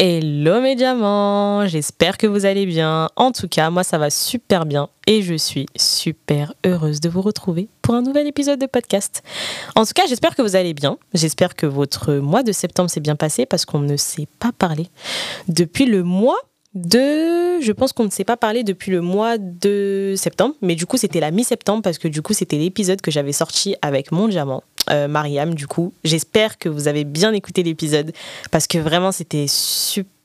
Hello 0.00 0.60
mes 0.60 0.76
diamants, 0.76 1.66
j'espère 1.66 2.18
que 2.18 2.28
vous 2.28 2.46
allez 2.46 2.66
bien. 2.66 3.08
En 3.16 3.32
tout 3.32 3.48
cas, 3.48 3.68
moi 3.68 3.82
ça 3.82 3.98
va 3.98 4.10
super 4.10 4.64
bien 4.64 4.90
et 5.08 5.22
je 5.22 5.34
suis 5.34 5.66
super 5.74 6.54
heureuse 6.64 7.00
de 7.00 7.08
vous 7.08 7.20
retrouver 7.20 7.66
pour 7.82 7.96
un 7.96 8.02
nouvel 8.02 8.28
épisode 8.28 8.60
de 8.60 8.66
podcast. 8.66 9.24
En 9.74 9.84
tout 9.84 9.94
cas, 9.96 10.04
j'espère 10.08 10.36
que 10.36 10.42
vous 10.42 10.54
allez 10.54 10.72
bien. 10.72 10.98
J'espère 11.14 11.56
que 11.56 11.66
votre 11.66 12.14
mois 12.14 12.44
de 12.44 12.52
septembre 12.52 12.88
s'est 12.88 13.00
bien 13.00 13.16
passé 13.16 13.44
parce 13.44 13.64
qu'on 13.64 13.80
ne 13.80 13.96
s'est 13.96 14.28
pas 14.38 14.52
parlé 14.56 14.86
depuis 15.48 15.86
le 15.86 16.04
mois 16.04 16.38
de... 16.74 17.60
Je 17.60 17.72
pense 17.72 17.92
qu'on 17.92 18.04
ne 18.04 18.10
s'est 18.10 18.22
pas 18.22 18.36
parlé 18.36 18.62
depuis 18.62 18.92
le 18.92 19.00
mois 19.00 19.36
de 19.36 20.14
septembre, 20.16 20.54
mais 20.62 20.76
du 20.76 20.86
coup 20.86 20.96
c'était 20.96 21.18
la 21.18 21.32
mi-septembre 21.32 21.82
parce 21.82 21.98
que 21.98 22.06
du 22.06 22.22
coup 22.22 22.34
c'était 22.34 22.58
l'épisode 22.58 23.00
que 23.00 23.10
j'avais 23.10 23.32
sorti 23.32 23.74
avec 23.82 24.12
mon 24.12 24.28
diamant. 24.28 24.62
Euh, 24.90 25.08
Mariam, 25.08 25.54
du 25.54 25.66
coup. 25.66 25.92
J'espère 26.04 26.58
que 26.58 26.68
vous 26.68 26.88
avez 26.88 27.04
bien 27.04 27.32
écouté 27.32 27.62
l'épisode 27.62 28.12
parce 28.50 28.66
que 28.66 28.78
vraiment, 28.78 29.12
c'était 29.12 29.46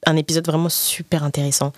un 0.06 0.16
épisode 0.16 0.46
vraiment 0.46 0.70
super 0.70 1.24
intéressant. 1.24 1.74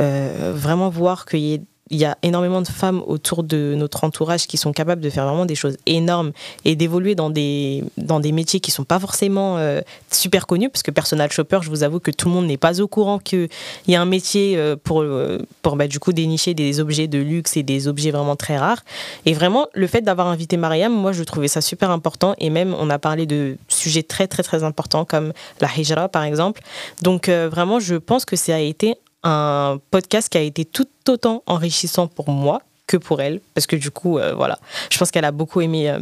Euh, 0.00 0.52
vraiment 0.54 0.88
voir 0.88 1.26
qu'il 1.26 1.40
y 1.40 1.54
ait 1.54 1.62
il 1.90 1.98
y 1.98 2.04
a 2.04 2.18
énormément 2.22 2.62
de 2.62 2.66
femmes 2.66 3.02
autour 3.06 3.42
de 3.44 3.74
notre 3.76 4.04
entourage 4.04 4.46
qui 4.46 4.56
sont 4.56 4.72
capables 4.72 5.00
de 5.00 5.10
faire 5.10 5.24
vraiment 5.24 5.46
des 5.46 5.54
choses 5.54 5.76
énormes 5.86 6.32
et 6.64 6.74
d'évoluer 6.74 7.14
dans 7.14 7.30
des, 7.30 7.84
dans 7.96 8.18
des 8.18 8.32
métiers 8.32 8.60
qui 8.60 8.70
ne 8.70 8.74
sont 8.74 8.84
pas 8.84 8.98
forcément 8.98 9.58
euh, 9.58 9.80
super 10.10 10.46
connus, 10.46 10.68
parce 10.68 10.82
que 10.82 10.90
personal 10.90 11.30
shopper, 11.30 11.60
je 11.62 11.70
vous 11.70 11.84
avoue 11.84 12.00
que 12.00 12.10
tout 12.10 12.28
le 12.28 12.34
monde 12.34 12.46
n'est 12.46 12.56
pas 12.56 12.80
au 12.80 12.88
courant 12.88 13.18
qu'il 13.18 13.48
y 13.86 13.94
a 13.94 14.00
un 14.00 14.06
métier 14.06 14.56
euh, 14.56 14.76
pour, 14.82 15.02
euh, 15.02 15.38
pour 15.62 15.76
bah, 15.76 15.86
du 15.86 16.00
coup 16.00 16.12
dénicher 16.12 16.54
des 16.54 16.80
objets 16.80 17.06
de 17.06 17.18
luxe 17.18 17.56
et 17.56 17.62
des 17.62 17.86
objets 17.86 18.10
vraiment 18.10 18.36
très 18.36 18.58
rares. 18.58 18.84
Et 19.24 19.32
vraiment, 19.32 19.68
le 19.72 19.86
fait 19.86 20.00
d'avoir 20.00 20.26
invité 20.26 20.56
Mariam, 20.56 20.92
moi, 20.92 21.12
je 21.12 21.22
trouvais 21.22 21.48
ça 21.48 21.60
super 21.60 21.90
important. 21.90 22.34
Et 22.38 22.50
même, 22.50 22.74
on 22.78 22.90
a 22.90 22.98
parlé 22.98 23.26
de 23.26 23.56
sujets 23.68 24.02
très, 24.02 24.26
très, 24.26 24.42
très 24.42 24.64
importants 24.64 25.04
comme 25.04 25.32
la 25.60 25.68
hijra, 25.76 26.08
par 26.08 26.24
exemple. 26.24 26.62
Donc, 27.02 27.28
vraiment, 27.28 27.78
je 27.80 27.94
pense 27.94 28.24
que 28.24 28.36
ça 28.36 28.56
a 28.56 28.58
été 28.58 28.96
un 29.26 29.80
podcast 29.90 30.28
qui 30.28 30.38
a 30.38 30.40
été 30.40 30.64
tout 30.64 30.86
autant 31.08 31.42
enrichissant 31.46 32.06
pour 32.06 32.28
moi 32.28 32.62
que 32.86 32.96
pour 32.96 33.20
elle, 33.20 33.40
parce 33.54 33.66
que 33.66 33.74
du 33.74 33.90
coup, 33.90 34.18
euh, 34.18 34.34
voilà, 34.34 34.58
je 34.90 34.98
pense 34.98 35.10
qu'elle 35.10 35.24
a 35.24 35.32
beaucoup 35.32 35.60
aimé 35.60 35.90
euh, 35.90 35.98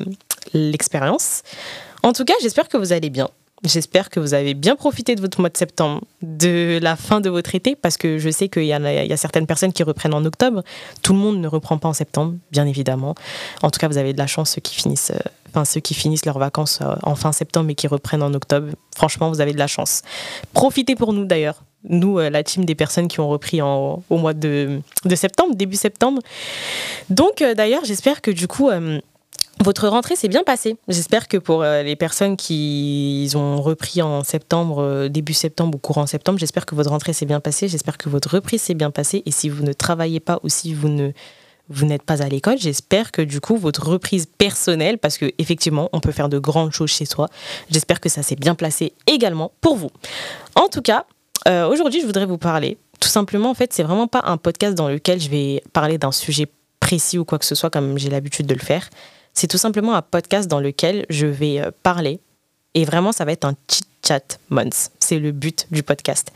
l'expérience. 0.52 1.42
En 2.02 2.12
tout 2.12 2.26
cas, 2.26 2.34
j'espère 2.42 2.68
que 2.68 2.76
vous 2.76 2.92
allez 2.92 3.08
bien. 3.08 3.30
J'espère 3.64 4.10
que 4.10 4.20
vous 4.20 4.34
avez 4.34 4.52
bien 4.52 4.76
profité 4.76 5.14
de 5.14 5.22
votre 5.22 5.40
mois 5.40 5.48
de 5.48 5.56
septembre, 5.56 6.02
de 6.20 6.78
la 6.82 6.96
fin 6.96 7.22
de 7.22 7.30
votre 7.30 7.54
été, 7.54 7.76
parce 7.76 7.96
que 7.96 8.18
je 8.18 8.28
sais 8.28 8.50
qu'il 8.50 8.66
y, 8.66 8.74
a 8.74 9.16
certaines 9.16 9.46
personnes 9.46 9.72
qui 9.72 9.82
reprennent 9.82 10.12
en 10.12 10.26
octobre. 10.26 10.62
Tout 11.02 11.14
le 11.14 11.18
monde 11.18 11.38
ne 11.38 11.48
reprend 11.48 11.78
pas 11.78 11.88
en 11.88 11.94
septembre, 11.94 12.34
bien 12.52 12.66
évidemment. 12.66 13.14
En 13.62 13.70
tout 13.70 13.78
cas, 13.78 13.88
vous 13.88 13.96
avez 13.96 14.12
de 14.12 14.18
la 14.18 14.26
chance, 14.26 14.50
ceux 14.50 14.60
qui 14.60 14.74
finissent, 14.74 15.12
euh, 15.12 15.30
enfin, 15.48 15.64
ceux 15.64 15.80
qui 15.80 15.94
finissent 15.94 16.26
leurs 16.26 16.38
vacances 16.38 16.80
en 17.04 17.14
fin 17.14 17.32
septembre 17.32 17.70
et 17.70 17.74
qui 17.74 17.86
reprennent 17.86 18.22
en 18.22 18.34
octobre. 18.34 18.68
Franchement, 18.94 19.30
vous 19.30 19.40
avez 19.40 19.54
de 19.54 19.58
la 19.58 19.66
chance. 19.66 20.02
Profitez 20.52 20.94
pour 20.94 21.14
nous 21.14 21.24
d'ailleurs 21.24 21.62
nous, 21.88 22.18
euh, 22.18 22.30
la 22.30 22.42
team 22.42 22.64
des 22.64 22.74
personnes 22.74 23.08
qui 23.08 23.20
ont 23.20 23.28
repris 23.28 23.60
au 23.62 24.02
mois 24.10 24.34
de, 24.34 24.80
septembre, 25.14 25.54
début 25.54 25.76
septembre. 25.76 26.20
Donc, 27.10 27.42
euh, 27.42 27.54
d'ailleurs, 27.54 27.84
j'espère 27.84 28.20
que 28.20 28.30
du 28.30 28.48
coup, 28.48 28.70
euh, 28.70 29.00
votre 29.62 29.88
rentrée 29.88 30.16
s'est 30.16 30.28
bien 30.28 30.42
passée. 30.42 30.76
J'espère 30.88 31.28
que 31.28 31.36
pour 31.36 31.62
les 31.62 31.94
personnes 31.94 32.36
qui 32.36 33.30
ont 33.36 33.62
repris 33.62 34.02
en 34.02 34.24
septembre, 34.24 35.06
début 35.06 35.32
septembre 35.32 35.76
ou 35.76 35.78
courant 35.78 36.06
septembre, 36.06 36.40
j'espère 36.40 36.66
que 36.66 36.74
votre 36.74 36.90
rentrée 36.90 37.12
s'est 37.12 37.24
bien 37.24 37.38
passée. 37.38 37.68
J'espère 37.68 37.96
que 37.96 38.08
votre 38.08 38.34
reprise 38.34 38.62
s'est 38.62 38.74
bien 38.74 38.90
passée. 38.90 39.22
Et 39.26 39.30
si 39.30 39.48
vous 39.48 39.62
ne 39.62 39.72
travaillez 39.72 40.18
pas 40.18 40.40
ou 40.42 40.48
si 40.48 40.74
vous 40.74 40.88
ne 40.88 41.12
vous 41.68 41.86
n'êtes 41.86 42.02
pas 42.02 42.22
à 42.22 42.28
l'école, 42.28 42.58
j'espère 42.58 43.10
que 43.10 43.22
du 43.22 43.40
coup 43.40 43.56
votre 43.56 43.88
reprise 43.88 44.26
personnelle, 44.26 44.98
parce 44.98 45.16
que 45.16 45.32
effectivement 45.38 45.88
on 45.92 46.00
peut 46.00 46.12
faire 46.12 46.28
de 46.28 46.38
grandes 46.38 46.72
choses 46.72 46.90
chez 46.90 47.06
soi, 47.06 47.28
j'espère 47.70 48.00
que 48.00 48.08
ça 48.08 48.22
s'est 48.22 48.36
bien 48.36 48.54
placé 48.54 48.92
également 49.06 49.52
pour 49.60 49.76
vous. 49.76 49.90
En 50.56 50.68
tout 50.68 50.82
cas, 50.82 51.06
euh, 51.46 51.68
aujourd'hui, 51.68 52.00
je 52.00 52.06
voudrais 52.06 52.26
vous 52.26 52.38
parler. 52.38 52.78
Tout 53.00 53.08
simplement, 53.08 53.50
en 53.50 53.54
fait, 53.54 53.72
c'est 53.72 53.82
vraiment 53.82 54.08
pas 54.08 54.22
un 54.24 54.36
podcast 54.36 54.74
dans 54.74 54.88
lequel 54.88 55.20
je 55.20 55.28
vais 55.28 55.62
parler 55.72 55.98
d'un 55.98 56.12
sujet 56.12 56.46
précis 56.80 57.18
ou 57.18 57.24
quoi 57.24 57.38
que 57.38 57.44
ce 57.44 57.54
soit 57.54 57.70
comme 57.70 57.98
j'ai 57.98 58.10
l'habitude 58.10 58.46
de 58.46 58.54
le 58.54 58.60
faire. 58.60 58.88
C'est 59.32 59.46
tout 59.48 59.58
simplement 59.58 59.94
un 59.94 60.02
podcast 60.02 60.48
dans 60.48 60.60
lequel 60.60 61.06
je 61.10 61.26
vais 61.26 61.60
euh, 61.60 61.70
parler 61.82 62.20
et 62.74 62.84
vraiment, 62.84 63.12
ça 63.12 63.24
va 63.24 63.32
être 63.32 63.44
un 63.44 63.54
chit-chat 63.68 64.38
months. 64.50 64.90
C'est 64.98 65.18
le 65.18 65.32
but 65.32 65.66
du 65.70 65.82
podcast. 65.82 66.32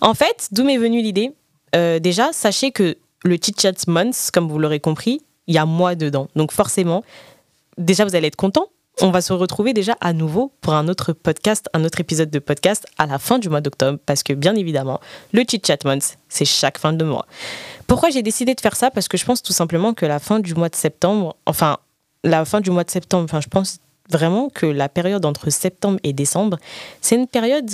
En 0.00 0.14
fait, 0.14 0.48
d'où 0.52 0.64
m'est 0.64 0.78
venue 0.78 1.02
l'idée? 1.02 1.32
Euh, 1.74 1.98
Déjà, 1.98 2.32
sachez 2.32 2.72
que 2.72 2.96
le 3.24 3.36
chit-chat 3.36 3.86
months, 3.86 4.30
comme 4.32 4.48
vous 4.48 4.58
l'aurez 4.58 4.80
compris, 4.80 5.20
il 5.46 5.54
y 5.54 5.58
a 5.58 5.66
moi 5.66 5.94
dedans. 5.94 6.28
Donc 6.36 6.52
forcément, 6.52 7.04
déjà, 7.78 8.04
vous 8.04 8.14
allez 8.14 8.28
être 8.28 8.36
content 8.36 8.66
on 9.00 9.10
va 9.10 9.22
se 9.22 9.32
retrouver 9.32 9.72
déjà 9.72 9.96
à 10.00 10.12
nouveau 10.12 10.52
pour 10.60 10.74
un 10.74 10.88
autre 10.88 11.12
podcast, 11.12 11.68
un 11.72 11.84
autre 11.84 12.00
épisode 12.00 12.30
de 12.30 12.38
podcast 12.38 12.86
à 12.98 13.06
la 13.06 13.18
fin 13.18 13.38
du 13.38 13.48
mois 13.48 13.60
d'octobre, 13.60 13.98
parce 14.04 14.22
que 14.22 14.32
bien 14.32 14.54
évidemment, 14.54 15.00
le 15.32 15.42
Chit 15.48 15.62
Chat 15.66 15.84
Month, 15.84 16.18
c'est 16.28 16.44
chaque 16.44 16.78
fin 16.78 16.92
de 16.92 17.04
mois. 17.04 17.26
Pourquoi 17.86 18.10
j'ai 18.10 18.22
décidé 18.22 18.54
de 18.54 18.60
faire 18.60 18.76
ça? 18.76 18.90
Parce 18.90 19.08
que 19.08 19.16
je 19.16 19.24
pense 19.24 19.42
tout 19.42 19.52
simplement 19.52 19.94
que 19.94 20.06
la 20.06 20.18
fin 20.18 20.40
du 20.40 20.54
mois 20.54 20.68
de 20.68 20.76
septembre, 20.76 21.36
enfin, 21.46 21.78
la 22.22 22.44
fin 22.44 22.60
du 22.60 22.70
mois 22.70 22.84
de 22.84 22.90
septembre, 22.90 23.24
enfin, 23.24 23.40
je 23.40 23.48
pense 23.48 23.78
vraiment 24.10 24.50
que 24.50 24.66
la 24.66 24.88
période 24.88 25.24
entre 25.24 25.50
septembre 25.50 25.98
et 26.02 26.12
décembre, 26.12 26.58
c'est 27.00 27.16
une 27.16 27.26
période 27.26 27.70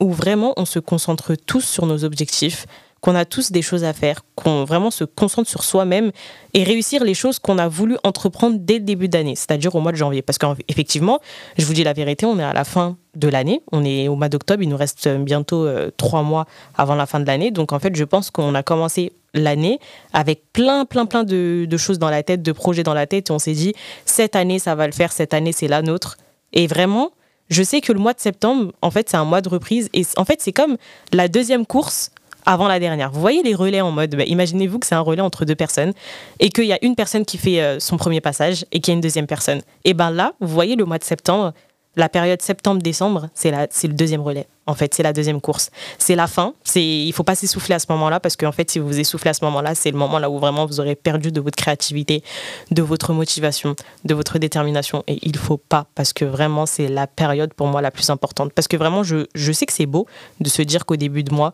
où 0.00 0.12
vraiment 0.12 0.52
on 0.56 0.64
se 0.64 0.78
concentre 0.78 1.34
tous 1.34 1.62
sur 1.62 1.86
nos 1.86 2.04
objectifs, 2.04 2.66
qu'on 3.00 3.14
a 3.14 3.24
tous 3.24 3.52
des 3.52 3.62
choses 3.62 3.84
à 3.84 3.92
faire, 3.92 4.22
qu'on 4.34 4.64
vraiment 4.64 4.90
se 4.90 5.04
concentre 5.04 5.48
sur 5.48 5.62
soi-même 5.62 6.10
et 6.54 6.64
réussir 6.64 7.04
les 7.04 7.14
choses 7.14 7.38
qu'on 7.38 7.58
a 7.58 7.68
voulu 7.68 7.96
entreprendre 8.02 8.56
dès 8.58 8.74
le 8.74 8.84
début 8.84 9.08
d'année, 9.08 9.36
c'est-à-dire 9.36 9.74
au 9.74 9.80
mois 9.80 9.92
de 9.92 9.96
janvier. 9.96 10.22
Parce 10.22 10.38
qu'effectivement, 10.38 11.20
je 11.56 11.64
vous 11.64 11.74
dis 11.74 11.84
la 11.84 11.92
vérité, 11.92 12.26
on 12.26 12.38
est 12.38 12.44
à 12.44 12.52
la 12.52 12.64
fin 12.64 12.96
de 13.14 13.28
l'année, 13.28 13.62
on 13.72 13.84
est 13.84 14.08
au 14.08 14.16
mois 14.16 14.28
d'octobre, 14.28 14.62
il 14.62 14.68
nous 14.68 14.76
reste 14.76 15.08
bientôt 15.08 15.66
euh, 15.66 15.90
trois 15.96 16.22
mois 16.22 16.46
avant 16.76 16.94
la 16.94 17.06
fin 17.06 17.20
de 17.20 17.26
l'année. 17.26 17.50
Donc 17.50 17.72
en 17.72 17.78
fait, 17.78 17.94
je 17.94 18.04
pense 18.04 18.30
qu'on 18.30 18.54
a 18.54 18.62
commencé 18.62 19.12
l'année 19.34 19.78
avec 20.12 20.42
plein, 20.52 20.84
plein, 20.84 21.06
plein 21.06 21.24
de, 21.24 21.66
de 21.68 21.76
choses 21.76 21.98
dans 21.98 22.10
la 22.10 22.22
tête, 22.22 22.42
de 22.42 22.52
projets 22.52 22.82
dans 22.82 22.94
la 22.94 23.06
tête, 23.06 23.30
et 23.30 23.32
on 23.32 23.38
s'est 23.38 23.52
dit, 23.52 23.74
cette 24.04 24.34
année, 24.34 24.58
ça 24.58 24.74
va 24.74 24.86
le 24.86 24.92
faire, 24.92 25.12
cette 25.12 25.34
année, 25.34 25.52
c'est 25.52 25.68
la 25.68 25.82
nôtre. 25.82 26.16
Et 26.52 26.66
vraiment, 26.66 27.10
je 27.50 27.62
sais 27.62 27.80
que 27.80 27.92
le 27.92 27.98
mois 27.98 28.14
de 28.14 28.20
septembre, 28.20 28.72
en 28.82 28.90
fait, 28.90 29.08
c'est 29.08 29.16
un 29.16 29.24
mois 29.24 29.40
de 29.40 29.48
reprise. 29.48 29.88
Et 29.92 30.04
en 30.16 30.24
fait, 30.24 30.40
c'est 30.40 30.52
comme 30.52 30.76
la 31.12 31.28
deuxième 31.28 31.66
course 31.66 32.10
avant 32.48 32.66
la 32.66 32.80
dernière. 32.80 33.10
Vous 33.10 33.20
voyez 33.20 33.42
les 33.42 33.54
relais 33.54 33.82
en 33.82 33.90
mode, 33.90 34.16
bah, 34.16 34.24
imaginez-vous 34.24 34.78
que 34.78 34.86
c'est 34.86 34.94
un 34.94 35.00
relais 35.00 35.20
entre 35.20 35.44
deux 35.44 35.54
personnes 35.54 35.92
et 36.40 36.48
qu'il 36.48 36.64
y 36.64 36.72
a 36.72 36.78
une 36.80 36.96
personne 36.96 37.26
qui 37.26 37.36
fait 37.36 37.60
euh, 37.60 37.78
son 37.78 37.98
premier 37.98 38.22
passage 38.22 38.64
et 38.72 38.80
qu'il 38.80 38.92
y 38.92 38.94
a 38.94 38.96
une 38.96 39.02
deuxième 39.02 39.26
personne. 39.26 39.60
Et 39.84 39.92
bien 39.92 40.10
là, 40.10 40.32
vous 40.40 40.48
voyez 40.48 40.74
le 40.74 40.86
mois 40.86 40.96
de 40.96 41.04
septembre, 41.04 41.52
la 41.94 42.08
période 42.08 42.40
septembre-décembre, 42.40 43.28
c'est 43.34 43.50
le 43.50 43.92
deuxième 43.92 44.22
relais. 44.22 44.46
En 44.66 44.74
fait, 44.74 44.94
c'est 44.94 45.02
la 45.02 45.12
deuxième 45.12 45.42
course. 45.42 45.70
C'est 45.98 46.14
la 46.14 46.26
fin. 46.26 46.54
C'est, 46.64 46.82
il 46.82 47.12
faut 47.12 47.22
pas 47.22 47.34
s'essouffler 47.34 47.74
à 47.74 47.78
ce 47.78 47.86
moment-là 47.90 48.18
parce 48.18 48.36
qu'en 48.36 48.52
fait, 48.52 48.70
si 48.70 48.78
vous 48.78 48.86
vous 48.86 49.00
essoufflez 49.00 49.30
à 49.30 49.34
ce 49.34 49.44
moment-là, 49.44 49.74
c'est 49.74 49.90
le 49.90 49.98
moment 49.98 50.18
là 50.18 50.30
où 50.30 50.38
vraiment 50.38 50.64
vous 50.64 50.80
aurez 50.80 50.94
perdu 50.94 51.32
de 51.32 51.40
votre 51.40 51.56
créativité, 51.56 52.22
de 52.70 52.80
votre 52.80 53.12
motivation, 53.12 53.76
de 54.04 54.14
votre 54.14 54.38
détermination. 54.38 55.04
Et 55.06 55.18
il 55.22 55.36
faut 55.36 55.58
pas 55.58 55.86
parce 55.94 56.14
que 56.14 56.24
vraiment, 56.24 56.64
c'est 56.64 56.88
la 56.88 57.06
période 57.06 57.52
pour 57.52 57.66
moi 57.66 57.82
la 57.82 57.90
plus 57.90 58.08
importante. 58.08 58.52
Parce 58.54 58.68
que 58.68 58.76
vraiment, 58.76 59.02
je, 59.02 59.26
je 59.34 59.52
sais 59.52 59.66
que 59.66 59.72
c'est 59.72 59.86
beau 59.86 60.06
de 60.40 60.48
se 60.48 60.62
dire 60.62 60.86
qu'au 60.86 60.96
début 60.96 61.24
de 61.24 61.34
mois, 61.34 61.52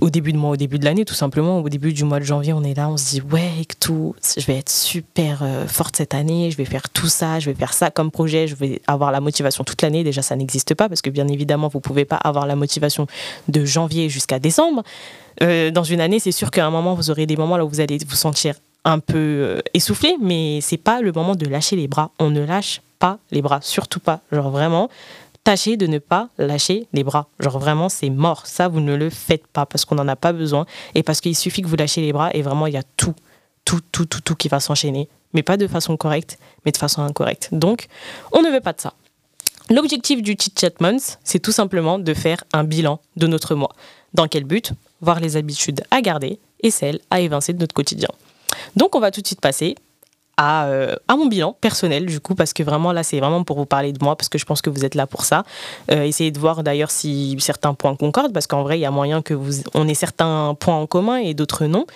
au 0.00 0.10
début 0.10 0.32
de 0.32 0.38
mois, 0.38 0.50
au 0.50 0.56
début 0.56 0.78
de 0.78 0.84
l'année, 0.84 1.04
tout 1.04 1.14
simplement, 1.14 1.60
au 1.60 1.68
début 1.68 1.92
du 1.92 2.04
mois 2.04 2.20
de 2.20 2.24
janvier, 2.24 2.52
on 2.52 2.62
est 2.62 2.74
là, 2.74 2.88
on 2.88 2.96
se 2.96 3.10
dit 3.10 3.22
ouais, 3.32 3.64
tout, 3.80 4.14
je 4.36 4.44
vais 4.46 4.58
être 4.58 4.70
super 4.70 5.40
euh, 5.42 5.66
forte 5.66 5.96
cette 5.96 6.14
année, 6.14 6.50
je 6.50 6.56
vais 6.56 6.64
faire 6.64 6.88
tout 6.90 7.08
ça, 7.08 7.40
je 7.40 7.50
vais 7.50 7.56
faire 7.56 7.72
ça 7.72 7.90
comme 7.90 8.10
projet, 8.10 8.46
je 8.46 8.54
vais 8.54 8.80
avoir 8.86 9.10
la 9.12 9.20
motivation 9.20 9.64
toute 9.64 9.82
l'année. 9.82 10.04
Déjà, 10.04 10.22
ça 10.22 10.36
n'existe 10.36 10.74
pas 10.74 10.88
parce 10.88 11.02
que 11.02 11.10
bien 11.10 11.28
évidemment, 11.28 11.68
vous 11.68 11.80
pouvez 11.80 12.04
pas 12.04 12.16
avoir 12.16 12.46
la 12.46 12.56
motivation 12.56 13.06
de 13.48 13.64
janvier 13.64 14.08
jusqu'à 14.08 14.38
décembre. 14.38 14.82
Euh, 15.42 15.70
dans 15.70 15.84
une 15.84 16.00
année, 16.00 16.18
c'est 16.18 16.32
sûr 16.32 16.50
qu'à 16.50 16.66
un 16.66 16.70
moment, 16.70 16.94
vous 16.94 17.10
aurez 17.10 17.26
des 17.26 17.36
moments 17.36 17.56
là 17.56 17.64
où 17.64 17.68
vous 17.68 17.80
allez 17.80 17.98
vous 18.06 18.16
sentir 18.16 18.54
un 18.84 18.98
peu 18.98 19.16
euh, 19.16 19.60
essoufflé, 19.74 20.16
mais 20.20 20.60
c'est 20.62 20.76
pas 20.76 21.00
le 21.00 21.12
moment 21.12 21.34
de 21.34 21.46
lâcher 21.46 21.76
les 21.76 21.88
bras. 21.88 22.10
On 22.18 22.30
ne 22.30 22.44
lâche 22.44 22.80
pas 22.98 23.18
les 23.30 23.42
bras, 23.42 23.60
surtout 23.62 24.00
pas. 24.00 24.20
Genre 24.32 24.50
vraiment, 24.50 24.88
tâchez 25.48 25.78
de 25.78 25.86
ne 25.86 25.98
pas 25.98 26.28
lâcher 26.36 26.88
les 26.92 27.02
bras. 27.02 27.26
Genre 27.40 27.58
vraiment, 27.58 27.88
c'est 27.88 28.10
mort. 28.10 28.46
Ça, 28.46 28.68
vous 28.68 28.80
ne 28.80 28.94
le 28.94 29.08
faites 29.08 29.46
pas 29.46 29.64
parce 29.64 29.86
qu'on 29.86 29.94
n'en 29.94 30.06
a 30.06 30.14
pas 30.14 30.34
besoin 30.34 30.66
et 30.94 31.02
parce 31.02 31.22
qu'il 31.22 31.34
suffit 31.34 31.62
que 31.62 31.68
vous 31.68 31.76
lâchez 31.76 32.02
les 32.02 32.12
bras 32.12 32.28
et 32.34 32.42
vraiment, 32.42 32.66
il 32.66 32.74
y 32.74 32.76
a 32.76 32.82
tout, 32.98 33.14
tout, 33.64 33.80
tout, 33.90 34.04
tout, 34.04 34.20
tout 34.20 34.34
qui 34.34 34.48
va 34.48 34.60
s'enchaîner. 34.60 35.08
Mais 35.32 35.42
pas 35.42 35.56
de 35.56 35.66
façon 35.66 35.96
correcte, 35.96 36.38
mais 36.66 36.70
de 36.70 36.76
façon 36.76 37.00
incorrecte. 37.00 37.48
Donc, 37.52 37.86
on 38.32 38.42
ne 38.42 38.50
veut 38.50 38.60
pas 38.60 38.74
de 38.74 38.80
ça. 38.82 38.92
L'objectif 39.70 40.20
du 40.20 40.36
Chit 40.38 40.52
Chat 40.60 40.82
Month, 40.82 41.18
c'est 41.24 41.38
tout 41.38 41.52
simplement 41.52 41.98
de 41.98 42.12
faire 42.12 42.44
un 42.52 42.64
bilan 42.64 43.00
de 43.16 43.26
notre 43.26 43.54
mois. 43.54 43.74
Dans 44.12 44.28
quel 44.28 44.44
but? 44.44 44.72
Voir 45.00 45.18
les 45.18 45.38
habitudes 45.38 45.80
à 45.90 46.02
garder 46.02 46.38
et 46.60 46.70
celles 46.70 47.00
à 47.10 47.20
évincer 47.20 47.54
de 47.54 47.60
notre 47.60 47.74
quotidien. 47.74 48.10
Donc, 48.76 48.94
on 48.94 49.00
va 49.00 49.10
tout 49.10 49.22
de 49.22 49.26
suite 49.26 49.40
passer 49.40 49.76
euh, 50.40 50.94
à, 51.08 51.16
mon 51.16 51.26
bilan 51.26 51.56
personnel, 51.60 52.06
du 52.06 52.20
coup, 52.20 52.34
parce 52.34 52.52
que 52.52 52.62
vraiment 52.62 52.92
là, 52.92 53.02
c'est 53.02 53.18
vraiment 53.18 53.44
pour 53.44 53.56
vous 53.56 53.66
parler 53.66 53.92
de 53.92 54.02
moi, 54.02 54.16
parce 54.16 54.28
que 54.28 54.38
je 54.38 54.44
pense 54.44 54.62
que 54.62 54.70
vous 54.70 54.84
êtes 54.84 54.94
là 54.94 55.06
pour 55.06 55.24
ça. 55.24 55.42
Euh, 55.90 56.02
essayez 56.02 56.30
de 56.30 56.38
voir 56.38 56.62
d'ailleurs 56.62 56.90
si 56.90 57.36
certains 57.40 57.74
points 57.74 57.96
concordent, 57.96 58.32
parce 58.32 58.46
qu'en 58.46 58.62
vrai, 58.62 58.78
il 58.78 58.82
y 58.82 58.86
a 58.86 58.90
moyen 58.90 59.22
que 59.22 59.34
vous, 59.34 59.62
on 59.74 59.88
ait 59.88 59.94
certains 59.94 60.56
points 60.58 60.76
en 60.76 60.86
commun 60.86 61.16
et 61.16 61.34
d'autres 61.34 61.66
non. 61.66 61.86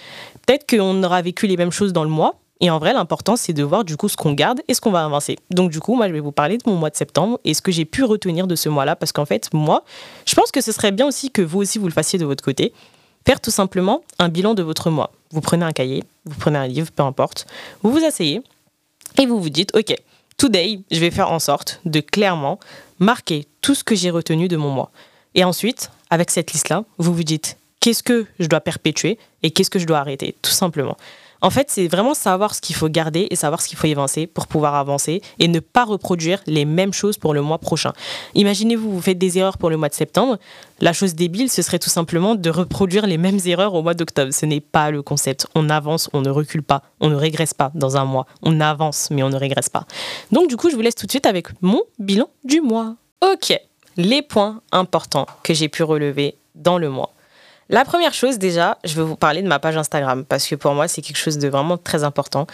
Peut-être 0.47 0.69
qu'on 0.69 1.03
aura 1.03 1.23
vécu 1.23 1.47
les 1.47 1.57
mêmes 1.57 1.71
choses 1.71 1.93
dans 1.93 2.05
le 2.05 2.11
mois, 2.11 2.35
Et 2.65 2.71
en 2.71 2.79
vrai, 2.79 2.93
l'important, 2.93 3.35
c'est 3.35 3.53
de 3.53 3.65
voir 3.65 3.83
du 3.83 3.97
coup 3.97 4.09
ce 4.09 4.17
qu'on 4.17 4.35
garde 4.35 4.61
et 4.69 4.75
ce 4.75 4.81
qu'on 4.81 4.93
va 4.93 5.05
avancer. 5.05 5.37
Donc 5.51 5.73
du 5.73 5.81
coup, 5.81 5.97
moi, 5.97 6.07
je 6.07 6.13
vais 6.13 6.21
vous 6.21 6.31
parler 6.31 6.59
de 6.59 6.63
mon 6.67 6.77
mois 6.77 6.91
de 6.91 6.97
septembre 6.97 7.41
et 7.45 7.55
ce 7.55 7.61
que 7.61 7.73
j'ai 7.73 7.85
pu 7.85 8.05
retenir 8.05 8.47
de 8.47 8.55
ce 8.55 8.69
mois-là, 8.69 8.95
parce 8.95 9.11
qu'en 9.11 9.25
fait, 9.25 9.53
moi, 9.53 9.83
je 10.27 10.35
pense 10.37 10.53
que 10.53 10.61
ce 10.61 10.71
serait 10.71 10.93
bien 10.93 11.09
aussi 11.09 11.31
que 11.33 11.43
vous 11.43 11.61
aussi, 11.61 11.79
vous 11.79 11.89
le 11.89 11.93
fassiez 11.93 12.21
de 12.21 12.25
votre 12.25 12.45
côté. 12.45 12.73
Faire 13.27 13.41
tout 13.41 13.51
simplement 13.51 14.03
un 14.19 14.29
bilan 14.29 14.55
de 14.55 14.63
votre 14.63 14.91
mois. 14.91 15.11
Vous 15.33 15.41
prenez 15.41 15.65
un 15.65 15.73
cahier, 15.73 16.05
vous 16.25 16.39
prenez 16.39 16.59
un 16.59 16.67
livre, 16.67 16.91
peu 16.93 17.03
importe. 17.03 17.47
Vous 17.83 17.91
vous 17.91 18.05
asseyez 18.05 18.43
et 19.19 19.27
vous 19.27 19.41
vous 19.41 19.51
dites, 19.51 19.75
OK, 19.75 19.95
today, 20.37 20.81
je 20.91 21.01
vais 21.01 21.11
faire 21.11 21.31
en 21.31 21.39
sorte 21.39 21.81
de 21.85 22.01
clairement 22.01 22.61
marquer 22.99 23.47
tout 23.61 23.75
ce 23.75 23.83
que 23.83 23.95
j'ai 23.95 24.11
retenu 24.11 24.49
de 24.49 24.57
mon 24.57 24.71
mois. 24.71 24.91
Et 25.35 25.45
ensuite, 25.45 25.91
avec 26.11 26.31
cette 26.31 26.53
liste-là, 26.53 26.85
vous 26.99 27.15
vous 27.15 27.25
dites, 27.25 27.57
qu'est-ce 27.81 28.03
que 28.03 28.27
je 28.39 28.47
dois 28.47 28.61
perpétuer 28.61 29.19
et 29.43 29.51
qu'est-ce 29.51 29.71
que 29.71 29.79
je 29.79 29.87
dois 29.87 29.99
arrêter, 29.99 30.37
tout 30.43 30.53
simplement. 30.53 30.97
En 31.43 31.51
fait, 31.51 31.71
c'est 31.71 31.89
vraiment 31.89 32.15
savoir 32.15 32.55
ce 32.55 32.61
qu'il 32.61 32.77
faut 32.77 32.89
garder 32.89 33.27
et 33.31 33.37
savoir 33.37 33.61
ce 33.61 33.69
qu'il 33.69 33.77
faut 33.77 33.89
avancer 33.89 34.29
pour 34.29 34.47
pouvoir 34.47 34.77
avancer 34.77 35.21
et 35.41 35.49
ne 35.49 35.59
pas 35.59 35.85
reproduire 35.85 36.41
les 36.47 36.65
mêmes 36.65 36.93
choses 36.93 37.19
pour 37.19 37.35
le 37.35 37.43
mois 37.43 37.59
prochain. 37.59 37.93
Imaginez-vous, 38.35 38.91
vous 38.91 39.03
faites 39.03 39.19
des 39.19 39.39
erreurs 39.39 39.59
pour 39.59 39.69
le 39.69 39.77
mois 39.77 39.89
de 39.89 39.95
septembre. 39.95 40.39
La 40.81 40.93
chose 40.93 41.15
débile, 41.15 41.51
ce 41.51 41.61
serait 41.61 41.81
tout 41.81 41.91
simplement 41.91 42.37
de 42.37 42.49
reproduire 42.49 43.07
les 43.07 43.19
mêmes 43.19 43.41
erreurs 43.45 43.75
au 43.75 43.83
mois 43.83 43.95
d'octobre. 43.95 44.33
Ce 44.33 44.47
n'est 44.47 44.61
pas 44.61 44.93
le 44.93 45.03
concept. 45.03 45.49
On 45.57 45.69
avance, 45.69 46.09
on 46.13 46.21
ne 46.21 46.31
recule 46.31 46.63
pas, 46.63 46.83
on 47.01 47.11
ne 47.11 47.17
régresse 47.17 47.55
pas 47.55 47.73
dans 47.75 47.97
un 47.97 48.05
mois. 48.05 48.27
On 48.43 48.61
avance, 48.61 49.09
mais 49.11 49.25
on 49.25 49.29
ne 49.29 49.37
régresse 49.37 49.69
pas. 49.69 49.85
Donc, 50.31 50.49
du 50.49 50.57
coup, 50.57 50.71
je 50.71 50.77
vous 50.77 50.83
laisse 50.83 50.95
tout 50.95 51.07
de 51.07 51.11
suite 51.11 51.27
avec 51.27 51.49
mon 51.61 51.83
bilan 51.99 52.29
du 52.45 52.61
mois. 52.61 52.95
Ok, 53.21 53.53
les 53.97 54.23
points 54.23 54.61
importants 54.71 55.27
que 55.43 55.55
j'ai 55.55 55.69
pu 55.69 55.83
relever 55.83 56.37
dans 56.55 56.79
le 56.79 56.89
mois. 56.89 57.13
La 57.73 57.87
première 57.87 58.13
chose, 58.13 58.39
déjà, 58.39 58.77
je 58.85 58.95
vais 58.95 59.03
vous 59.03 59.17
parler 59.17 59.41
de 59.41 59.49
ma 59.49 59.59
page 59.59 59.79
Instagram 59.79 60.27
parce 60.27 60.47
que 60.47 60.55
pour 60.55 60.75
moi, 60.75 60.89
c'est 60.89 61.01
quelque 61.01 61.17
chose 61.17 61.39
de 61.39 61.49
vraiment 61.49 61.79
très 61.79 62.05
important. 62.05 62.47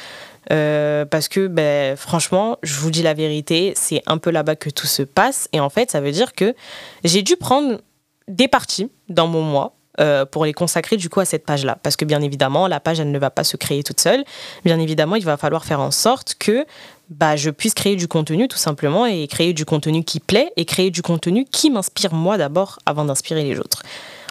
Euh, 0.52 1.04
parce 1.04 1.26
que, 1.26 1.48
ben, 1.48 1.96
franchement, 1.96 2.56
je 2.62 2.78
vous 2.78 2.92
dis 2.92 3.02
la 3.02 3.14
vérité, 3.14 3.72
c'est 3.74 4.00
un 4.06 4.18
peu 4.18 4.30
là-bas 4.30 4.54
que 4.54 4.70
tout 4.70 4.86
se 4.86 5.02
passe. 5.02 5.48
Et 5.52 5.58
en 5.58 5.70
fait, 5.70 5.90
ça 5.90 6.00
veut 6.00 6.12
dire 6.12 6.34
que 6.34 6.54
j'ai 7.02 7.22
dû 7.22 7.36
prendre 7.36 7.80
des 8.28 8.46
parties 8.46 8.92
dans 9.08 9.26
mon 9.26 9.42
mois 9.42 9.74
euh, 9.98 10.24
pour 10.24 10.44
les 10.44 10.52
consacrer 10.52 10.96
du 10.96 11.08
coup 11.08 11.18
à 11.18 11.24
cette 11.24 11.44
page-là. 11.44 11.76
Parce 11.82 11.96
que 11.96 12.04
bien 12.04 12.22
évidemment, 12.22 12.68
la 12.68 12.78
page, 12.78 13.00
elle 13.00 13.10
ne 13.10 13.18
va 13.18 13.30
pas 13.30 13.42
se 13.42 13.56
créer 13.56 13.82
toute 13.82 13.98
seule. 13.98 14.22
Bien 14.64 14.78
évidemment, 14.78 15.16
il 15.16 15.24
va 15.24 15.36
falloir 15.36 15.64
faire 15.64 15.80
en 15.80 15.90
sorte 15.90 16.36
que 16.38 16.64
bah, 17.10 17.34
je 17.34 17.50
puisse 17.50 17.74
créer 17.74 17.96
du 17.96 18.06
contenu 18.06 18.46
tout 18.46 18.56
simplement 18.56 19.04
et 19.04 19.26
créer 19.26 19.52
du 19.52 19.64
contenu 19.64 20.04
qui 20.04 20.20
plaît 20.20 20.52
et 20.56 20.64
créer 20.64 20.92
du 20.92 21.02
contenu 21.02 21.44
qui 21.44 21.70
m'inspire 21.70 22.14
moi 22.14 22.38
d'abord 22.38 22.78
avant 22.86 23.04
d'inspirer 23.04 23.42
les 23.42 23.58
autres. 23.58 23.82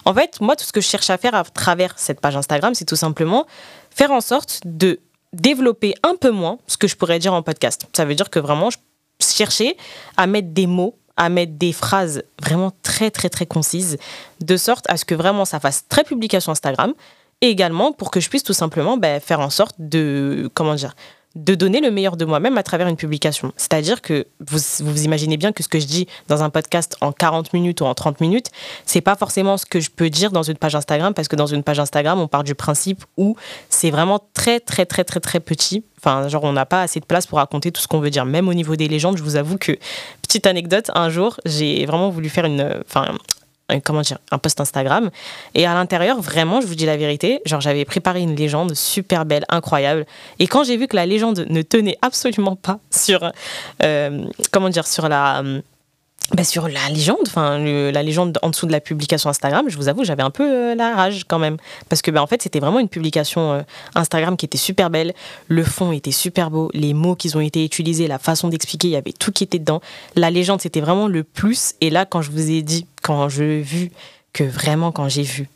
En 0.07 0.13
fait, 0.13 0.39
moi, 0.39 0.56
tout 0.56 0.63
ce 0.63 0.71
que 0.71 0.80
je 0.80 0.88
cherche 0.88 1.09
à 1.09 1.18
faire 1.18 1.36
à 1.36 1.44
travers 1.44 1.94
cette 2.00 2.21
page 2.21 2.38
Instagram, 2.38 2.74
c'est 2.74 2.86
tout 2.86 2.95
simplement 2.95 3.45
faire 3.89 4.12
en 4.12 4.21
sorte 4.21 4.62
de 4.63 5.01
développer 5.33 5.95
un 6.01 6.15
peu 6.15 6.31
moins 6.31 6.59
ce 6.65 6.77
que 6.77 6.88
je 6.88 6.95
pourrais 6.95 7.19
dire 7.19 7.33
en 7.33 7.44
podcast. 7.44 7.86
Ça 7.92 8.06
veut 8.06 8.15
dire 8.15 8.30
que 8.30 8.39
vraiment, 8.39 8.69
je 8.69 8.77
cherchais 9.19 9.75
à 10.15 10.25
mettre 10.25 10.48
des 10.48 10.65
mots, 10.65 10.98
à 11.18 11.27
mettre 11.27 11.54
des 11.54 11.74
phrases 11.74 12.24
vraiment 12.42 12.71
très, 12.83 13.12
très, 13.12 13.27
très 13.27 13.45
concises, 13.45 13.98
de 14.39 14.56
sorte 14.56 14.89
à 14.89 14.95
ce 14.95 15.04
que 15.04 15.13
vraiment 15.13 15.44
ça 15.44 15.59
fasse 15.59 15.83
très 15.89 16.06
publication 16.06 16.54
Instagram, 16.54 16.94
et 17.42 17.50
également 17.50 17.92
pour 17.92 18.09
que 18.09 18.21
je 18.21 18.30
puisse 18.30 18.44
tout 18.44 18.54
simplement 18.54 18.95
ben, 18.95 19.19
faire 19.19 19.42
en 19.42 19.50
sorte 19.50 19.75
de, 19.77 20.50
comment 20.54 20.75
dire, 20.75 20.95
de 21.37 21.55
donner 21.55 21.81
le 21.81 21.91
meilleur 21.91 22.17
de 22.17 22.25
moi-même 22.25 22.57
à 22.57 22.63
travers 22.63 22.87
une 22.87 22.95
publication. 22.95 23.53
C'est-à-dire 23.57 24.01
que 24.01 24.25
vous, 24.45 24.59
vous 24.79 25.05
imaginez 25.05 25.37
bien 25.37 25.51
que 25.51 25.63
ce 25.63 25.67
que 25.67 25.79
je 25.79 25.85
dis 25.85 26.07
dans 26.27 26.43
un 26.43 26.49
podcast 26.49 26.97
en 27.01 27.11
40 27.11 27.53
minutes 27.53 27.81
ou 27.81 27.85
en 27.85 27.93
30 27.93 28.19
minutes, 28.21 28.47
c'est 28.85 29.01
pas 29.01 29.15
forcément 29.15 29.57
ce 29.57 29.65
que 29.65 29.79
je 29.79 29.89
peux 29.89 30.09
dire 30.09 30.31
dans 30.31 30.43
une 30.43 30.57
page 30.57 30.75
Instagram 30.75 31.13
parce 31.13 31.27
que 31.27 31.35
dans 31.35 31.45
une 31.45 31.63
page 31.63 31.79
Instagram, 31.79 32.19
on 32.19 32.27
part 32.27 32.43
du 32.43 32.55
principe 32.55 33.05
où 33.17 33.35
c'est 33.69 33.91
vraiment 33.91 34.19
très 34.33 34.59
très 34.59 34.85
très 34.85 35.03
très 35.03 35.19
très 35.19 35.39
petit. 35.39 35.83
Enfin, 35.99 36.27
genre 36.27 36.43
on 36.43 36.53
n'a 36.53 36.65
pas 36.65 36.81
assez 36.81 36.99
de 36.99 37.05
place 37.05 37.27
pour 37.27 37.37
raconter 37.37 37.71
tout 37.71 37.81
ce 37.81 37.87
qu'on 37.87 37.99
veut 37.99 38.09
dire. 38.09 38.25
Même 38.25 38.47
au 38.47 38.53
niveau 38.53 38.75
des 38.75 38.87
légendes, 38.87 39.17
je 39.17 39.23
vous 39.23 39.35
avoue 39.35 39.57
que 39.57 39.77
petite 40.21 40.47
anecdote, 40.47 40.89
un 40.95 41.09
jour, 41.09 41.39
j'ai 41.45 41.85
vraiment 41.85 42.09
voulu 42.09 42.29
faire 42.29 42.45
une, 42.45 42.81
enfin, 42.87 43.15
comment 43.83 44.01
dire, 44.01 44.17
un 44.31 44.37
post 44.37 44.59
Instagram. 44.61 45.09
Et 45.53 45.65
à 45.65 45.73
l'intérieur, 45.73 46.21
vraiment, 46.21 46.61
je 46.61 46.67
vous 46.67 46.75
dis 46.75 46.85
la 46.85 46.97
vérité, 46.97 47.41
genre 47.45 47.61
j'avais 47.61 47.85
préparé 47.85 48.21
une 48.21 48.35
légende 48.35 48.73
super 48.73 49.25
belle, 49.25 49.45
incroyable. 49.49 50.05
Et 50.39 50.47
quand 50.47 50.63
j'ai 50.63 50.77
vu 50.77 50.87
que 50.87 50.95
la 50.95 51.05
légende 51.05 51.45
ne 51.49 51.61
tenait 51.61 51.97
absolument 52.01 52.55
pas 52.55 52.79
sur, 52.91 53.31
euh, 53.83 54.25
comment 54.51 54.69
dire, 54.69 54.87
sur 54.87 55.09
la 55.09 55.43
bah, 56.33 56.44
sur 56.44 56.68
la 56.68 56.89
légende, 56.89 57.25
enfin 57.25 57.57
la 57.57 58.03
légende 58.03 58.38
en 58.41 58.50
dessous 58.50 58.65
de 58.65 58.71
la 58.71 58.81
publication 58.81 59.29
Instagram, 59.29 59.65
je 59.69 59.77
vous 59.77 59.88
avoue, 59.88 60.03
j'avais 60.03 60.24
un 60.24 60.29
peu 60.29 60.44
euh, 60.44 60.75
la 60.75 60.94
rage 60.94 61.24
quand 61.25 61.39
même, 61.39 61.57
parce 61.88 62.01
que 62.01 62.12
bah, 62.12 62.21
en 62.21 62.27
fait 62.27 62.41
c'était 62.41 62.59
vraiment 62.59 62.79
une 62.79 62.89
publication 62.89 63.53
euh, 63.53 63.62
Instagram 63.95 64.35
qui 64.35 64.45
était 64.45 64.57
super 64.57 64.89
belle, 64.89 65.13
le 65.47 65.63
fond 65.63 65.94
était 65.94 66.12
super 66.12 66.51
beau, 66.51 66.69
les 66.74 66.94
mots 66.94 67.15
qui 67.15 67.33
ont 67.35 67.39
été 67.39 67.63
utilisés, 67.63 68.07
la 68.07 68.19
façon 68.19 68.50
d'expliquer, 68.50 68.89
il 68.89 68.91
y 68.91 68.97
avait 68.97 69.13
tout 69.13 69.31
qui 69.31 69.45
était 69.45 69.59
dedans. 69.59 69.81
La 70.15 70.29
légende 70.29 70.59
c'était 70.59 70.81
vraiment 70.81 71.07
le 71.07 71.24
plus, 71.24 71.75
et 71.79 71.89
là 71.89 72.06
quand 72.06 72.21
je 72.21 72.31
vous 72.31 72.51
ai 72.51 72.62
dit, 72.62 72.85
quand 73.01 73.30
je 73.30 73.62
vu 73.62 73.91
que 74.33 74.44
vraiment 74.44 74.91
quand 74.91 75.07
j'ai 75.07 75.23
vu 75.23 75.47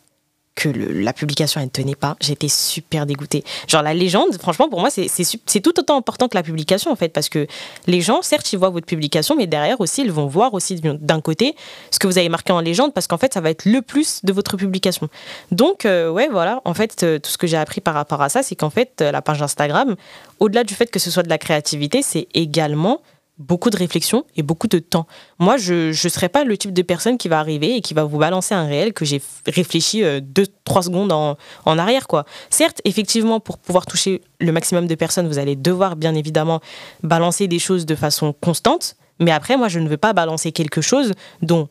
que 0.56 0.70
la 0.70 1.14
publication 1.14 1.62
elle 1.62 1.68
ne 1.68 1.72
tenait 1.72 1.96
pas, 1.96 2.16
j'étais 2.20 2.50
super 2.50 3.06
dégoûtée. 3.06 3.44
Genre 3.68 3.82
la 3.82 3.94
légende, 3.94 4.38
franchement 4.40 4.70
pour 4.70 4.80
moi 4.80 4.90
c'est 4.90 5.62
tout 5.62 5.80
autant 5.80 5.98
important 5.98 6.28
que 6.28 6.36
la 6.36 6.44
publication 6.44 6.92
en 6.92 6.96
fait 6.96 7.10
parce 7.10 7.30
que 7.30 7.48
les 7.88 8.02
gens 8.02 8.22
certes 8.22 8.52
ils 8.52 8.60
voient 8.60 8.70
votre 8.70 8.86
publication 8.86 9.36
mais 9.36 9.48
derrière 9.48 9.80
aussi 9.80 10.02
ils 10.02 10.12
vont 10.12 10.28
voir 10.28 10.54
aussi 10.54 10.82
d'un 10.82 11.22
côté 11.22 11.56
ce 11.90 12.00
que 12.00 12.08
vous 12.08 12.18
avez 12.18 12.30
marqué 12.30 12.52
en 12.52 12.60
légende 12.60 12.94
parce 12.94 13.08
qu'en 13.08 13.18
fait 13.18 13.34
ça 13.34 13.42
va 13.42 13.50
être 13.50 13.66
le 13.66 13.82
plus 13.82 14.24
de 14.24 14.34
votre 14.34 14.58
publication. 14.58 15.08
Donc 15.52 15.86
euh, 15.86 16.10
ouais 16.10 16.28
voilà, 16.30 16.62
en 16.66 16.74
fait 16.74 17.04
euh, 17.04 17.20
tout 17.20 17.30
ce 17.30 17.38
que 17.38 17.48
j'ai 17.48 17.58
appris 17.58 17.82
par 17.82 17.94
rapport 17.94 18.22
à 18.22 18.30
ça 18.30 18.44
c'est 18.44 18.56
qu'en 18.56 18.70
fait 18.70 19.02
euh, 19.02 19.12
la 19.12 19.22
page 19.22 19.42
Instagram 19.42 19.96
au-delà 20.40 20.64
du 20.64 20.74
fait 20.74 20.88
que 20.88 21.00
ce 21.00 21.12
soit 21.12 21.24
de 21.24 21.30
la 21.30 21.38
créativité, 21.38 22.02
c'est 22.02 22.28
également 22.34 23.02
beaucoup 23.42 23.70
de 23.70 23.78
réflexion 23.78 24.26
et 24.36 24.44
beaucoup 24.44 24.68
de 24.68 24.80
temps. 24.80 25.08
Moi, 25.40 25.58
je 25.58 25.90
ne 25.90 26.10
serais 26.10 26.30
pas 26.30 26.44
le 26.44 26.58
type 26.58 26.74
de 26.74 26.82
personne 26.82 27.18
qui 27.18 27.28
va 27.28 27.40
arriver 27.40 27.76
et 27.76 27.82
qui 27.82 27.94
va 27.94 28.04
vous 28.04 28.18
balancer 28.18 28.54
un 28.54 28.66
réel 28.66 28.94
que 28.94 29.06
j'ai 29.06 29.22
réfléchi 29.48 30.02
2-3 30.02 30.06
euh, 30.06 30.82
secondes 30.82 31.12
en, 31.12 31.38
en, 31.66 31.78
arrière. 31.78 32.08
quoi. 32.08 32.26
Certes, 32.50 32.82
effectivement, 32.86 33.40
pour 33.40 33.58
pouvoir 33.58 33.86
toucher 33.86 34.22
le 34.40 34.52
maximum 34.52 34.88
de 34.88 34.96
personnes, 34.96 35.28
vous 35.28 35.40
allez 35.40 35.56
devoir 35.56 35.96
bien 35.96 36.16
évidemment 36.16 36.62
balancer 37.04 37.48
des 37.48 37.60
choses 37.60 37.86
de 37.86 37.96
façon 37.96 38.34
constante. 38.34 38.96
Mais 39.20 39.32
après, 39.32 39.58
moi, 39.58 39.68
je 39.68 39.80
ne 39.80 39.90
veux 39.90 39.98
pas 39.98 40.14
balancer 40.14 40.52
quelque 40.52 40.82
chose 40.82 41.14
dont 41.42 41.68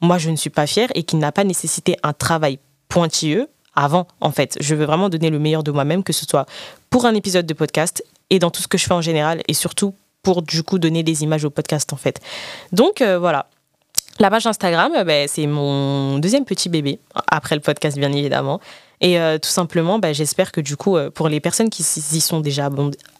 moi, 0.00 0.18
je 0.18 0.30
ne 0.30 0.36
suis 0.36 0.50
pas 0.50 0.66
fière 0.66 0.88
et 0.94 1.02
qui 1.02 1.16
n'a 1.16 1.32
pas 1.32 1.44
nécessité 1.44 1.96
un 2.02 2.12
travail 2.12 2.58
pointilleux 2.88 3.48
avant, 3.74 4.06
en 4.20 4.30
fait. 4.30 4.56
Je 4.60 4.74
veux 4.74 4.84
vraiment 4.84 5.08
donner 5.08 5.30
le 5.30 5.38
meilleur 5.38 5.62
de 5.62 5.70
moi-même, 5.70 6.02
que 6.02 6.12
ce 6.12 6.26
soit 6.26 6.46
pour 6.90 7.06
un 7.06 7.14
épisode 7.14 7.46
de 7.46 7.54
podcast 7.54 8.04
et 8.30 8.38
dans 8.38 8.50
tout 8.50 8.62
ce 8.62 8.68
que 8.68 8.78
je 8.78 8.84
fais 8.84 8.94
en 8.94 9.00
général 9.00 9.42
et 9.48 9.54
surtout 9.54 9.94
pour 10.24 10.42
du 10.42 10.64
coup 10.64 10.80
donner 10.80 11.04
des 11.04 11.22
images 11.22 11.44
au 11.44 11.50
podcast 11.50 11.92
en 11.92 11.96
fait. 11.96 12.20
Donc 12.72 13.00
euh, 13.00 13.18
voilà. 13.20 13.46
La 14.20 14.30
page 14.30 14.46
Instagram, 14.46 14.92
euh, 14.96 15.04
ben, 15.04 15.28
c'est 15.28 15.46
mon 15.46 16.18
deuxième 16.18 16.44
petit 16.44 16.68
bébé, 16.68 16.98
après 17.28 17.54
le 17.54 17.60
podcast 17.60 17.96
bien 17.96 18.12
évidemment. 18.12 18.60
Et 19.00 19.20
euh, 19.20 19.38
tout 19.38 19.48
simplement, 19.48 19.98
ben, 19.98 20.14
j'espère 20.14 20.50
que 20.50 20.60
du 20.60 20.76
coup, 20.76 20.96
pour 21.14 21.28
les 21.28 21.40
personnes 21.40 21.68
qui 21.68 21.82
y 21.82 22.20
sont 22.20 22.40
déjà 22.40 22.70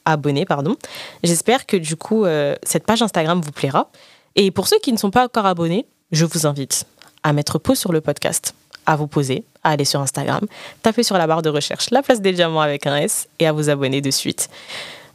abonnées, 0.04 0.46
pardon, 0.46 0.76
j'espère 1.22 1.66
que 1.66 1.76
du 1.76 1.96
coup, 1.96 2.24
cette 2.62 2.86
page 2.86 3.02
Instagram 3.02 3.40
vous 3.40 3.52
plaira. 3.52 3.90
Et 4.36 4.50
pour 4.50 4.66
ceux 4.66 4.78
qui 4.78 4.92
ne 4.92 4.96
sont 4.96 5.10
pas 5.10 5.24
encore 5.24 5.46
abonnés, 5.46 5.86
je 6.12 6.24
vous 6.24 6.46
invite 6.46 6.86
à 7.22 7.32
mettre 7.32 7.58
pause 7.58 7.78
sur 7.78 7.92
le 7.92 8.00
podcast, 8.00 8.54
à 8.86 8.94
vous 8.96 9.08
poser, 9.08 9.44
à 9.64 9.70
aller 9.70 9.84
sur 9.84 10.00
Instagram, 10.00 10.46
taper 10.82 11.02
sur 11.02 11.18
la 11.18 11.26
barre 11.26 11.42
de 11.42 11.50
recherche 11.50 11.90
la 11.90 12.02
place 12.02 12.20
des 12.20 12.32
diamants 12.32 12.60
avec 12.60 12.86
un 12.86 12.96
S 12.96 13.28
et 13.40 13.46
à 13.46 13.52
vous 13.52 13.68
abonner 13.68 14.00
de 14.00 14.10
suite. 14.12 14.48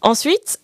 Ensuite, 0.01 0.59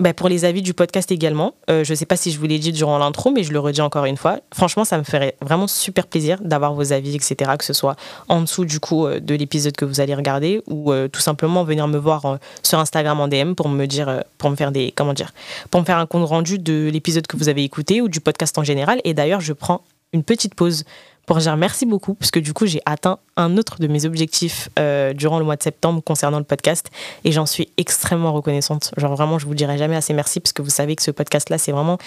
bah, 0.00 0.12
pour 0.12 0.28
les 0.28 0.44
avis 0.44 0.60
du 0.60 0.74
podcast 0.74 1.12
également, 1.12 1.54
euh, 1.70 1.84
je 1.84 1.92
ne 1.92 1.96
sais 1.96 2.06
pas 2.06 2.16
si 2.16 2.32
je 2.32 2.38
vous 2.38 2.46
l'ai 2.46 2.58
dit 2.58 2.72
durant 2.72 2.98
l'intro, 2.98 3.30
mais 3.30 3.44
je 3.44 3.52
le 3.52 3.60
redis 3.60 3.80
encore 3.80 4.04
une 4.06 4.16
fois. 4.16 4.40
Franchement, 4.52 4.84
ça 4.84 4.98
me 4.98 5.04
ferait 5.04 5.36
vraiment 5.40 5.68
super 5.68 6.06
plaisir 6.06 6.38
d'avoir 6.42 6.74
vos 6.74 6.92
avis, 6.92 7.14
etc., 7.14 7.52
que 7.58 7.64
ce 7.64 7.72
soit 7.72 7.94
en 8.28 8.40
dessous 8.40 8.64
du 8.64 8.80
coup 8.80 9.06
euh, 9.06 9.20
de 9.20 9.34
l'épisode 9.34 9.76
que 9.76 9.84
vous 9.84 10.00
allez 10.00 10.14
regarder 10.14 10.62
ou 10.66 10.92
tout 11.12 11.20
simplement 11.20 11.64
venir 11.64 11.88
me 11.88 11.98
voir 11.98 12.38
sur 12.62 12.78
Instagram 12.78 13.20
en 13.20 13.28
DM 13.28 13.54
pour 13.54 13.68
me 13.68 13.86
dire, 13.86 14.22
pour 14.38 14.50
me 14.50 14.56
faire 14.56 14.72
des, 14.72 14.92
comment 14.94 15.12
dire, 15.12 15.32
pour 15.70 15.80
me 15.80 15.86
faire 15.86 15.98
un 15.98 16.06
compte 16.06 16.28
rendu 16.28 16.58
de 16.58 16.90
l'épisode 16.92 17.26
que 17.26 17.36
vous 17.36 17.48
avez 17.48 17.62
écouté 17.64 18.00
ou 18.00 18.08
du 18.08 18.20
podcast 18.20 18.58
en 18.58 18.64
général. 18.64 19.00
Et 19.04 19.14
d'ailleurs, 19.14 19.40
je 19.40 19.52
prends 19.52 19.82
une 20.12 20.22
petite 20.22 20.54
pause 20.54 20.84
pour 21.26 21.38
dire 21.38 21.56
merci 21.56 21.86
beaucoup, 21.86 22.14
parce 22.14 22.30
que 22.30 22.40
du 22.40 22.52
coup, 22.52 22.66
j'ai 22.66 22.80
atteint 22.86 23.18
un 23.36 23.56
autre 23.56 23.78
de 23.80 23.86
mes 23.86 24.04
objectifs 24.04 24.68
euh, 24.78 25.12
durant 25.12 25.38
le 25.38 25.44
mois 25.44 25.56
de 25.56 25.62
septembre 25.62 26.02
concernant 26.02 26.38
le 26.38 26.44
podcast, 26.44 26.90
et 27.24 27.32
j'en 27.32 27.46
suis 27.46 27.68
extrêmement 27.76 28.32
reconnaissante. 28.32 28.92
Genre 28.96 29.14
vraiment, 29.14 29.38
je 29.38 29.46
vous 29.46 29.54
dirai 29.54 29.78
jamais 29.78 29.96
assez 29.96 30.12
merci, 30.12 30.40
parce 30.40 30.52
que 30.52 30.62
vous 30.62 30.70
savez 30.70 30.96
que 30.96 31.02
ce 31.02 31.10
podcast-là, 31.10 31.58
c'est 31.58 31.72
vraiment 31.72 31.98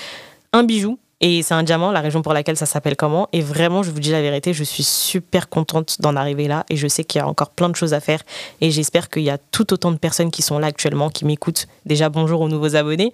un 0.53 0.63
bijou, 0.63 0.99
et 1.19 1.41
c'est 1.41 1.55
un 1.55 1.63
diamant, 1.63 1.91
la 1.91 2.01
région 2.01 2.21
pour 2.21 2.33
laquelle 2.33 2.57
ça 2.57 2.67
s'appelle 2.67 2.95
comment. 2.95 3.27
Et 3.33 3.41
vraiment, 3.41 3.81
je 3.81 3.89
vous 3.89 3.99
dis 3.99 4.11
la 4.11 4.21
vérité, 4.21 4.53
je 4.53 4.63
suis 4.63 4.83
super 4.83 5.49
contente 5.49 5.99
d'en 5.99 6.15
arriver 6.15 6.47
là, 6.47 6.63
et 6.69 6.75
je 6.77 6.87
sais 6.87 7.03
qu'il 7.03 7.19
y 7.19 7.21
a 7.21 7.27
encore 7.27 7.49
plein 7.49 7.69
de 7.69 7.75
choses 7.75 7.93
à 7.93 7.99
faire, 7.99 8.21
et 8.61 8.69
j'espère 8.69 9.09
qu'il 9.09 9.23
y 9.23 9.31
a 9.31 9.37
tout 9.37 9.73
autant 9.73 9.91
de 9.91 9.97
personnes 9.97 10.29
qui 10.29 10.43
sont 10.43 10.59
là 10.59 10.67
actuellement, 10.67 11.09
qui 11.09 11.25
m'écoutent. 11.25 11.67
Déjà, 11.85 12.09
bonjour 12.09 12.41
aux 12.41 12.49
nouveaux 12.49 12.75
abonnés. 12.75 13.13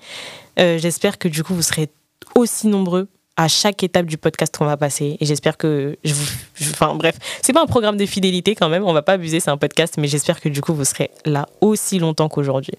Euh, 0.60 0.78
j'espère 0.78 1.18
que 1.18 1.30
du 1.30 1.44
coup, 1.44 1.56
vous 1.56 1.62
serez 1.62 1.90
aussi 2.36 2.68
nombreux 2.68 3.08
à 3.38 3.48
chaque 3.48 3.84
étape 3.84 4.06
du 4.06 4.18
podcast 4.18 4.56
qu'on 4.58 4.66
va 4.66 4.78
passer. 4.78 5.18
Et 5.20 5.26
j'espère 5.26 5.58
que 5.58 5.98
je 6.04 6.14
vous. 6.14 6.26
enfin 6.72 6.96
bref, 6.96 7.18
c'est 7.42 7.54
pas 7.54 7.62
un 7.62 7.68
programme 7.68 7.98
de 7.98 8.06
fidélité 8.06 8.56
quand 8.56 8.70
même, 8.70 8.84
on 8.84 8.94
va 8.94 9.02
pas 9.02 9.14
abuser, 9.14 9.40
c'est 9.40 9.52
un 9.52 9.58
podcast, 9.58 9.96
mais 9.98 10.08
j'espère 10.08 10.40
que 10.40 10.50
du 10.50 10.62
coup 10.62 10.74
vous 10.74 10.86
serez 10.86 11.12
là 11.26 11.48
aussi 11.62 12.00
longtemps 12.00 12.30
qu'aujourd'hui. 12.30 12.76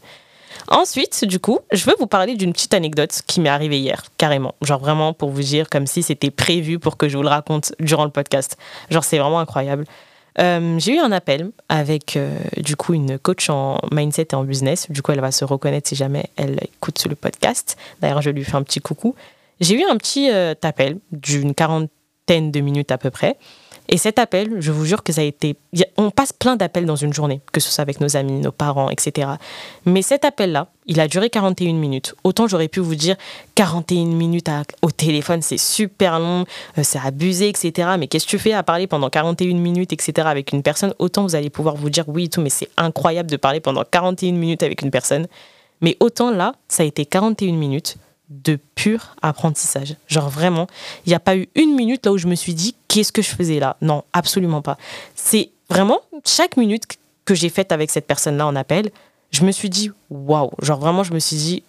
Ensuite, 0.68 1.25
du 1.25 1.40
coup, 1.40 1.58
je 1.73 1.84
veux 1.84 1.94
vous 1.99 2.06
parler 2.06 2.37
d'une 2.37 2.52
petite 2.52 2.75
anecdote 2.75 3.23
qui 3.26 3.40
m'est 3.40 3.49
arrivée 3.49 3.78
hier, 3.80 4.04
carrément. 4.16 4.54
Genre 4.62 4.78
vraiment 4.78 5.12
pour 5.12 5.30
vous 5.30 5.42
dire 5.42 5.68
comme 5.68 5.87
si 5.87 6.02
c'était 6.02 6.30
prévu 6.30 6.78
pour 6.78 6.96
que 6.96 7.08
je 7.08 7.16
vous 7.16 7.23
le 7.23 7.28
raconte 7.28 7.75
durant 7.80 8.04
le 8.04 8.11
podcast. 8.11 8.56
Genre 8.90 9.04
c'est 9.04 9.18
vraiment 9.18 9.40
incroyable. 9.40 9.84
Euh, 10.40 10.78
j'ai 10.78 10.96
eu 10.96 10.99
un 10.99 11.12
appel 11.12 11.52
avec 11.68 12.16
euh, 12.16 12.37
du 12.56 12.75
coup 12.75 12.92
une 12.92 13.18
coach 13.18 13.50
en 13.50 13.78
mindset 13.92 14.28
et 14.32 14.34
en 14.34 14.44
business. 14.44 14.90
Du 14.90 15.02
coup, 15.02 15.12
elle 15.12 15.20
va 15.20 15.30
se 15.30 15.44
reconnaître 15.44 15.88
si 15.88 15.94
jamais 15.94 16.25
elle 16.37 16.58
écoute 16.62 17.06
le 17.08 17.14
podcast. 17.14 17.76
D'ailleurs, 18.00 18.23
je 18.23 18.30
lui 18.30 18.44
fais 18.44 18.56
un 18.56 18.62
petit 18.62 18.80
coucou. 18.80 19.14
J'ai 19.61 19.80
eu 19.80 19.84
un 19.84 19.96
petit 19.96 20.30
euh, 20.30 20.54
appel 20.62 20.99
d'une 21.12 21.54
quarantaine 21.54 22.50
de 22.50 22.61
minutes 22.61 22.90
à 22.90 22.99
peu 22.99 23.11
près. 23.11 23.37
Et 23.88 23.99
cet 23.99 24.18
appel, 24.18 24.56
je 24.61 24.73
vous 24.73 24.87
jure 24.87 25.02
que 25.02 25.12
ça 25.12 25.20
a 25.20 25.25
été... 25.25 25.56
On 25.99 26.11
passe 26.11 26.32
plein 26.32 26.56
d'appels 26.56 26.87
dans 26.87 26.96
une 26.96 27.12
journée, 27.12 27.42
que 27.52 27.61
ce 27.61 27.70
soit 27.70 27.82
avec 27.82 28.00
nos 28.00 28.16
amis, 28.16 28.40
nos 28.40 28.50
parents, 28.50 28.88
etc. 28.88 29.32
Mais 29.84 30.00
cet 30.00 30.25
appel-là, 30.25 30.68
il 30.87 31.00
a 31.00 31.08
duré 31.08 31.28
41 31.28 31.75
minutes. 31.75 32.14
Autant 32.25 32.49
j'aurais 32.49 32.68
pu 32.68 32.80
vous 32.80 32.94
dire 32.94 33.16
41 33.56 34.06
minutes 34.06 34.49
au 34.80 34.90
téléphone, 34.90 35.42
c'est 35.42 35.58
super 35.58 36.18
long, 36.18 36.46
euh, 36.78 36.82
c'est 36.82 36.99
abusé, 36.99 37.50
etc. 37.50 37.90
Mais 37.99 38.06
qu'est-ce 38.06 38.25
que 38.25 38.30
tu 38.30 38.38
fais 38.38 38.54
à 38.54 38.62
parler 38.62 38.87
pendant 38.87 39.11
41 39.11 39.54
minutes, 39.54 39.92
etc. 39.92 40.28
avec 40.28 40.52
une 40.52 40.62
personne? 40.62 40.94
Autant 40.99 41.25
vous 41.25 41.34
allez 41.34 41.50
pouvoir 41.50 41.76
vous 41.76 41.90
dire 41.90 42.08
oui 42.08 42.25
et 42.25 42.28
tout, 42.28 42.40
mais 42.40 42.50
c'est 42.50 42.70
incroyable 42.78 43.30
de 43.30 43.37
parler 43.37 43.61
pendant 43.61 43.84
41 43.84 44.32
minutes 44.32 44.62
avec 44.62 44.80
une 44.80 44.90
personne. 44.90 45.26
Mais 45.82 45.99
autant 46.00 46.30
là, 46.30 46.54
ça 46.68 46.84
a 46.84 46.87
été 46.87 47.04
41 47.04 47.52
minutes 47.52 47.96
de 48.31 48.59
pur 48.75 49.14
apprentissage. 49.23 49.97
Genre 50.09 50.28
vraiment, 50.28 50.66
il 51.07 51.11
n'y 51.11 51.14
a 51.14 51.21
pas 51.21 51.37
eu 51.37 51.49
une 51.54 51.75
minute 51.75 52.07
là 52.07 52.12
où 52.12 52.19
je 52.19 52.26
me 52.26 52.35
suis 52.35 52.54
dit 52.54 52.75
qu'est-ce 52.88 53.12
que 53.12 53.23
je 53.23 53.31
faisais 53.31 53.61
là? 53.61 53.76
Non, 53.81 54.04
absolument 54.12 54.62
pas. 54.62 54.78
C'est 55.14 55.50
vraiment 55.69 56.00
chaque 56.25 56.57
minute 56.57 56.85
que 57.25 57.35
j'ai 57.35 57.49
faite 57.49 57.73
avec 57.73 57.90
cette 57.90 58.07
personne-là 58.07 58.47
en 58.47 58.57
appel, 58.57 58.90
je 59.31 59.45
me 59.45 59.52
suis 59.52 59.71
dit 59.71 59.90
waouh. 60.11 60.50
Genre 60.62 60.78
vraiment, 60.78 61.02
je 61.02 61.12
me 61.12 61.19
suis 61.19 61.37
dit 61.37 61.62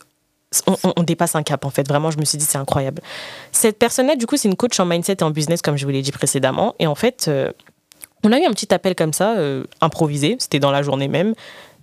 on, 0.67 1.03
dépasse 1.03 1.35
un 1.35 1.43
cap 1.43 1.65
en 1.65 1.69
fait. 1.69 1.87
Vraiment, 1.87 2.11
je 2.11 2.17
me 2.17 2.25
suis 2.25 2.37
dit 2.37 2.45
c'est 2.45 2.57
incroyable. 2.57 3.01
Cette 3.51 3.77
personne-là, 3.77 4.15
du 4.15 4.25
coup, 4.25 4.37
c'est 4.37 4.47
une 4.47 4.55
coach 4.55 4.79
en 4.79 4.85
mindset 4.85 5.17
et 5.19 5.23
en 5.23 5.31
business 5.31 5.61
comme 5.61 5.77
je 5.77 5.85
vous 5.85 5.91
l'ai 5.91 6.01
dit 6.01 6.11
précédemment. 6.11 6.75
Et 6.79 6.87
en 6.87 6.95
fait, 6.95 7.25
euh, 7.27 7.51
on 8.23 8.31
a 8.31 8.39
eu 8.39 8.45
un 8.45 8.51
petit 8.51 8.73
appel 8.73 8.95
comme 8.95 9.13
ça, 9.13 9.35
euh, 9.37 9.63
improvisé. 9.81 10.37
C'était 10.39 10.59
dans 10.59 10.71
la 10.71 10.81
journée 10.81 11.07
même. 11.07 11.33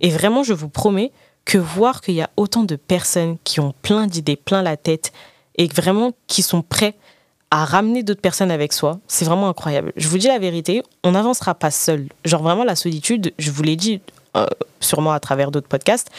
Et 0.01 0.09
vraiment, 0.09 0.43
je 0.43 0.53
vous 0.53 0.69
promets 0.69 1.11
que 1.45 1.57
voir 1.57 2.01
qu'il 2.01 2.15
y 2.15 2.21
a 2.21 2.29
autant 2.37 2.63
de 2.63 2.75
personnes 2.75 3.37
qui 3.43 3.59
ont 3.59 3.73
plein 3.81 4.07
d'idées, 4.07 4.35
plein 4.35 4.61
la 4.61 4.77
tête, 4.77 5.11
et 5.55 5.67
vraiment 5.67 6.13
qui 6.27 6.41
sont 6.41 6.61
prêts 6.61 6.95
à 7.51 7.65
ramener 7.65 8.01
d'autres 8.01 8.21
personnes 8.21 8.49
avec 8.49 8.73
soi, 8.73 8.99
c'est 9.07 9.25
vraiment 9.25 9.47
incroyable. 9.47 9.93
Je 9.95 10.07
vous 10.07 10.17
dis 10.17 10.27
la 10.27 10.39
vérité, 10.39 10.81
on 11.03 11.11
n'avancera 11.11 11.53
pas 11.53 11.69
seul. 11.69 12.07
Genre 12.25 12.41
vraiment 12.41 12.63
la 12.63 12.75
solitude, 12.75 13.31
je 13.37 13.51
vous 13.51 13.61
l'ai 13.61 13.75
dit 13.75 14.01
euh, 14.35 14.47
sûrement 14.79 15.11
à 15.11 15.19
travers 15.19 15.51
d'autres 15.51 15.67
podcasts, 15.67 16.09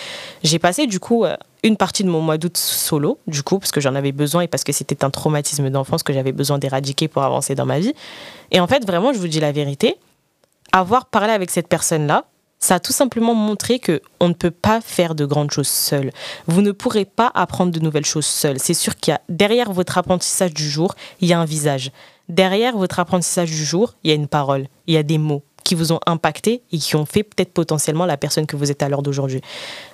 j'ai 0.44 0.60
passé 0.60 0.86
du 0.86 1.00
coup 1.00 1.24
euh, 1.24 1.36
une 1.64 1.76
partie 1.76 2.04
de 2.04 2.08
mon 2.08 2.20
mois 2.20 2.38
d'août 2.38 2.56
solo, 2.56 3.18
du 3.26 3.42
coup, 3.42 3.58
parce 3.58 3.72
que 3.72 3.80
j'en 3.80 3.96
avais 3.96 4.12
besoin 4.12 4.42
et 4.42 4.46
parce 4.46 4.62
que 4.62 4.72
c'était 4.72 5.04
un 5.04 5.10
traumatisme 5.10 5.68
d'enfance 5.70 6.04
que 6.04 6.12
j'avais 6.12 6.30
besoin 6.30 6.58
d'éradiquer 6.58 7.08
pour 7.08 7.24
avancer 7.24 7.56
dans 7.56 7.66
ma 7.66 7.80
vie. 7.80 7.94
Et 8.52 8.60
en 8.60 8.68
fait, 8.68 8.86
vraiment, 8.86 9.12
je 9.12 9.18
vous 9.18 9.26
dis 9.26 9.40
la 9.40 9.50
vérité, 9.50 9.96
avoir 10.70 11.06
parlé 11.06 11.32
avec 11.32 11.50
cette 11.50 11.66
personne-là, 11.66 12.26
ça 12.64 12.76
a 12.76 12.80
tout 12.80 12.94
simplement 12.94 13.35
montré 13.35 13.78
que 13.78 14.00
on 14.21 14.28
ne 14.28 14.33
peut 14.33 14.50
pas 14.50 14.80
faire 14.80 15.14
de 15.14 15.26
grandes 15.26 15.50
choses 15.50 15.68
seul. 15.68 16.12
Vous 16.47 16.62
ne 16.62 16.73
pourrez 16.73 17.04
pas 17.04 17.30
apprendre 17.35 17.71
de 17.73 17.78
nouvelles 17.78 18.06
choses 18.06 18.25
seul. 18.25 18.59
C'est 18.59 18.73
sûr 18.73 18.97
qu'il 18.97 19.12
y 19.12 19.14
a 19.14 19.21
derrière 19.28 19.71
votre 19.71 19.99
apprentissage 19.99 20.54
du 20.54 20.71
jour, 20.71 20.94
il 21.21 21.28
y 21.28 21.35
a 21.35 21.38
un 21.38 21.44
visage. 21.44 21.92
Derrière 22.30 22.75
votre 22.78 23.00
apprentissage 23.00 23.50
du 23.50 23.64
jour, 23.66 23.92
il 24.02 24.09
y 24.09 24.12
a 24.12 24.14
une 24.14 24.28
parole, 24.28 24.68
il 24.87 24.94
y 24.94 24.97
a 24.97 25.02
des 25.02 25.18
mots 25.18 25.42
qui 25.64 25.75
vous 25.75 25.92
ont 25.92 26.00
impacté 26.06 26.62
et 26.71 26.78
qui 26.78 26.94
ont 26.94 27.06
fait 27.06 27.23
peut-être 27.23 27.52
potentiellement 27.52 28.04
la 28.04 28.16
personne 28.16 28.47
que 28.47 28.54
vous 28.54 28.71
êtes 28.71 28.83
à 28.83 28.88
l'heure 28.88 29.02
d'aujourd'hui. 29.02 29.40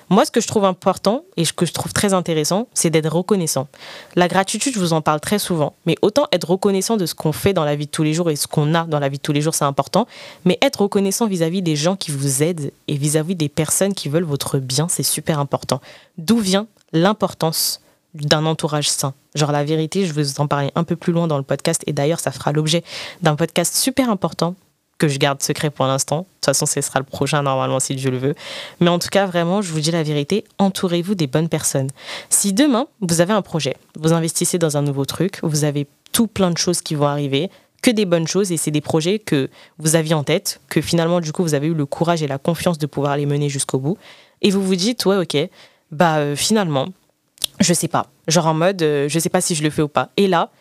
Moi, 0.09 0.25
ce 0.25 0.31
que 0.31 0.41
je 0.41 0.47
trouve 0.47 0.65
important 0.65 1.23
et 1.37 1.45
ce 1.45 1.53
que 1.53 1.65
je 1.65 1.71
trouve 1.71 1.93
très 1.93 2.13
intéressant, 2.13 2.67
c'est 2.73 2.89
d'être 2.89 3.09
reconnaissant. 3.09 3.69
La 4.15 4.27
gratitude, 4.27 4.73
je 4.73 4.79
vous 4.79 4.91
en 4.91 5.01
parle 5.01 5.21
très 5.21 5.39
souvent, 5.39 5.73
mais 5.85 5.95
autant 6.01 6.27
être 6.33 6.49
reconnaissant 6.49 6.97
de 6.97 7.05
ce 7.05 7.15
qu'on 7.15 7.31
fait 7.31 7.53
dans 7.53 7.63
la 7.63 7.77
vie 7.77 7.85
de 7.85 7.91
tous 7.91 8.03
les 8.03 8.13
jours 8.13 8.29
et 8.29 8.35
ce 8.35 8.47
qu'on 8.47 8.75
a 8.75 8.83
dans 8.83 8.99
la 8.99 9.07
vie 9.07 9.17
de 9.17 9.21
tous 9.21 9.31
les 9.31 9.39
jours, 9.39 9.55
c'est 9.55 9.63
important, 9.63 10.07
mais 10.43 10.57
être 10.61 10.81
reconnaissant 10.81 11.27
vis-à-vis 11.27 11.61
des 11.61 11.77
gens 11.77 11.95
qui 11.95 12.11
vous 12.11 12.43
aident 12.43 12.71
et 12.89 12.97
vis-à-vis 12.97 13.35
des 13.35 13.47
personnes 13.47 13.93
qui 13.93 14.09
veulent 14.09 14.25
votre 14.25 14.59
bien, 14.59 14.89
c'est 14.89 15.03
super 15.03 15.39
important. 15.39 15.79
D'où 16.17 16.39
vient 16.39 16.67
l'importance 16.91 17.79
d'un 18.13 18.45
entourage 18.45 18.89
sain? 18.89 19.13
Genre 19.35 19.53
la 19.53 19.63
vérité, 19.63 20.05
je 20.05 20.11
vais 20.11 20.23
vous 20.23 20.41
en 20.41 20.47
parler 20.47 20.71
un 20.75 20.83
peu 20.83 20.97
plus 20.97 21.13
loin 21.13 21.27
dans 21.27 21.37
le 21.37 21.43
podcast 21.43 21.81
et 21.87 21.93
d'ailleurs 21.93 22.19
ça 22.19 22.31
fera 22.31 22.51
l'objet 22.51 22.83
d'un 23.21 23.37
podcast 23.37 23.73
super 23.73 24.09
important 24.09 24.55
que 25.01 25.07
je 25.07 25.17
garde 25.17 25.41
secret 25.41 25.71
pour 25.71 25.87
l'instant. 25.87 26.19
De 26.19 26.25
toute 26.25 26.45
façon, 26.45 26.67
ce 26.67 26.79
sera 26.79 26.99
le 26.99 27.05
prochain 27.05 27.41
normalement 27.41 27.79
si 27.79 27.95
Dieu 27.95 28.11
le 28.11 28.19
veut. 28.19 28.35
Mais 28.79 28.89
en 28.89 28.99
tout 28.99 29.09
cas, 29.09 29.25
vraiment, 29.25 29.63
je 29.63 29.71
vous 29.71 29.79
dis 29.79 29.89
la 29.89 30.03
vérité, 30.03 30.43
entourez-vous 30.59 31.15
des 31.15 31.25
bonnes 31.25 31.49
personnes. 31.49 31.89
Si 32.29 32.53
demain, 32.53 32.85
vous 33.01 33.19
avez 33.19 33.33
un 33.33 33.41
projet, 33.41 33.77
vous 33.99 34.13
investissez 34.13 34.59
dans 34.59 34.77
un 34.77 34.83
nouveau 34.83 35.05
truc, 35.05 35.39
vous 35.41 35.63
avez 35.63 35.87
tout 36.11 36.27
plein 36.27 36.51
de 36.51 36.57
choses 36.59 36.83
qui 36.83 36.93
vont 36.93 37.07
arriver, 37.07 37.49
que 37.81 37.89
des 37.89 38.05
bonnes 38.05 38.27
choses 38.27 38.51
et 38.51 38.57
c'est 38.57 38.69
des 38.69 38.79
projets 38.79 39.17
que 39.17 39.49
vous 39.79 39.95
aviez 39.95 40.13
en 40.13 40.23
tête, 40.23 40.61
que 40.69 40.81
finalement, 40.81 41.19
du 41.19 41.31
coup, 41.31 41.41
vous 41.41 41.55
avez 41.55 41.65
eu 41.65 41.73
le 41.73 41.87
courage 41.87 42.21
et 42.21 42.27
la 42.27 42.37
confiance 42.37 42.77
de 42.77 42.85
pouvoir 42.85 43.17
les 43.17 43.25
mener 43.25 43.49
jusqu'au 43.49 43.79
bout. 43.79 43.97
Et 44.43 44.51
vous 44.51 44.61
vous 44.61 44.75
dites, 44.75 45.03
ouais, 45.07 45.17
ok, 45.17 45.49
bah 45.89 46.17
euh, 46.17 46.35
finalement, 46.35 46.89
je 47.59 47.73
sais 47.73 47.87
pas. 47.87 48.05
Genre 48.27 48.45
en 48.45 48.53
mode, 48.53 48.83
euh, 48.83 49.09
je 49.09 49.17
sais 49.17 49.29
pas 49.29 49.41
si 49.41 49.55
je 49.55 49.63
le 49.63 49.71
fais 49.71 49.81
ou 49.81 49.87
pas. 49.87 50.09
Et 50.15 50.27
là, 50.27 50.51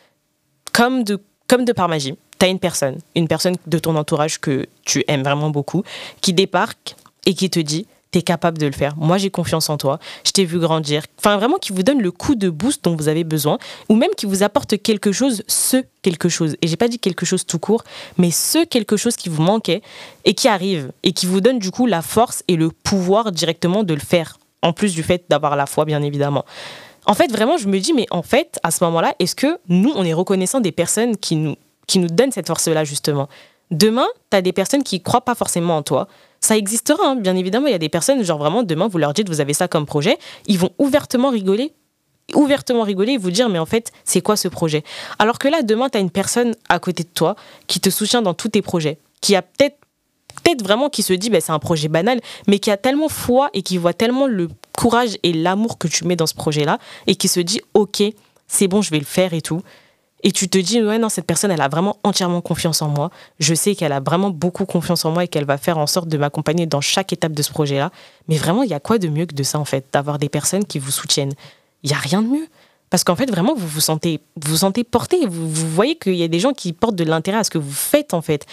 comme 0.72 1.04
de, 1.04 1.20
comme 1.46 1.66
de 1.66 1.74
par 1.74 1.90
magie, 1.90 2.14
tu 2.40 2.46
as 2.46 2.48
une 2.48 2.58
personne, 2.58 2.98
une 3.14 3.28
personne 3.28 3.54
de 3.66 3.78
ton 3.78 3.94
entourage 3.94 4.40
que 4.40 4.66
tu 4.84 5.04
aimes 5.06 5.22
vraiment 5.22 5.50
beaucoup, 5.50 5.84
qui 6.20 6.32
débarque 6.32 6.96
et 7.26 7.34
qui 7.34 7.50
te 7.50 7.60
dit 7.60 7.86
tu 8.12 8.18
es 8.18 8.22
capable 8.22 8.58
de 8.58 8.66
le 8.66 8.72
faire. 8.72 8.96
Moi, 8.96 9.18
j'ai 9.18 9.30
confiance 9.30 9.70
en 9.70 9.76
toi. 9.76 10.00
Je 10.24 10.32
t'ai 10.32 10.44
vu 10.44 10.58
grandir. 10.58 11.04
Enfin, 11.18 11.36
vraiment, 11.36 11.58
qui 11.58 11.72
vous 11.72 11.84
donne 11.84 12.00
le 12.00 12.10
coup 12.10 12.34
de 12.34 12.50
boost 12.50 12.82
dont 12.82 12.96
vous 12.96 13.06
avez 13.06 13.22
besoin, 13.22 13.58
ou 13.88 13.94
même 13.94 14.10
qui 14.16 14.26
vous 14.26 14.42
apporte 14.42 14.82
quelque 14.82 15.12
chose, 15.12 15.44
ce 15.46 15.84
quelque 16.02 16.28
chose. 16.28 16.56
Et 16.60 16.66
j'ai 16.66 16.76
pas 16.76 16.88
dit 16.88 16.98
quelque 16.98 17.24
chose 17.24 17.46
tout 17.46 17.60
court, 17.60 17.84
mais 18.18 18.32
ce 18.32 18.64
quelque 18.64 18.96
chose 18.96 19.14
qui 19.14 19.28
vous 19.28 19.42
manquait 19.42 19.82
et 20.24 20.34
qui 20.34 20.48
arrive 20.48 20.90
et 21.04 21.12
qui 21.12 21.26
vous 21.26 21.40
donne 21.40 21.60
du 21.60 21.70
coup 21.70 21.86
la 21.86 22.02
force 22.02 22.42
et 22.48 22.56
le 22.56 22.70
pouvoir 22.70 23.30
directement 23.30 23.84
de 23.84 23.94
le 23.94 24.00
faire. 24.00 24.38
En 24.62 24.72
plus 24.72 24.92
du 24.92 25.04
fait 25.04 25.24
d'avoir 25.28 25.54
la 25.54 25.66
foi, 25.66 25.84
bien 25.84 26.02
évidemment. 26.02 26.44
En 27.06 27.14
fait, 27.14 27.30
vraiment, 27.30 27.58
je 27.58 27.68
me 27.68 27.78
dis, 27.78 27.92
mais 27.92 28.06
en 28.10 28.22
fait, 28.22 28.58
à 28.62 28.72
ce 28.72 28.82
moment-là, 28.84 29.14
est-ce 29.20 29.36
que 29.36 29.58
nous, 29.68 29.92
on 29.94 30.04
est 30.04 30.12
reconnaissant 30.12 30.60
des 30.60 30.72
personnes 30.72 31.16
qui 31.16 31.36
nous 31.36 31.54
qui 31.90 31.98
nous 31.98 32.06
donne 32.06 32.30
cette 32.30 32.46
force-là, 32.46 32.84
justement. 32.84 33.28
Demain, 33.72 34.06
tu 34.30 34.36
as 34.36 34.42
des 34.42 34.52
personnes 34.52 34.84
qui 34.84 34.98
ne 34.98 35.02
croient 35.02 35.24
pas 35.24 35.34
forcément 35.34 35.76
en 35.76 35.82
toi. 35.82 36.06
Ça 36.38 36.56
existera, 36.56 37.04
hein. 37.04 37.16
bien 37.16 37.34
évidemment. 37.34 37.66
Il 37.66 37.72
y 37.72 37.74
a 37.74 37.78
des 37.78 37.88
personnes, 37.88 38.22
genre 38.22 38.38
vraiment, 38.38 38.62
demain, 38.62 38.86
vous 38.86 38.98
leur 38.98 39.12
dites, 39.12 39.28
vous 39.28 39.40
avez 39.40 39.54
ça 39.54 39.66
comme 39.66 39.86
projet, 39.86 40.16
ils 40.46 40.56
vont 40.56 40.70
ouvertement 40.78 41.30
rigoler 41.30 41.72
ouvertement 42.36 42.82
rigoler 42.84 43.14
et 43.14 43.18
vous 43.18 43.32
dire 43.32 43.48
mais 43.48 43.58
en 43.58 43.66
fait 43.66 43.90
c'est 44.04 44.20
quoi 44.20 44.36
ce 44.36 44.46
projet? 44.46 44.84
Alors 45.18 45.40
que 45.40 45.48
là 45.48 45.62
demain 45.62 45.88
tu 45.88 45.98
as 45.98 46.00
une 46.00 46.12
personne 46.12 46.54
à 46.68 46.78
côté 46.78 47.02
de 47.02 47.08
toi 47.08 47.34
qui 47.66 47.80
te 47.80 47.90
soutient 47.90 48.22
dans 48.22 48.34
tous 48.34 48.50
tes 48.50 48.62
projets 48.62 48.98
qui 49.20 49.34
a 49.34 49.42
peut-être 49.42 50.62
vraiment 50.62 50.90
qui 50.90 51.02
se 51.02 51.12
dit 51.12 51.28
ben, 51.28 51.40
c'est 51.40 51.50
un 51.50 51.58
projet 51.58 51.88
banal 51.88 52.20
mais 52.46 52.60
qui 52.60 52.70
a 52.70 52.76
tellement 52.76 53.08
foi 53.08 53.50
et 53.52 53.62
qui 53.62 53.78
voit 53.78 53.94
tellement 53.94 54.28
le 54.28 54.46
courage 54.78 55.18
et 55.24 55.32
l'amour 55.32 55.76
que 55.76 55.88
tu 55.88 56.04
mets 56.04 56.14
dans 56.14 56.28
ce 56.28 56.34
projet 56.34 56.64
là 56.64 56.78
et 57.08 57.16
qui 57.16 57.26
se 57.26 57.40
dit 57.40 57.62
ok 57.74 58.00
c'est 58.46 58.68
bon 58.68 58.80
je 58.80 58.92
vais 58.92 59.00
le 59.00 59.04
faire 59.04 59.34
et 59.34 59.42
tout 59.42 59.62
et 60.22 60.32
tu 60.32 60.48
te 60.48 60.58
dis, 60.58 60.82
ouais, 60.82 60.98
non, 60.98 61.08
cette 61.08 61.24
personne, 61.24 61.50
elle 61.50 61.62
a 61.62 61.68
vraiment 61.68 61.96
entièrement 62.04 62.40
confiance 62.40 62.82
en 62.82 62.88
moi. 62.88 63.10
Je 63.38 63.54
sais 63.54 63.74
qu'elle 63.74 63.92
a 63.92 64.00
vraiment 64.00 64.30
beaucoup 64.30 64.66
confiance 64.66 65.04
en 65.04 65.12
moi 65.12 65.24
et 65.24 65.28
qu'elle 65.28 65.46
va 65.46 65.56
faire 65.56 65.78
en 65.78 65.86
sorte 65.86 66.08
de 66.08 66.18
m'accompagner 66.18 66.66
dans 66.66 66.80
chaque 66.80 67.12
étape 67.12 67.32
de 67.32 67.42
ce 67.42 67.50
projet-là. 67.50 67.90
Mais 68.28 68.36
vraiment, 68.36 68.62
il 68.62 68.70
y 68.70 68.74
a 68.74 68.80
quoi 68.80 68.98
de 68.98 69.08
mieux 69.08 69.26
que 69.26 69.34
de 69.34 69.42
ça, 69.42 69.58
en 69.58 69.64
fait, 69.64 69.86
d'avoir 69.92 70.18
des 70.18 70.28
personnes 70.28 70.64
qui 70.64 70.78
vous 70.78 70.90
soutiennent? 70.90 71.32
Il 71.82 71.90
n'y 71.90 71.96
a 71.96 71.98
rien 71.98 72.20
de 72.20 72.28
mieux. 72.28 72.48
Parce 72.90 73.04
qu'en 73.04 73.16
fait, 73.16 73.30
vraiment, 73.30 73.54
vous 73.54 73.66
vous 73.66 73.80
sentez, 73.80 74.20
vous 74.36 74.58
sentez 74.58 74.84
porté. 74.84 75.24
Vous, 75.26 75.48
vous 75.48 75.68
voyez 75.70 75.96
qu'il 75.96 76.16
y 76.16 76.24
a 76.24 76.28
des 76.28 76.40
gens 76.40 76.52
qui 76.52 76.72
portent 76.72 76.96
de 76.96 77.04
l'intérêt 77.04 77.38
à 77.38 77.44
ce 77.44 77.50
que 77.50 77.58
vous 77.58 77.72
faites, 77.72 78.12
en 78.12 78.20
fait. 78.20 78.46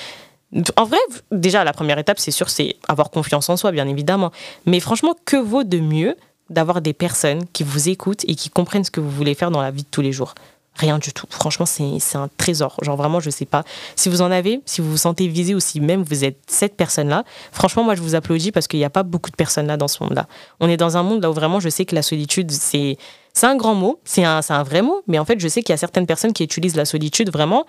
En 0.78 0.86
vrai, 0.86 1.00
déjà, 1.32 1.66
la 1.66 1.74
première 1.74 1.98
étape, 1.98 2.20
c'est 2.20 2.32
sûr, 2.32 2.50
c'est 2.50 2.78
avoir 2.88 3.10
confiance 3.10 3.50
en 3.50 3.58
soi, 3.58 3.72
bien 3.72 3.88
évidemment. 3.88 4.32
Mais 4.66 4.80
franchement, 4.80 5.16
que 5.26 5.36
vaut 5.36 5.64
de 5.64 5.80
mieux 5.80 6.16
d'avoir 6.50 6.82
des 6.82 6.94
personnes 6.94 7.44
qui 7.52 7.64
vous 7.64 7.90
écoutent 7.90 8.24
et 8.26 8.36
qui 8.36 8.50
comprennent 8.50 8.86
ce 8.86 8.92
que 8.92 9.02
vous 9.02 9.10
voulez 9.10 9.34
faire 9.34 9.52
dans 9.52 9.62
la 9.62 9.72
vie 9.72 9.84
de 9.84 9.90
tous 9.92 10.02
les 10.02 10.14
jours? 10.14 10.34
Rien 10.78 11.00
du 11.00 11.12
tout. 11.12 11.26
Franchement, 11.32 11.66
c'est 11.66 12.16
un 12.16 12.30
trésor. 12.38 12.78
Genre 12.84 12.96
vraiment, 12.96 13.20
je 13.20 13.32
sais 13.32 13.46
pas. 13.46 13.64
Si 13.96 14.10
vous 14.10 14.22
en 14.22 14.30
avez, 14.30 14.62
si 14.66 14.82
vous 14.82 14.92
vous 14.92 14.98
sentez 14.98 15.28
visé 15.28 15.56
ou 15.56 15.60
si 15.60 15.80
même 15.80 16.04
vous 16.04 16.24
êtes 16.24 16.38
cette 16.46 16.76
personne-là, 16.76 17.24
franchement, 17.52 17.84
moi, 17.84 17.96
je 17.96 18.02
vous 18.02 18.14
applaudis 18.14 18.52
parce 18.52 18.68
qu'il 18.68 18.80
n'y 18.80 18.86
a 18.86 18.92
pas 18.92 19.04
beaucoup 19.04 19.32
de 19.32 19.36
personnes 19.36 19.68
là 19.68 19.78
dans 19.78 19.88
ce 19.88 20.04
monde-là. 20.04 20.28
On 20.60 20.70
est 20.70 20.78
dans 20.78 20.96
un 20.96 21.04
monde 21.04 21.24
là 21.24 21.32
où 21.32 21.34
vraiment, 21.34 21.60
je 21.60 21.70
sais 21.70 21.86
que 21.86 21.96
la 21.96 22.04
solitude, 22.04 22.52
c'est 22.52 22.98
c'est 23.34 23.46
un 23.46 23.56
grand 23.56 23.76
mot, 23.76 24.00
c'est 24.04 24.24
un, 24.24 24.42
un 24.50 24.64
vrai 24.64 24.82
mot, 24.82 25.04
mais 25.06 25.20
en 25.20 25.26
fait, 25.26 25.40
je 25.40 25.48
sais 25.48 25.62
qu'il 25.62 25.72
y 25.72 25.76
a 25.76 25.78
certaines 25.78 26.08
personnes 26.08 26.34
qui 26.34 26.44
utilisent 26.44 26.76
la 26.76 26.86
solitude 26.86 27.32
vraiment, 27.32 27.68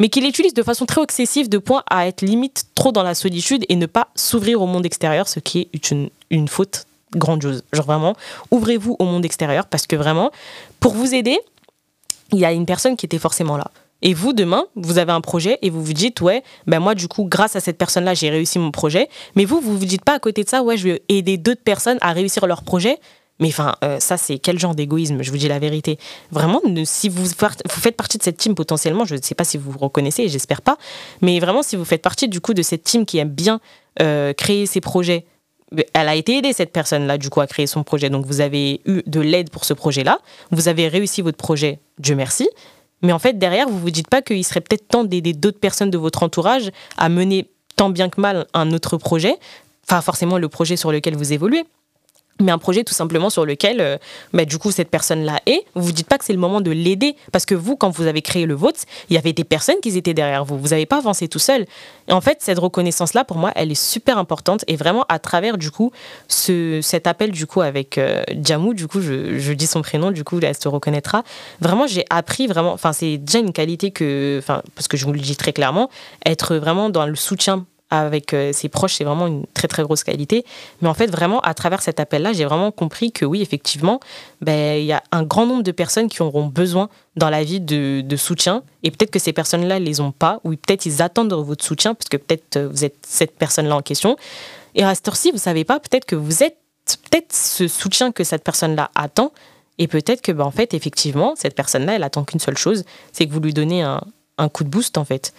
mais 0.00 0.08
qui 0.08 0.20
l'utilisent 0.20 0.54
de 0.54 0.62
façon 0.64 0.86
très 0.86 1.02
excessive, 1.02 1.48
de 1.48 1.58
point 1.58 1.84
à 1.88 2.08
être 2.08 2.22
limite 2.22 2.64
trop 2.74 2.90
dans 2.90 3.04
la 3.04 3.14
solitude 3.14 3.64
et 3.68 3.76
ne 3.76 3.86
pas 3.86 4.08
s'ouvrir 4.16 4.60
au 4.60 4.66
monde 4.66 4.84
extérieur, 4.84 5.28
ce 5.28 5.38
qui 5.38 5.68
est 5.72 5.90
une, 5.92 6.10
une 6.30 6.48
faute 6.48 6.86
grandiose. 7.14 7.62
Genre 7.72 7.86
vraiment, 7.86 8.14
ouvrez-vous 8.50 8.96
au 8.98 9.04
monde 9.04 9.24
extérieur 9.24 9.66
parce 9.66 9.86
que 9.86 9.94
vraiment, 9.94 10.32
pour 10.80 10.94
vous 10.94 11.14
aider, 11.14 11.38
il 12.34 12.40
y 12.40 12.44
a 12.44 12.52
une 12.52 12.66
personne 12.66 12.96
qui 12.96 13.06
était 13.06 13.18
forcément 13.18 13.56
là. 13.56 13.70
Et 14.02 14.12
vous, 14.12 14.34
demain, 14.34 14.66
vous 14.76 14.98
avez 14.98 15.12
un 15.12 15.22
projet 15.22 15.58
et 15.62 15.70
vous 15.70 15.82
vous 15.82 15.94
dites, 15.94 16.20
ouais, 16.20 16.42
ben 16.66 16.78
moi, 16.78 16.94
du 16.94 17.08
coup, 17.08 17.24
grâce 17.24 17.56
à 17.56 17.60
cette 17.60 17.78
personne-là, 17.78 18.12
j'ai 18.12 18.28
réussi 18.28 18.58
mon 18.58 18.70
projet. 18.70 19.08
Mais 19.34 19.46
vous, 19.46 19.60
vous 19.60 19.78
vous 19.78 19.84
dites 19.86 20.04
pas 20.04 20.14
à 20.14 20.18
côté 20.18 20.44
de 20.44 20.48
ça, 20.48 20.62
ouais, 20.62 20.76
je 20.76 20.88
vais 20.88 21.02
aider 21.08 21.38
d'autres 21.38 21.62
personnes 21.62 21.98
à 22.02 22.12
réussir 22.12 22.46
leur 22.46 22.62
projet. 22.62 22.98
Mais 23.40 23.48
enfin, 23.48 23.74
euh, 23.82 23.98
ça, 24.00 24.16
c'est 24.16 24.38
quel 24.38 24.58
genre 24.58 24.74
d'égoïsme 24.74 25.22
Je 25.22 25.30
vous 25.30 25.38
dis 25.38 25.48
la 25.48 25.58
vérité. 25.58 25.98
Vraiment, 26.30 26.60
si 26.84 27.08
vous, 27.08 27.26
faites 27.68 27.96
partie 27.96 28.18
de 28.18 28.22
cette 28.22 28.36
team 28.36 28.54
potentiellement, 28.54 29.04
je 29.04 29.16
ne 29.16 29.22
sais 29.22 29.34
pas 29.34 29.44
si 29.44 29.56
vous 29.56 29.72
vous 29.72 29.78
reconnaissez, 29.78 30.28
j'espère 30.28 30.62
pas, 30.62 30.76
mais 31.20 31.40
vraiment, 31.40 31.62
si 31.62 31.74
vous 31.74 31.84
faites 31.84 32.02
partie 32.02 32.28
du 32.28 32.40
coup 32.40 32.54
de 32.54 32.62
cette 32.62 32.84
team 32.84 33.04
qui 33.06 33.18
aime 33.18 33.30
bien 33.30 33.60
euh, 34.00 34.32
créer 34.34 34.66
ses 34.66 34.80
projets, 34.80 35.24
elle 35.92 36.08
a 36.08 36.14
été 36.14 36.38
aidée, 36.38 36.52
cette 36.52 36.72
personne-là, 36.72 37.18
du 37.18 37.30
coup, 37.30 37.40
à 37.40 37.46
créer 37.46 37.66
son 37.66 37.82
projet. 37.82 38.10
Donc, 38.10 38.26
vous 38.26 38.40
avez 38.40 38.80
eu 38.86 39.02
de 39.06 39.20
l'aide 39.20 39.50
pour 39.50 39.64
ce 39.64 39.74
projet-là. 39.74 40.18
Vous 40.50 40.68
avez 40.68 40.88
réussi 40.88 41.22
votre 41.22 41.36
projet, 41.36 41.78
Dieu 41.98 42.14
merci. 42.14 42.48
Mais 43.02 43.12
en 43.12 43.18
fait, 43.18 43.38
derrière, 43.38 43.68
vous 43.68 43.78
vous 43.78 43.90
dites 43.90 44.08
pas 44.08 44.22
qu'il 44.22 44.44
serait 44.44 44.60
peut-être 44.60 44.88
temps 44.88 45.04
d'aider 45.04 45.34
d'autres 45.34 45.60
personnes 45.60 45.90
de 45.90 45.98
votre 45.98 46.22
entourage 46.22 46.70
à 46.96 47.08
mener 47.08 47.50
tant 47.76 47.90
bien 47.90 48.08
que 48.08 48.20
mal 48.20 48.46
un 48.54 48.72
autre 48.72 48.96
projet, 48.96 49.36
enfin 49.86 50.00
forcément 50.00 50.38
le 50.38 50.48
projet 50.48 50.76
sur 50.76 50.92
lequel 50.92 51.16
vous 51.16 51.32
évoluez, 51.32 51.64
mais 52.40 52.50
un 52.50 52.58
projet 52.58 52.82
tout 52.82 52.94
simplement 52.94 53.30
sur 53.30 53.46
lequel, 53.46 53.80
euh, 53.80 53.96
bah, 54.32 54.44
du 54.44 54.58
coup, 54.58 54.72
cette 54.72 54.90
personne-là 54.90 55.40
est. 55.46 55.64
Vous 55.74 55.84
vous 55.84 55.92
dites 55.92 56.08
pas 56.08 56.18
que 56.18 56.24
c'est 56.24 56.32
le 56.32 56.38
moment 56.38 56.60
de 56.60 56.70
l'aider, 56.70 57.16
parce 57.32 57.46
que 57.46 57.54
vous, 57.54 57.76
quand 57.76 57.90
vous 57.90 58.06
avez 58.06 58.22
créé 58.22 58.44
le 58.44 58.54
vôtre, 58.54 58.80
il 59.08 59.14
y 59.14 59.18
avait 59.18 59.32
des 59.32 59.44
personnes 59.44 59.80
qui 59.80 59.96
étaient 59.96 60.14
derrière 60.14 60.44
vous. 60.44 60.58
Vous 60.58 60.68
n'avez 60.68 60.86
pas 60.86 60.98
avancé 60.98 61.28
tout 61.28 61.38
seul. 61.38 61.64
Et 62.08 62.12
en 62.12 62.20
fait, 62.20 62.38
cette 62.40 62.58
reconnaissance-là, 62.58 63.24
pour 63.24 63.36
moi, 63.36 63.52
elle 63.54 63.70
est 63.70 63.80
super 63.80 64.18
importante. 64.18 64.64
Et 64.66 64.76
vraiment, 64.76 65.04
à 65.08 65.18
travers, 65.18 65.58
du 65.58 65.70
coup, 65.70 65.92
ce, 66.28 66.80
cet 66.82 67.06
appel, 67.06 67.30
du 67.30 67.46
coup, 67.46 67.60
avec 67.60 67.98
euh, 67.98 68.22
Jamou, 68.42 68.74
du 68.74 68.88
coup, 68.88 69.00
je, 69.00 69.52
dis 69.52 69.66
son 69.66 69.82
prénom, 69.82 70.10
du 70.10 70.24
coup, 70.24 70.40
elle 70.42 70.56
se 70.56 70.68
reconnaîtra. 70.68 71.22
Vraiment, 71.60 71.86
j'ai 71.86 72.04
appris, 72.10 72.48
vraiment, 72.48 72.72
enfin, 72.72 72.92
c'est 72.92 73.18
déjà 73.18 73.38
une 73.38 73.52
qualité 73.52 73.92
que, 73.92 74.42
parce 74.74 74.88
que 74.88 74.96
je 74.96 75.04
vous 75.04 75.12
le 75.12 75.20
dis 75.20 75.36
très 75.36 75.52
clairement, 75.52 75.88
être 76.26 76.56
vraiment 76.56 76.90
dans 76.90 77.06
le 77.06 77.14
soutien 77.14 77.64
avec 78.00 78.34
euh, 78.34 78.52
ses 78.52 78.68
proches, 78.68 78.94
c'est 78.94 79.04
vraiment 79.04 79.26
une 79.26 79.44
très 79.54 79.68
très 79.68 79.82
grosse 79.82 80.04
qualité. 80.04 80.44
Mais 80.80 80.88
en 80.88 80.94
fait, 80.94 81.06
vraiment, 81.06 81.40
à 81.40 81.54
travers 81.54 81.82
cet 81.82 82.00
appel-là, 82.00 82.32
j'ai 82.32 82.44
vraiment 82.44 82.70
compris 82.70 83.12
que 83.12 83.24
oui, 83.24 83.42
effectivement, 83.42 84.00
ben, 84.40 84.78
il 84.78 84.86
y 84.86 84.92
a 84.92 85.02
un 85.12 85.22
grand 85.22 85.46
nombre 85.46 85.62
de 85.62 85.72
personnes 85.72 86.08
qui 86.08 86.22
auront 86.22 86.46
besoin 86.46 86.88
dans 87.16 87.30
la 87.30 87.44
vie 87.44 87.60
de, 87.60 88.16
soutien. 88.16 88.62
Et 88.82 88.90
peut-être 88.90 89.10
que 89.10 89.18
ces 89.18 89.32
personnes-là 89.32 89.80
ne 89.80 89.84
les 89.84 90.00
ont 90.00 90.12
pas, 90.12 90.40
ou 90.44 90.50
peut-être 90.50 90.86
ils 90.86 91.02
attendent 91.02 91.32
votre 91.32 91.64
soutien, 91.64 91.94
parce 91.94 92.08
que 92.08 92.16
peut-être 92.16 92.56
euh, 92.56 92.68
vous 92.68 92.84
êtes 92.84 92.96
cette 93.06 93.36
personne-là 93.36 93.76
en 93.76 93.82
question. 93.82 94.16
Et 94.74 94.82
à 94.82 94.94
cette 94.94 95.08
heure-ci, 95.08 95.30
vous 95.30 95.36
ne 95.36 95.40
savez 95.40 95.64
pas, 95.64 95.80
peut-être 95.80 96.04
que 96.04 96.16
vous 96.16 96.42
êtes 96.42 96.56
peut-être 97.10 97.32
ce 97.34 97.66
soutien 97.68 98.12
que 98.12 98.24
cette 98.24 98.44
personne-là 98.44 98.90
attend. 98.94 99.32
Et 99.78 99.88
peut-être 99.88 100.20
que, 100.22 100.32
ben, 100.32 100.44
en 100.44 100.50
fait, 100.50 100.74
effectivement, 100.74 101.34
cette 101.36 101.54
personne-là, 101.54 101.96
elle 101.96 102.02
attend 102.02 102.24
qu'une 102.24 102.40
seule 102.40 102.58
chose, 102.58 102.84
c'est 103.12 103.26
que 103.26 103.32
vous 103.32 103.40
lui 103.40 103.52
donnez 103.52 103.82
un, 103.82 104.00
un 104.38 104.48
coup 104.48 104.64
de 104.64 104.68
boost, 104.68 104.98
en 104.98 105.04
fait. 105.04 105.32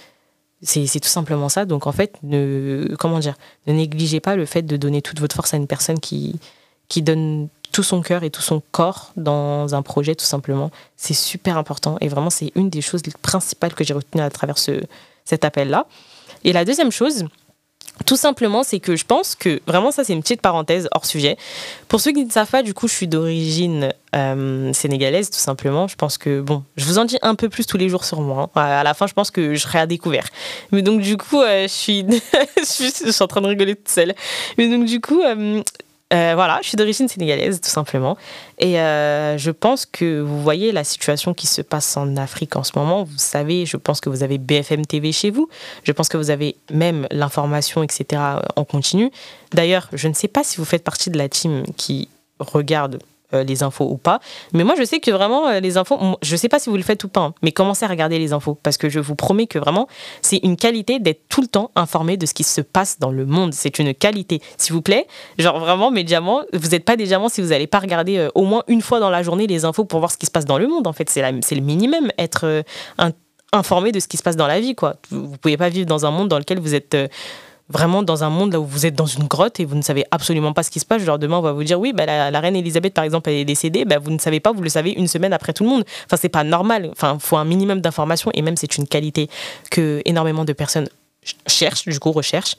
C'est 0.65 0.99
tout 0.99 1.09
simplement 1.09 1.47
ça. 1.47 1.65
Donc 1.65 1.87
en 1.87 1.91
fait, 1.91 2.17
ne, 2.23 2.95
comment 2.99 3.19
dire, 3.19 3.35
ne 3.67 3.73
négligez 3.73 4.19
pas 4.19 4.35
le 4.35 4.45
fait 4.45 4.63
de 4.63 4.77
donner 4.77 5.01
toute 5.01 5.19
votre 5.19 5.35
force 5.35 5.53
à 5.53 5.57
une 5.57 5.67
personne 5.67 5.99
qui, 5.99 6.39
qui 6.87 7.01
donne 7.01 7.49
tout 7.71 7.83
son 7.83 8.01
cœur 8.01 8.23
et 8.23 8.29
tout 8.29 8.41
son 8.41 8.61
corps 8.71 9.11
dans 9.15 9.75
un 9.75 9.81
projet, 9.81 10.15
tout 10.15 10.25
simplement. 10.25 10.71
C'est 10.95 11.13
super 11.13 11.57
important. 11.57 11.97
Et 12.01 12.07
vraiment, 12.07 12.29
c'est 12.29 12.51
une 12.55 12.69
des 12.69 12.81
choses 12.81 13.01
principales 13.21 13.73
que 13.73 13.83
j'ai 13.83 13.93
retenues 13.93 14.23
à 14.23 14.29
travers 14.29 14.57
ce, 14.57 14.81
cet 15.25 15.45
appel-là. 15.45 15.85
Et 16.43 16.53
la 16.53 16.63
deuxième 16.65 16.91
chose, 16.91 17.25
tout 18.05 18.17
simplement, 18.17 18.63
c'est 18.63 18.79
que 18.79 18.95
je 18.95 19.05
pense 19.05 19.35
que, 19.35 19.61
vraiment, 19.67 19.91
ça 19.91 20.03
c'est 20.03 20.13
une 20.13 20.21
petite 20.21 20.41
parenthèse 20.41 20.89
hors 20.91 21.05
sujet. 21.05 21.37
Pour 21.87 22.01
ceux 22.01 22.11
qui 22.11 22.25
ne 22.25 22.29
savent 22.29 22.49
pas, 22.49 22.61
du 22.61 22.73
coup, 22.73 22.87
je 22.87 22.93
suis 22.93 23.07
d'origine 23.07 23.93
euh, 24.15 24.73
sénégalaise, 24.73 25.29
tout 25.29 25.39
simplement. 25.39 25.87
Je 25.87 25.95
pense 25.95 26.17
que, 26.17 26.41
bon, 26.41 26.63
je 26.75 26.85
vous 26.85 26.97
en 26.97 27.05
dis 27.05 27.17
un 27.21 27.35
peu 27.35 27.47
plus 27.47 27.65
tous 27.65 27.77
les 27.77 27.87
jours 27.87 28.03
sur 28.03 28.21
moi. 28.21 28.49
Hein. 28.55 28.61
À 28.61 28.83
la 28.83 28.93
fin, 28.93 29.07
je 29.07 29.13
pense 29.13 29.31
que 29.31 29.53
je 29.53 29.59
serai 29.59 29.79
à 29.79 29.85
découvert. 29.87 30.27
Mais 30.71 30.81
donc, 30.81 31.01
du 31.01 31.15
coup, 31.15 31.41
euh, 31.41 31.63
je, 31.63 31.73
suis... 31.73 32.05
je, 32.57 33.23
en 33.23 33.27
train 33.27 33.41
de 33.41 33.47
rigoler 33.47 33.75
toute 33.75 33.89
seule. 33.89 34.13
Mais 34.57 34.67
donc, 34.67 34.85
du 34.85 34.99
coup, 34.99 35.21
euh, 35.21 35.61
euh, 36.13 36.33
voilà, 36.35 36.59
je 36.61 36.67
suis 36.67 36.77
d'origine 36.77 37.07
sénégalaise, 37.07 37.59
tout 37.59 37.69
simplement. 37.69 38.15
Et 38.59 38.79
euh, 38.79 39.37
je 39.39 39.49
pense 39.49 39.87
que 39.87 40.21
vous 40.21 40.41
voyez 40.41 40.71
la 40.71 40.83
situation 40.83 41.33
qui 41.33 41.47
se 41.47 41.63
passe 41.63 41.97
en 41.97 42.15
Afrique 42.15 42.55
en 42.55 42.63
ce 42.63 42.77
moment. 42.77 43.03
Vous 43.03 43.17
savez, 43.17 43.65
je 43.65 43.75
pense 43.75 44.01
que 44.01 44.09
vous 44.09 44.21
avez 44.21 44.37
BFM 44.37 44.85
TV 44.85 45.11
chez 45.11 45.31
vous. 45.31 45.49
Je 45.83 45.91
pense 45.91 46.07
que 46.07 46.17
vous 46.17 46.29
avez 46.29 46.57
même 46.71 47.07
l'information, 47.09 47.81
etc. 47.81 48.21
en 48.55 48.65
continu. 48.65 49.11
D'ailleurs, 49.53 49.89
je 49.93 50.07
ne 50.07 50.13
sais 50.13 50.27
pas 50.27 50.43
si 50.43 50.57
vous 50.57 50.65
faites 50.65 50.83
partie 50.83 51.09
de 51.09 51.17
la 51.17 51.27
team 51.27 51.63
qui 51.75 52.07
regarde 52.39 52.99
les 53.43 53.63
infos 53.63 53.85
ou 53.85 53.97
pas. 53.97 54.19
Mais 54.53 54.63
moi, 54.63 54.75
je 54.77 54.83
sais 54.83 54.99
que 54.99 55.11
vraiment, 55.11 55.47
euh, 55.47 55.59
les 55.59 55.77
infos, 55.77 55.99
je 56.21 56.35
sais 56.35 56.49
pas 56.49 56.59
si 56.59 56.69
vous 56.69 56.77
le 56.77 56.83
faites 56.83 57.03
ou 57.03 57.07
pas, 57.07 57.21
hein, 57.21 57.33
mais 57.41 57.51
commencez 57.51 57.85
à 57.85 57.87
regarder 57.87 58.19
les 58.19 58.33
infos 58.33 58.55
parce 58.61 58.77
que 58.77 58.89
je 58.89 58.99
vous 58.99 59.15
promets 59.15 59.47
que 59.47 59.59
vraiment, 59.59 59.87
c'est 60.21 60.37
une 60.37 60.55
qualité 60.55 60.99
d'être 60.99 61.21
tout 61.29 61.41
le 61.41 61.47
temps 61.47 61.71
informé 61.75 62.17
de 62.17 62.25
ce 62.25 62.33
qui 62.33 62.43
se 62.43 62.61
passe 62.61 62.99
dans 62.99 63.11
le 63.11 63.25
monde. 63.25 63.53
C'est 63.53 63.79
une 63.79 63.93
qualité. 63.93 64.41
S'il 64.57 64.73
vous 64.73 64.81
plaît, 64.81 65.07
genre 65.37 65.59
vraiment, 65.59 65.91
mes 65.91 66.03
diamants, 66.03 66.41
vous 66.53 66.69
n'êtes 66.69 66.85
pas 66.85 66.95
des 66.95 67.05
diamants 67.05 67.29
si 67.29 67.41
vous 67.41 67.49
n'allez 67.49 67.67
pas 67.67 67.79
regarder 67.79 68.17
euh, 68.17 68.29
au 68.35 68.43
moins 68.43 68.63
une 68.67 68.81
fois 68.81 68.99
dans 68.99 69.09
la 69.09 69.23
journée 69.23 69.47
les 69.47 69.65
infos 69.65 69.85
pour 69.85 69.99
voir 69.99 70.11
ce 70.11 70.17
qui 70.17 70.25
se 70.25 70.31
passe 70.31 70.45
dans 70.45 70.57
le 70.57 70.67
monde. 70.67 70.87
En 70.87 70.93
fait, 70.93 71.09
c'est 71.09 71.21
le 71.21 71.61
minimum, 71.61 72.09
être 72.17 72.63
informé 73.51 73.91
de 73.91 73.99
ce 73.99 74.07
qui 74.07 74.17
se 74.17 74.23
passe 74.23 74.35
dans 74.35 74.47
la 74.47 74.59
vie. 74.59 74.75
Quoi. 74.75 74.95
Vous 75.09 75.31
ne 75.31 75.37
pouvez 75.37 75.57
pas 75.57 75.69
vivre 75.69 75.85
dans 75.85 76.05
un 76.05 76.11
monde 76.11 76.27
dans 76.27 76.37
lequel 76.37 76.59
vous 76.59 76.75
êtes 76.75 76.95
vraiment 77.69 78.03
dans 78.03 78.23
un 78.23 78.29
monde 78.29 78.53
là 78.53 78.59
où 78.59 78.65
vous 78.65 78.85
êtes 78.85 78.95
dans 78.95 79.05
une 79.05 79.25
grotte 79.25 79.59
et 79.59 79.65
vous 79.65 79.75
ne 79.75 79.81
savez 79.81 80.05
absolument 80.11 80.53
pas 80.53 80.63
ce 80.63 80.69
qui 80.69 80.79
se 80.79 80.85
passe. 80.85 81.01
Genre 81.01 81.17
demain 81.17 81.37
on 81.37 81.41
va 81.41 81.51
vous 81.51 81.63
dire 81.63 81.79
oui, 81.79 81.93
bah, 81.93 82.05
la, 82.05 82.39
reine 82.39 82.55
Elisabeth 82.55 82.93
par 82.93 83.03
exemple 83.03 83.29
elle 83.29 83.37
est 83.37 83.45
décédée, 83.45 83.85
bah, 83.85 83.97
vous 83.99 84.11
ne 84.11 84.19
savez 84.19 84.39
pas, 84.39 84.51
vous 84.51 84.61
le 84.61 84.69
savez 84.69 84.91
une 84.91 85.07
semaine 85.07 85.33
après 85.33 85.53
tout 85.53 85.63
le 85.63 85.69
monde. 85.69 85.83
Enfin 86.05 86.17
c'est 86.17 86.29
pas 86.29 86.43
normal. 86.43 86.89
Enfin 86.91 87.17
faut 87.19 87.37
un 87.37 87.45
minimum 87.45 87.81
d'informations 87.81 88.31
et 88.33 88.41
même 88.41 88.57
c'est 88.57 88.77
une 88.77 88.87
qualité 88.87 89.29
que 89.71 90.01
énormément 90.05 90.45
de 90.45 90.53
personnes 90.53 90.89
cherchent, 91.47 91.87
du 91.87 91.99
coup 91.99 92.11
recherchent. 92.11 92.57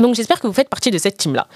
Donc 0.00 0.14
j'espère 0.14 0.40
que 0.40 0.46
vous 0.46 0.52
faites 0.52 0.68
partie 0.68 0.90
de 0.90 0.98
cette 0.98 1.18
team 1.18 1.34
là. 1.34 1.46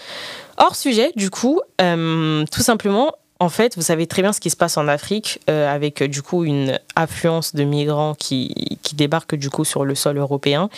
Hors 0.59 0.77
sujet, 0.77 1.13
du 1.17 1.31
coup, 1.31 1.61
euh, 1.81 2.45
tout 2.51 2.63
simplement, 2.63 3.13
en 3.40 3.48
fait, 3.48 3.77
vous 3.77 3.83
savez 3.83 4.07
très 4.07 4.22
bien 4.22 4.33
ce 4.33 4.40
qui 4.40 4.51
se 4.51 4.57
passe 4.57 4.77
en 4.77 4.88
Afrique 4.88 5.40
euh, 5.48 5.72
avec 5.72 6.03
du 6.03 6.22
coup 6.22 6.44
une 6.44 6.79
affluence 6.96 7.55
de 7.55 7.62
migrants 7.62 8.14
qui, 8.14 8.79
qui 8.83 8.96
débarquent 8.96 9.37
du 9.37 9.48
coup 9.48 9.64
sur 9.64 9.85
le 9.85 9.94
sol 9.94 10.18
européen. 10.18 10.68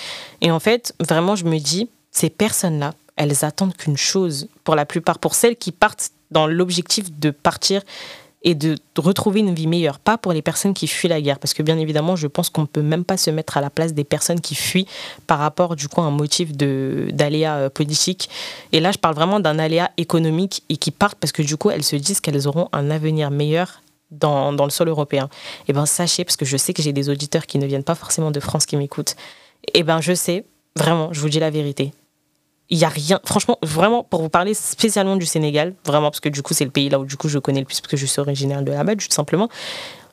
Et 0.43 0.51
en 0.51 0.61
fait, 0.61 0.95
vraiment, 1.01 1.37
je 1.37 1.45
me 1.45 1.59
dis, 1.59 1.89
ces 2.11 2.29
personnes-là, 2.29 2.95
elles 3.17 3.45
attendent 3.45 3.77
qu'une 3.77 3.97
chose, 3.97 4.49
pour 4.65 4.75
la 4.75 4.85
plupart, 4.85 5.19
pour 5.19 5.35
celles 5.35 5.57
qui 5.57 5.73
partent 5.73 6.11
dans 6.31 6.47
l'objectif 6.47 7.11
de 7.19 7.31
partir 7.31 7.83
et 8.43 8.55
de 8.55 8.77
retrouver 8.97 9.41
une 9.41 9.55
vie 9.55 9.67
meilleure, 9.67 9.99
pas 9.99 10.17
pour 10.17 10.33
les 10.33 10.41
personnes 10.41 10.73
qui 10.73 10.87
fuient 10.87 11.09
la 11.09 11.21
guerre, 11.21 11.39
parce 11.39 11.53
que 11.53 11.63
bien 11.63 11.79
évidemment, 11.79 12.17
je 12.17 12.27
pense 12.27 12.49
qu'on 12.49 12.63
ne 12.63 12.67
peut 12.67 12.83
même 12.83 13.05
pas 13.05 13.17
se 13.17 13.31
mettre 13.31 13.57
à 13.57 13.61
la 13.61 13.69
place 13.69 13.93
des 13.93 14.05
personnes 14.05 14.41
qui 14.41 14.55
fuient 14.55 14.87
par 15.27 15.39
rapport 15.39 15.77
du 15.77 15.89
coup 15.89 16.01
à 16.01 16.05
un 16.05 16.11
motif 16.11 16.53
d'aléa 16.53 17.57
euh, 17.57 17.71
politique. 17.71 18.31
Et 18.73 18.81
là, 18.81 18.93
je 18.93 18.99
parle 18.99 19.15
vraiment 19.15 19.41
d'un 19.41 19.59
aléa 19.59 19.91
économique 19.99 20.63
et 20.69 20.77
qui 20.77 20.91
partent 20.91 21.19
parce 21.19 21.33
que 21.33 21.43
du 21.43 21.57
coup, 21.57 21.71
elles 21.71 21.85
se 21.85 21.97
disent 21.97 22.21
qu'elles 22.21 22.49
auront 22.49 22.69
un 22.73 22.91
avenir 22.91 23.31
meilleur 23.31 23.83
dans, 24.11 24.53
dans, 24.53 24.65
le 24.65 24.71
sol 24.71 24.89
européen. 24.89 25.29
Et 25.61 25.65
eh 25.69 25.73
bien, 25.73 25.87
sachez, 25.87 26.25
parce 26.25 26.37
que 26.37 26.45
je 26.45 26.57
sais 26.57 26.73
que 26.73 26.83
j'ai 26.83 26.93
des 26.93 27.11
auditeurs 27.11 27.47
qui 27.47 27.59
ne 27.59 27.67
viennent 27.67 27.85
pas 27.85 27.95
forcément 27.95 28.31
de 28.31 28.41
France 28.41 28.67
qui 28.67 28.77
m'écoutent, 28.77 29.17
et 29.69 29.81
eh 29.81 29.83
ben 29.83 30.01
je 30.01 30.15
sais, 30.15 30.45
vraiment, 30.77 31.13
je 31.13 31.21
vous 31.21 31.29
dis 31.29 31.39
la 31.39 31.51
vérité, 31.51 31.93
il 32.71 32.79
y 32.79 32.85
a 32.85 32.89
rien. 32.89 33.21
Franchement, 33.25 33.59
vraiment, 33.63 34.05
pour 34.05 34.23
vous 34.23 34.29
parler 34.29 34.55
spécialement 34.55 35.17
du 35.17 35.27
Sénégal, 35.27 35.75
vraiment, 35.85 36.11
parce 36.11 36.21
que 36.21 36.29
du 36.29 36.43
coup, 36.43 36.55
c'est 36.55 36.65
le 36.65 36.71
pays 36.71 36.89
là 36.89 36.99
où 36.99 37.05
du 37.05 37.17
coup 37.17 37.29
je 37.29 37.39
connais 37.39 37.61
le 37.61 37.67
plus, 37.67 37.81
parce 37.81 37.91
que 37.91 37.97
je 37.97 38.07
suis 38.07 38.21
originaire 38.21 38.63
de 38.63 38.71
là-bas, 38.71 38.97
tout 38.97 39.07
simplement. 39.11 39.49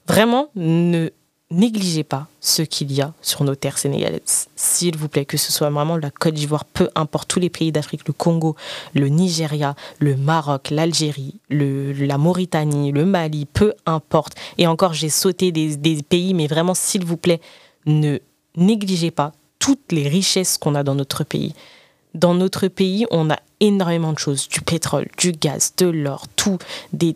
Vraiment, 0.07 0.49
ne 0.55 1.09
négligez 1.49 2.03
pas 2.03 2.27
ce 2.41 2.61
qu'il 2.61 2.91
y 2.91 3.01
a 3.01 3.13
sur 3.21 3.43
nos 3.43 3.55
terres 3.55 3.77
sénégalaises. 3.77 4.47
S'il 4.55 4.97
vous 4.97 5.07
plaît, 5.07 5.23
que 5.23 5.37
ce 5.37 5.53
soit 5.53 5.69
vraiment 5.69 5.95
la 5.95 6.09
Côte 6.11 6.33
d'Ivoire, 6.33 6.65
peu 6.65 6.89
importe 6.95 7.29
tous 7.29 7.39
les 7.39 7.49
pays 7.49 7.71
d'Afrique, 7.71 8.01
le 8.07 8.13
Congo, 8.13 8.55
le 8.93 9.07
Nigeria, 9.07 9.75
le 9.99 10.17
Maroc, 10.17 10.69
l'Algérie, 10.71 11.35
la 11.49 12.17
Mauritanie, 12.17 12.91
le 12.91 13.05
Mali, 13.05 13.45
peu 13.45 13.73
importe. 13.85 14.33
Et 14.57 14.67
encore, 14.67 14.93
j'ai 14.93 15.09
sauté 15.09 15.51
des 15.51 16.03
pays, 16.03 16.33
mais 16.33 16.47
vraiment, 16.47 16.73
s'il 16.73 17.05
vous 17.05 17.17
plaît, 17.17 17.39
ne 17.85 18.17
négligez 18.55 19.11
pas 19.11 19.31
toutes 19.59 19.91
les 19.91 20.07
richesses 20.07 20.57
qu'on 20.57 20.75
a 20.75 20.83
dans 20.83 20.95
notre 20.95 21.23
pays 21.23 21.53
dans 22.13 22.33
notre 22.33 22.67
pays, 22.67 23.05
on 23.11 23.29
a 23.29 23.37
énormément 23.59 24.13
de 24.13 24.19
choses, 24.19 24.47
du 24.47 24.61
pétrole, 24.61 25.07
du 25.17 25.31
gaz, 25.31 25.73
de 25.77 25.87
l'or, 25.87 26.25
tout, 26.35 26.57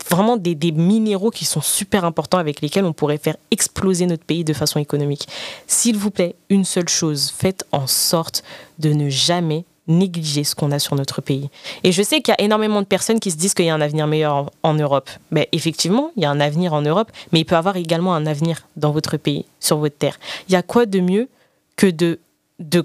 vraiment 0.10 0.38
des, 0.38 0.56
minéraux 0.71 1.30
qui 1.30 1.45
sont 1.45 1.62
super 1.62 2.06
importants 2.06 2.38
avec 2.38 2.62
lesquels 2.62 2.86
on 2.86 2.93
pourrait 2.93 3.17
faire 3.17 3.38
exploser 3.51 4.06
notre 4.06 4.23
pays 4.23 4.43
de 4.43 4.54
façon 4.54 4.80
économique. 4.80 5.27
S'il 5.67 5.97
vous 5.97 6.12
plaît, 6.12 6.36
une 6.49 6.65
seule 6.65 6.89
chose, 6.89 7.32
faites 7.36 7.65
en 7.71 7.88
sorte 7.88 8.43
de 8.80 8.93
ne 8.93 9.10
jamais 9.10 9.65
négliger 9.88 10.43
ce 10.43 10.56
qu'on 10.56 10.71
a 10.71 10.80
sur 10.80 10.95
notre 10.95 11.21
pays. 11.21 11.49
Et 11.84 11.91
je 11.91 12.01
sais 12.01 12.21
qu'il 12.21 12.34
y 12.38 12.41
a 12.41 12.43
énormément 12.43 12.82
de 12.82 12.88
personnes 12.88 13.19
qui 13.19 13.32
se 13.32 13.38
disent 13.38 13.54
qu'il 13.54 13.65
y 13.65 13.69
a 13.69 13.75
un 13.75 13.82
avenir 13.82 14.08
meilleur 14.08 14.51
en, 14.63 14.73
Europe. 14.73 15.10
Mais 15.32 15.49
effectivement, 15.51 16.12
il 16.15 16.23
y 16.23 16.25
a 16.25 16.32
un 16.32 16.39
avenir 16.39 16.73
en 16.73 16.82
Europe, 16.82 17.12
mais 17.32 17.41
il 17.41 17.45
peut 17.45 17.56
avoir 17.56 17.75
également 17.75 18.13
un 18.13 18.25
avenir 18.25 18.67
dans 18.77 18.91
votre 18.91 19.17
pays, 19.17 19.45
sur 19.60 19.77
votre 19.77 19.97
terre. 19.97 20.19
Il 20.47 20.54
y 20.54 20.56
a 20.56 20.63
quoi 20.63 20.86
de 20.86 20.99
mieux 20.99 21.30
que 21.75 21.88
de, 21.88 22.19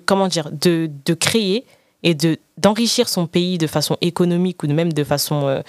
comment 0.04 0.28
dire, 0.28 0.50
de 0.50 1.14
créer 1.14 1.64
et 2.02 2.14
de 2.14 2.38
d'enrichir 2.58 3.08
son 3.08 3.26
pays 3.26 3.58
de 3.58 3.66
façon 3.66 3.98
économique 4.00 4.62
ou 4.62 4.66
même 4.66 4.92
de 4.92 5.04
façon 5.04 5.46
euh, 5.46 5.60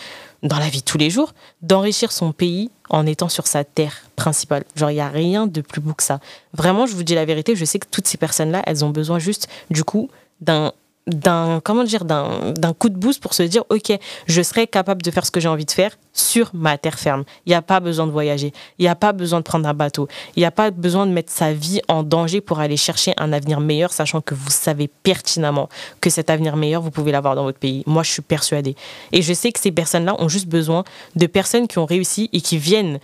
dans 0.44 0.58
la 0.58 0.70
vie 0.70 0.80
de 0.80 0.86
tous 0.86 0.98
les 0.98 1.10
jours, 1.10 1.34
d'enrichir 1.62 2.12
son 2.12 2.32
pays 2.32 2.72
en 2.90 3.06
étant 3.06 3.28
sur 3.28 3.46
sa 3.46 3.64
terre 3.66 4.04
principale. 4.16 4.64
Genre, 4.76 4.92
il 4.92 4.96
n'y 4.96 5.02
a 5.02 5.10
rien 5.10 5.48
de 5.48 5.62
plus 5.62 5.82
beau 5.82 5.94
que 5.94 6.04
ça. 6.04 6.20
Vraiment, 6.54 6.86
je 6.86 6.96
vous 6.96 7.04
dis 7.04 7.16
la 7.16 7.26
vérité, 7.26 7.56
je 7.56 7.66
sais 7.66 7.80
que 7.80 7.88
toutes 7.92 8.08
ces 8.08 8.18
personnes-là, 8.18 8.64
elles 8.66 8.86
ont 8.86 8.90
besoin 8.90 9.20
juste, 9.20 9.50
du 9.70 9.84
coup, 9.84 10.10
d'un 10.40 10.72
d'un 11.08 11.62
comment 11.64 11.84
dire 11.84 12.06
d'un 12.06 12.74
coup 12.78 12.90
de 12.90 12.98
boost 12.98 13.22
pour 13.22 13.34
se 13.34 13.44
dire 13.44 13.64
ok 13.70 13.98
je 14.28 14.42
serai 14.42 14.68
capable 14.68 15.02
de 15.02 15.10
faire 15.10 15.26
ce 15.26 15.32
que 15.32 15.40
j'ai 15.40 15.48
envie 15.48 15.66
de 15.66 15.72
faire 15.72 15.98
sur 16.14 16.52
ma 16.54 16.78
terre 16.78 17.00
ferme. 17.00 17.24
Il 17.46 17.50
n'y 17.50 17.56
a 17.56 17.62
pas 17.62 17.80
besoin 17.80 18.08
de 18.08 18.12
voyager. 18.12 18.52
Il 18.80 18.84
n'y 18.84 18.88
a 18.88 18.96
pas 18.96 19.14
besoin 19.14 19.40
de 19.40 19.44
prendre 19.44 19.68
un 19.68 19.74
bateau. 19.74 20.08
Il 20.36 20.40
n'y 20.40 20.46
a 20.46 20.52
pas 20.52 20.72
besoin 20.72 21.06
de 21.06 21.12
mettre 21.12 21.32
sa 21.32 21.54
vie 21.54 21.80
en 21.88 22.04
danger 22.04 22.42
pour 22.42 22.60
aller 22.60 22.78
chercher 22.78 23.14
un 23.18 23.32
avenir 23.32 23.60
meilleur 23.60 23.94
sachant 23.94 24.22
que 24.22 24.34
vous 24.34 24.50
savez 24.50 24.88
pertinemment 24.88 25.70
que 26.02 26.10
cet 26.10 26.30
avenir 26.30 26.56
meilleur 26.58 26.82
vous 26.82 26.92
pouvez 26.92 27.12
l'avoir 27.12 27.36
dans 27.36 27.44
votre 27.44 27.60
pays. 27.60 27.84
Moi 27.86 28.04
je 28.04 28.12
suis 28.12 28.22
persuadée. 28.22 28.76
Et 29.12 29.22
je 29.22 29.34
sais 29.34 29.52
que 29.52 29.60
ces 29.60 29.72
personnes 29.72 30.06
là 30.06 30.16
ont 30.20 30.28
juste 30.28 30.48
besoin 30.48 30.84
de 31.16 31.28
personnes 31.28 31.68
qui 31.68 31.78
ont 31.78 31.86
réussi 31.86 32.30
et 32.34 32.42
qui 32.42 32.58
viennent 32.58 33.00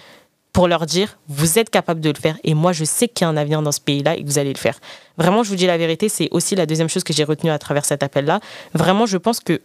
pour 0.54 0.68
leur 0.68 0.86
dire 0.86 1.18
vous 1.28 1.60
êtes 1.60 1.70
capable 1.70 2.00
de 2.00 2.10
le 2.10 2.16
faire 2.16 2.38
et 2.44 2.54
moi 2.54 2.72
je 2.72 2.86
sais 2.86 3.08
qu'il 3.08 3.26
y 3.26 3.28
a 3.28 3.30
un 3.30 3.38
avenir 3.38 3.62
dans 3.62 3.72
ce 3.72 3.82
pays-là 3.82 4.16
et 4.16 4.22
que 4.22 4.28
vous 4.28 4.38
allez 4.38 4.54
le 4.54 4.58
faire. 4.58 4.80
Vraiment, 5.18 5.44
je 5.44 5.50
vous 5.50 5.56
dis 5.56 5.66
la 5.66 5.78
vérité, 5.78 6.08
c'est 6.08 6.30
aussi 6.32 6.56
la 6.56 6.66
deuxième 6.66 6.88
chose 6.88 7.04
que 7.04 7.13
j'ai 7.13 7.24
retenue 7.24 7.52
à 7.52 7.60
travers 7.60 7.84
cet 7.86 8.04
appel-là. 8.04 8.39
Vraiment, 8.74 9.06
je 9.06 9.18
pense 9.18 9.39
que 9.39 9.60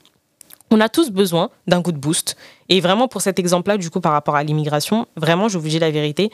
on 0.70 0.80
a 0.80 0.88
tous 0.88 1.10
besoin 1.10 1.50
d'un 1.66 1.82
coup 1.82 1.92
de 1.92 1.98
boost. 1.98 2.36
Et 2.68 2.80
vraiment, 2.80 3.08
pour 3.08 3.22
cet 3.22 3.38
exemple-là, 3.38 3.78
du 3.78 3.88
coup, 3.88 4.00
par 4.00 4.12
rapport 4.12 4.36
à 4.36 4.42
l'immigration, 4.44 5.06
vraiment, 5.16 5.48
je 5.48 5.56
vous 5.56 5.68
dis 5.68 5.78
la 5.78 5.90
vérité, 5.90 6.30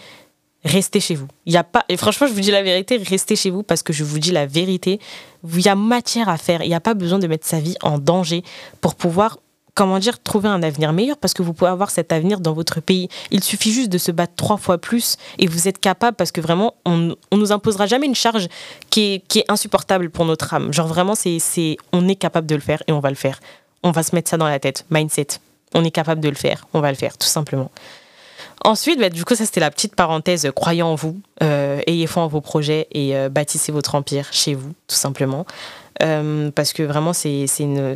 restez 0.64 0.98
chez 0.98 1.14
vous. 1.14 1.28
Y 1.46 1.56
a 1.56 1.62
pas, 1.62 1.84
et 1.88 1.96
franchement, 1.96 2.26
je 2.26 2.32
vous 2.32 2.40
dis 2.40 2.50
la 2.50 2.62
vérité, 2.62 2.96
restez 2.96 3.36
chez 3.36 3.50
vous 3.50 3.62
parce 3.62 3.82
que 3.82 3.92
je 3.92 4.02
vous 4.02 4.18
dis 4.18 4.32
la 4.32 4.46
vérité, 4.46 4.98
il 5.48 5.60
y 5.60 5.68
a 5.68 5.76
matière 5.76 6.28
à 6.28 6.36
faire. 6.36 6.62
Il 6.62 6.68
n'y 6.68 6.74
a 6.74 6.80
pas 6.80 6.94
besoin 6.94 7.18
de 7.18 7.26
mettre 7.26 7.46
sa 7.46 7.60
vie 7.60 7.76
en 7.82 7.98
danger 7.98 8.42
pour 8.80 8.96
pouvoir 8.96 9.38
comment 9.74 9.98
dire, 9.98 10.22
trouver 10.22 10.48
un 10.48 10.62
avenir 10.62 10.92
meilleur 10.92 11.16
parce 11.16 11.34
que 11.34 11.42
vous 11.42 11.52
pouvez 11.52 11.70
avoir 11.70 11.90
cet 11.90 12.12
avenir 12.12 12.40
dans 12.40 12.52
votre 12.52 12.80
pays. 12.80 13.08
Il 13.30 13.42
suffit 13.42 13.72
juste 13.72 13.90
de 13.90 13.98
se 13.98 14.12
battre 14.12 14.34
trois 14.36 14.56
fois 14.56 14.78
plus 14.78 15.16
et 15.38 15.46
vous 15.46 15.68
êtes 15.68 15.78
capable 15.78 16.16
parce 16.16 16.32
que 16.32 16.40
vraiment, 16.40 16.74
on, 16.84 17.16
on 17.30 17.36
nous 17.36 17.52
imposera 17.52 17.86
jamais 17.86 18.06
une 18.06 18.14
charge 18.14 18.48
qui 18.90 19.22
est, 19.34 19.44
insupportable 19.48 20.10
pour 20.10 20.24
notre 20.24 20.54
âme. 20.54 20.72
Genre 20.72 20.86
vraiment, 20.86 21.14
c'est, 21.14 21.38
c'est, 21.38 21.76
on 21.92 22.08
est 22.08 22.14
capable 22.14 22.46
de 22.46 22.54
le 22.54 22.60
faire 22.60 22.82
et 22.86 22.92
on 22.92 23.00
va 23.00 23.10
le 23.10 23.16
faire. 23.16 23.40
On 23.82 23.90
va 23.90 24.02
se 24.02 24.14
mettre 24.14 24.30
ça 24.30 24.36
dans 24.36 24.48
la 24.48 24.58
tête. 24.58 24.86
Mindset. 24.90 25.26
On 25.74 25.84
est 25.84 25.90
capable 25.90 26.20
de 26.20 26.28
le 26.28 26.34
faire. 26.36 26.66
On 26.72 26.80
va 26.80 26.90
le 26.90 26.96
faire, 26.96 27.18
tout 27.18 27.26
simplement. 27.26 27.70
Ensuite, 28.64 28.98
bah, 28.98 29.10
du 29.10 29.24
coup, 29.24 29.34
ça 29.34 29.44
c'était 29.44 29.60
la 29.60 29.70
petite 29.70 29.94
parenthèse. 29.94 30.50
Croyez 30.54 30.82
en 30.82 30.94
vous, 30.94 31.20
euh, 31.42 31.80
ayez 31.86 32.06
foi 32.06 32.22
en 32.22 32.28
vos 32.28 32.40
projets 32.40 32.86
et 32.92 33.16
euh, 33.16 33.28
bâtissez 33.28 33.72
votre 33.72 33.94
empire 33.94 34.28
chez 34.32 34.54
vous, 34.54 34.72
tout 34.86 34.96
simplement. 34.96 35.44
Euh, 36.02 36.50
parce 36.50 36.72
que 36.72 36.82
vraiment, 36.82 37.12
c'est 37.12 37.46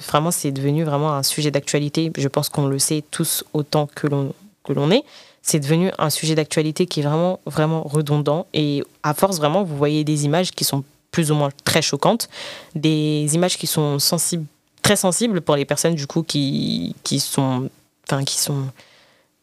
vraiment, 0.07 0.31
devenu 0.31 0.85
vraiment 0.85 1.13
un 1.13 1.23
sujet 1.23 1.51
d'actualité. 1.51 2.13
Je 2.17 2.29
pense 2.29 2.49
qu'on 2.49 2.67
le 2.67 2.79
sait 2.79 3.03
tous 3.11 3.45
autant 3.53 3.89
que 3.95 4.07
l'on 4.07 4.91
est. 4.91 5.03
C'est 5.43 5.61
devenu 5.61 5.91
un 5.99 6.11
sujet 6.11 6.35
d'actualité 6.35 6.87
qui 6.87 7.01
est 7.01 7.03
vraiment, 7.03 7.41
vraiment 7.47 7.83
redondant. 7.83 8.47
Et 8.55 8.85
à 9.03 9.15
force, 9.15 9.39
vraiment, 9.39 9.65
vous 9.65 9.77
voyez 9.77 10.05
des 10.05 10.25
images 10.25 10.53
qui 10.53 10.65
sont 10.65 10.85
plus 11.11 11.31
ou 11.31 11.35
moins 11.35 11.51
très 11.65 11.83
choquantes, 11.83 12.29
des 12.75 13.27
images 13.33 13.57
qui 13.57 13.67
sont 13.67 13.99
sensibles, 13.99 14.45
très 14.83 14.97
sensibles 14.97 15.41
pour 15.41 15.57
les 15.57 15.65
personnes 15.65 15.95
du 15.95 16.07
coup 16.07 16.23
qui, 16.23 16.95
qui 17.03 17.19
sont, 17.19 17.71
enfin, 18.07 18.25
qui 18.25 18.39
sont 18.39 18.65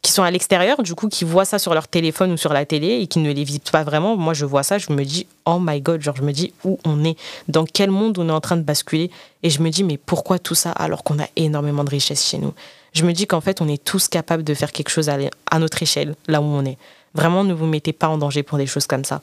qui 0.01 0.11
sont 0.11 0.23
à 0.23 0.29
l'extérieur, 0.29 0.83
du 0.83 0.93
coup, 0.93 1.07
qui 1.07 1.25
voient 1.25 1.45
ça 1.45 1.57
sur 1.57 1.73
leur 1.73 1.87
téléphone 1.87 2.31
ou 2.31 2.37
sur 2.37 2.53
la 2.53 2.65
télé 2.65 2.99
et 3.01 3.07
qui 3.07 3.19
ne 3.19 3.31
les 3.31 3.43
vivent 3.43 3.71
pas 3.71 3.83
vraiment, 3.83 4.15
moi 4.15 4.33
je 4.33 4.45
vois 4.45 4.61
ça, 4.61 4.77
je 4.77 4.91
me 4.91 5.03
dis, 5.03 5.25
oh 5.45 5.57
my 5.59 5.81
god, 5.81 6.01
genre 6.01 6.15
je 6.15 6.21
me 6.21 6.31
dis 6.31 6.53
où 6.63 6.77
on 6.85 7.03
est, 7.03 7.17
dans 7.47 7.65
quel 7.65 7.89
monde 7.89 8.17
on 8.19 8.29
est 8.29 8.31
en 8.31 8.41
train 8.41 8.57
de 8.57 8.61
basculer. 8.61 9.09
Et 9.41 9.49
je 9.49 9.61
me 9.61 9.69
dis, 9.69 9.83
mais 9.83 9.97
pourquoi 9.97 10.37
tout 10.37 10.55
ça 10.55 10.71
alors 10.71 11.03
qu'on 11.03 11.19
a 11.19 11.27
énormément 11.35 11.83
de 11.83 11.89
richesses 11.89 12.25
chez 12.25 12.37
nous? 12.37 12.53
Je 12.93 13.03
me 13.03 13.11
dis 13.11 13.27
qu'en 13.27 13.41
fait, 13.41 13.61
on 13.61 13.67
est 13.67 13.83
tous 13.83 14.07
capables 14.07 14.43
de 14.43 14.53
faire 14.53 14.71
quelque 14.71 14.89
chose 14.89 15.09
à, 15.09 15.59
notre 15.59 15.83
échelle, 15.83 16.15
là 16.27 16.39
où 16.39 16.45
on 16.45 16.63
est. 16.63 16.77
Vraiment, 17.13 17.43
ne 17.43 17.53
vous 17.53 17.65
mettez 17.65 17.91
pas 17.91 18.07
en 18.07 18.17
danger 18.17 18.41
pour 18.41 18.57
des 18.57 18.67
choses 18.67 18.87
comme 18.87 19.03
ça. 19.03 19.21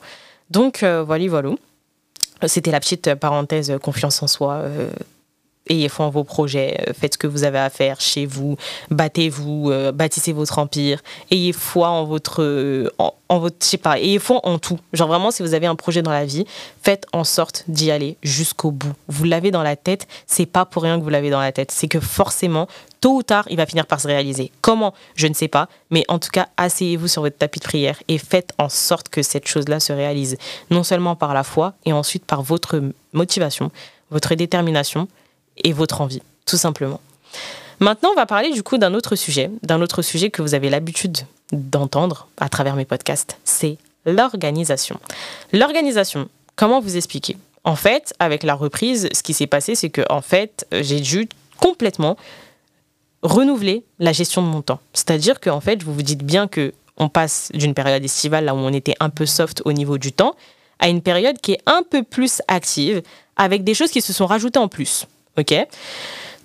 Donc, 0.51 0.83
euh, 0.83 1.03
voilà, 1.03 1.27
voilà. 1.27 1.49
C'était 2.45 2.71
la 2.71 2.79
petite 2.79 3.15
parenthèse 3.15 3.71
euh, 3.71 3.79
confiance 3.79 4.21
en 4.21 4.27
soi. 4.27 4.53
Euh, 4.53 4.91
ayez 5.69 5.89
foi 5.89 6.05
en 6.05 6.09
vos 6.09 6.23
projets, 6.23 6.77
euh, 6.87 6.93
faites 6.93 7.13
ce 7.13 7.17
que 7.17 7.27
vous 7.27 7.43
avez 7.43 7.59
à 7.59 7.69
faire 7.69 8.01
chez 8.01 8.25
vous, 8.25 8.57
battez-vous, 8.91 9.69
euh, 9.71 9.91
bâtissez 9.91 10.33
votre 10.33 10.59
empire, 10.59 11.01
ayez 11.31 11.53
foi 11.53 11.89
en 11.89 12.03
votre, 12.03 12.43
euh, 12.43 12.89
en, 12.97 13.39
votre, 13.39 13.55
je 13.61 13.65
sais 13.65 13.77
pas, 13.77 13.97
ayez 13.99 14.19
foi 14.19 14.39
en 14.43 14.59
tout. 14.59 14.79
Genre 14.91 15.07
vraiment, 15.07 15.31
si 15.31 15.41
vous 15.41 15.53
avez 15.53 15.67
un 15.67 15.75
projet 15.75 16.01
dans 16.01 16.11
la 16.11 16.25
vie, 16.25 16.45
faites 16.81 17.05
en 17.13 17.23
sorte 17.23 17.63
d'y 17.67 17.91
aller 17.91 18.17
jusqu'au 18.23 18.71
bout. 18.71 18.93
Vous 19.07 19.23
l'avez 19.23 19.51
dans 19.51 19.63
la 19.63 19.75
tête, 19.75 20.07
c'est 20.27 20.45
pas 20.45 20.65
pour 20.65 20.83
rien 20.83 20.99
que 20.99 21.03
vous 21.03 21.09
l'avez 21.09 21.29
dans 21.29 21.39
la 21.39 21.51
tête, 21.51 21.71
c'est 21.71 21.87
que 21.87 21.99
forcément, 21.99 22.67
tôt 22.99 23.15
ou 23.15 23.23
tard, 23.23 23.45
il 23.49 23.57
va 23.57 23.65
finir 23.65 23.85
par 23.85 24.01
se 24.01 24.07
réaliser. 24.07 24.51
Comment? 24.61 24.93
Je 25.15 25.27
ne 25.27 25.33
sais 25.33 25.47
pas, 25.47 25.69
mais 25.89 26.03
en 26.09 26.19
tout 26.19 26.29
cas, 26.31 26.47
asseyez-vous 26.57 27.07
sur 27.07 27.21
votre 27.21 27.37
tapis 27.37 27.59
de 27.59 27.65
prière 27.65 27.97
et 28.07 28.17
faites 28.17 28.51
en 28.57 28.69
sorte 28.69 29.09
que 29.09 29.21
cette 29.21 29.47
chose-là 29.47 29.79
se 29.79 29.93
réalise, 29.93 30.37
non 30.69 30.83
seulement 30.83 31.15
par 31.15 31.33
la 31.33 31.43
foi 31.43 31.73
et 31.85 31.93
ensuite 31.93 32.25
par 32.25 32.43
votre 32.43 32.81
motivation, 33.13 33.71
votre 34.11 34.35
détermination 34.35 35.07
et 35.57 35.73
votre 35.73 36.01
envie, 36.01 36.21
tout 36.45 36.57
simplement. 36.57 36.99
Maintenant, 37.79 38.09
on 38.11 38.15
va 38.15 38.25
parler 38.25 38.51
du 38.51 38.63
coup 38.63 38.77
d'un 38.77 38.93
autre 38.93 39.15
sujet, 39.15 39.51
d'un 39.63 39.81
autre 39.81 40.01
sujet 40.01 40.29
que 40.29 40.41
vous 40.41 40.53
avez 40.53 40.69
l'habitude 40.69 41.17
d'entendre 41.51 42.27
à 42.37 42.49
travers 42.49 42.75
mes 42.75 42.85
podcasts, 42.85 43.37
c'est 43.43 43.77
l'organisation. 44.05 44.99
L'organisation, 45.51 46.29
comment 46.55 46.79
vous 46.79 46.97
expliquer? 46.97 47.37
En 47.63 47.75
fait, 47.75 48.13
avec 48.19 48.43
la 48.43 48.55
reprise, 48.55 49.09
ce 49.13 49.23
qui 49.23 49.33
s'est 49.33 49.47
passé, 49.47 49.75
c'est 49.75 49.89
que 49.89 50.01
en 50.09 50.21
fait, 50.21 50.67
j'ai 50.71 50.99
dû 50.99 51.29
complètement 51.59 52.17
renouveler 53.21 53.83
la 53.99 54.11
gestion 54.11 54.41
de 54.41 54.47
mon 54.47 54.61
temps. 54.61 54.79
C'est-à-dire 54.93 55.39
qu'en 55.39 55.61
fait, 55.61 55.81
vous 55.81 55.93
vous 55.93 56.01
dites 56.01 56.23
bien 56.23 56.47
que 56.47 56.73
on 56.97 57.09
passe 57.09 57.49
d'une 57.53 57.73
période 57.73 58.03
estivale 58.03 58.45
là 58.45 58.53
où 58.53 58.59
on 58.59 58.71
était 58.71 58.95
un 58.99 59.09
peu 59.09 59.25
soft 59.25 59.61
au 59.65 59.73
niveau 59.73 59.97
du 59.97 60.11
temps 60.11 60.35
à 60.79 60.89
une 60.89 61.01
période 61.01 61.39
qui 61.39 61.53
est 61.53 61.61
un 61.65 61.81
peu 61.89 62.03
plus 62.03 62.41
active 62.47 63.01
avec 63.35 63.63
des 63.63 63.73
choses 63.73 63.89
qui 63.89 64.01
se 64.01 64.13
sont 64.13 64.27
rajoutées 64.27 64.59
en 64.59 64.67
plus. 64.67 65.07
Ok 65.37 65.53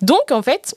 Donc, 0.01 0.31
en 0.31 0.41
fait, 0.41 0.75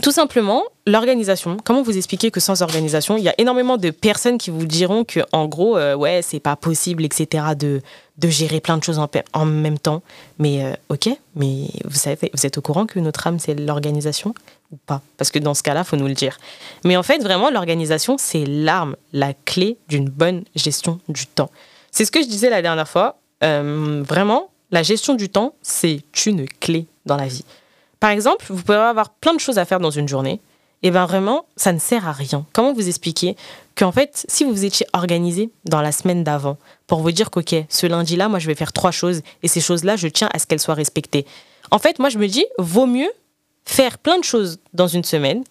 tout 0.00 0.10
simplement, 0.10 0.64
l'organisation. 0.86 1.58
Comment 1.62 1.82
vous 1.82 1.96
expliquer 1.96 2.30
que 2.30 2.40
sans 2.40 2.62
organisation, 2.62 3.18
il 3.18 3.24
y 3.24 3.28
a 3.28 3.34
énormément 3.38 3.76
de 3.76 3.90
personnes 3.90 4.38
qui 4.38 4.50
vous 4.50 4.64
diront 4.64 5.04
que, 5.04 5.20
en 5.32 5.46
gros, 5.46 5.76
euh, 5.76 5.94
ouais, 5.94 6.22
c'est 6.22 6.40
pas 6.40 6.56
possible, 6.56 7.04
etc., 7.04 7.44
de, 7.56 7.82
de 8.16 8.28
gérer 8.28 8.60
plein 8.60 8.78
de 8.78 8.82
choses 8.82 8.98
en, 8.98 9.08
en 9.34 9.44
même 9.44 9.78
temps. 9.78 10.02
Mais 10.38 10.64
euh, 10.64 10.72
ok, 10.88 11.10
mais 11.36 11.68
vous 11.84 11.96
savez, 11.96 12.30
vous 12.32 12.46
êtes 12.46 12.56
au 12.56 12.62
courant 12.62 12.86
que 12.86 12.98
notre 13.00 13.26
âme, 13.26 13.38
c'est 13.38 13.54
l'organisation 13.54 14.34
ou 14.72 14.76
pas? 14.86 15.02
Parce 15.18 15.30
que 15.30 15.38
dans 15.38 15.54
ce 15.54 15.62
cas-là, 15.62 15.84
faut 15.84 15.96
nous 15.96 16.08
le 16.08 16.14
dire. 16.14 16.38
Mais 16.84 16.96
en 16.96 17.02
fait, 17.02 17.22
vraiment, 17.22 17.50
l'organisation, 17.50 18.16
c'est 18.18 18.46
l'arme, 18.46 18.96
la 19.12 19.34
clé 19.34 19.76
d'une 19.88 20.08
bonne 20.08 20.44
gestion 20.56 21.00
du 21.08 21.26
temps. 21.26 21.50
C'est 21.90 22.06
ce 22.06 22.10
que 22.10 22.22
je 22.22 22.28
disais 22.28 22.48
la 22.48 22.62
dernière 22.62 22.88
fois. 22.88 23.18
Euh, 23.44 24.02
vraiment, 24.06 24.48
la 24.72 24.82
gestion 24.82 25.14
du 25.14 25.28
temps, 25.28 25.54
c'est 25.62 26.00
une 26.26 26.48
clé 26.48 26.86
dans 27.06 27.16
la 27.16 27.26
vie. 27.26 27.44
Par 28.00 28.10
exemple, 28.10 28.46
vous 28.48 28.62
pouvez 28.62 28.78
avoir 28.78 29.10
plein 29.10 29.34
de 29.34 29.38
choses 29.38 29.58
à 29.58 29.64
faire 29.64 29.78
dans 29.78 29.90
une 29.90 30.08
journée. 30.08 30.40
Et 30.82 30.90
bien 30.90 31.06
vraiment, 31.06 31.46
ça 31.54 31.72
ne 31.72 31.78
sert 31.78 32.08
à 32.08 32.12
rien. 32.12 32.44
Comment 32.52 32.72
vous 32.72 32.88
expliquer 32.88 33.36
qu'en 33.76 33.92
fait, 33.92 34.26
si 34.28 34.42
vous 34.42 34.64
étiez 34.64 34.84
organisé 34.92 35.50
dans 35.64 35.80
la 35.80 35.92
semaine 35.92 36.24
d'avant, 36.24 36.56
pour 36.88 37.00
vous 37.00 37.12
dire 37.12 37.30
qu'ok, 37.30 37.54
ce 37.68 37.86
lundi-là, 37.86 38.28
moi, 38.28 38.40
je 38.40 38.48
vais 38.48 38.56
faire 38.56 38.72
trois 38.72 38.90
choses, 38.90 39.20
et 39.44 39.48
ces 39.48 39.60
choses-là, 39.60 39.94
je 39.94 40.08
tiens 40.08 40.28
à 40.32 40.40
ce 40.40 40.46
qu'elles 40.46 40.58
soient 40.58 40.74
respectées. 40.74 41.24
En 41.70 41.78
fait, 41.78 42.00
moi, 42.00 42.08
je 42.08 42.18
me 42.18 42.26
dis, 42.26 42.44
vaut 42.58 42.86
mieux 42.86 43.12
faire 43.64 43.98
plein 43.98 44.18
de 44.18 44.24
choses 44.24 44.58
dans 44.72 44.88
une 44.88 45.04
semaine, 45.04 45.44